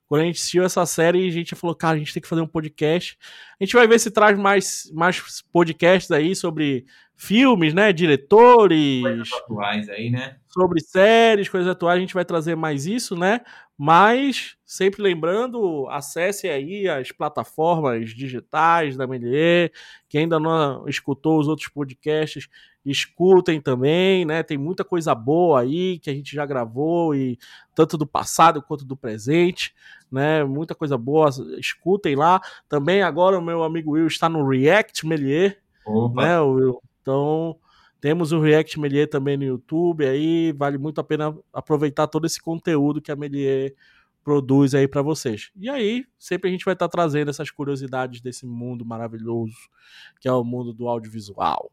Quando 0.08 0.22
a 0.22 0.24
gente 0.24 0.38
assistiu 0.38 0.64
essa 0.64 0.84
série, 0.86 1.28
a 1.28 1.30
gente 1.30 1.54
falou, 1.54 1.76
cara, 1.76 1.94
a 1.94 1.98
gente 1.98 2.12
tem 2.12 2.20
que 2.20 2.28
fazer 2.28 2.40
um 2.40 2.46
podcast. 2.48 3.16
A 3.60 3.64
gente 3.64 3.74
vai 3.74 3.86
ver 3.86 4.00
se 4.00 4.10
traz 4.10 4.36
mais, 4.36 4.90
mais 4.92 5.42
podcasts 5.52 6.10
aí 6.10 6.34
sobre 6.34 6.84
filmes, 7.20 7.74
né? 7.74 7.92
Diretores. 7.92 9.02
Coisas 9.02 9.32
atuais 9.32 9.88
aí, 9.90 10.08
né? 10.08 10.36
Sobre 10.48 10.80
séries, 10.80 11.50
coisas 11.50 11.68
atuais, 11.68 11.98
a 11.98 12.00
gente 12.00 12.14
vai 12.14 12.24
trazer 12.24 12.56
mais 12.56 12.86
isso, 12.86 13.14
né? 13.14 13.42
Mas, 13.76 14.56
sempre 14.64 15.02
lembrando, 15.02 15.86
acesse 15.90 16.48
aí 16.48 16.88
as 16.88 17.12
plataformas 17.12 18.10
digitais 18.10 18.96
da 18.96 19.06
Melier, 19.06 19.70
que 20.08 20.16
ainda 20.16 20.40
não 20.40 20.88
escutou 20.88 21.38
os 21.38 21.46
outros 21.46 21.68
podcasts, 21.68 22.48
escutem 22.86 23.60
também, 23.60 24.24
né? 24.24 24.42
Tem 24.42 24.56
muita 24.56 24.82
coisa 24.82 25.14
boa 25.14 25.60
aí 25.60 25.98
que 25.98 26.08
a 26.08 26.14
gente 26.14 26.34
já 26.34 26.46
gravou 26.46 27.14
e 27.14 27.38
tanto 27.74 27.98
do 27.98 28.06
passado 28.06 28.62
quanto 28.62 28.84
do 28.84 28.96
presente, 28.96 29.74
né? 30.10 30.42
Muita 30.42 30.74
coisa 30.74 30.96
boa, 30.96 31.28
escutem 31.58 32.16
lá. 32.16 32.40
Também 32.66 33.02
agora 33.02 33.38
o 33.38 33.42
meu 33.42 33.62
amigo 33.62 33.92
Will 33.92 34.06
está 34.06 34.26
no 34.26 34.48
React 34.48 35.06
Melier, 35.06 35.58
Opa. 35.84 36.22
né, 36.22 36.40
Will? 36.40 36.80
Então, 37.00 37.58
temos 38.00 38.32
o 38.32 38.40
React 38.40 38.80
Melier 38.80 39.08
também 39.08 39.36
no 39.36 39.44
YouTube 39.44 40.06
aí, 40.06 40.52
vale 40.52 40.78
muito 40.78 41.00
a 41.00 41.04
pena 41.04 41.36
aproveitar 41.52 42.06
todo 42.06 42.26
esse 42.26 42.40
conteúdo 42.40 43.00
que 43.00 43.12
a 43.12 43.16
Melier 43.16 43.74
produz 44.22 44.74
aí 44.74 44.86
para 44.86 45.02
vocês. 45.02 45.50
E 45.56 45.68
aí, 45.68 46.04
sempre 46.18 46.48
a 46.48 46.52
gente 46.52 46.64
vai 46.64 46.74
estar 46.74 46.88
tá 46.88 46.92
trazendo 46.92 47.30
essas 47.30 47.50
curiosidades 47.50 48.20
desse 48.20 48.46
mundo 48.46 48.84
maravilhoso 48.84 49.56
que 50.20 50.28
é 50.28 50.32
o 50.32 50.44
mundo 50.44 50.72
do 50.72 50.88
audiovisual. 50.88 51.70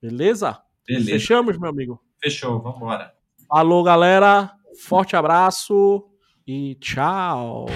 Beleza? 0.00 0.58
Beleza. 0.86 1.10
Fechamos, 1.10 1.58
meu 1.58 1.70
amigo? 1.70 2.02
Fechou, 2.22 2.60
vamos 2.60 2.78
embora. 2.78 3.12
Falou, 3.48 3.82
galera. 3.82 4.52
Forte 4.78 5.16
abraço 5.16 6.08
e 6.46 6.76
tchau. 6.76 7.66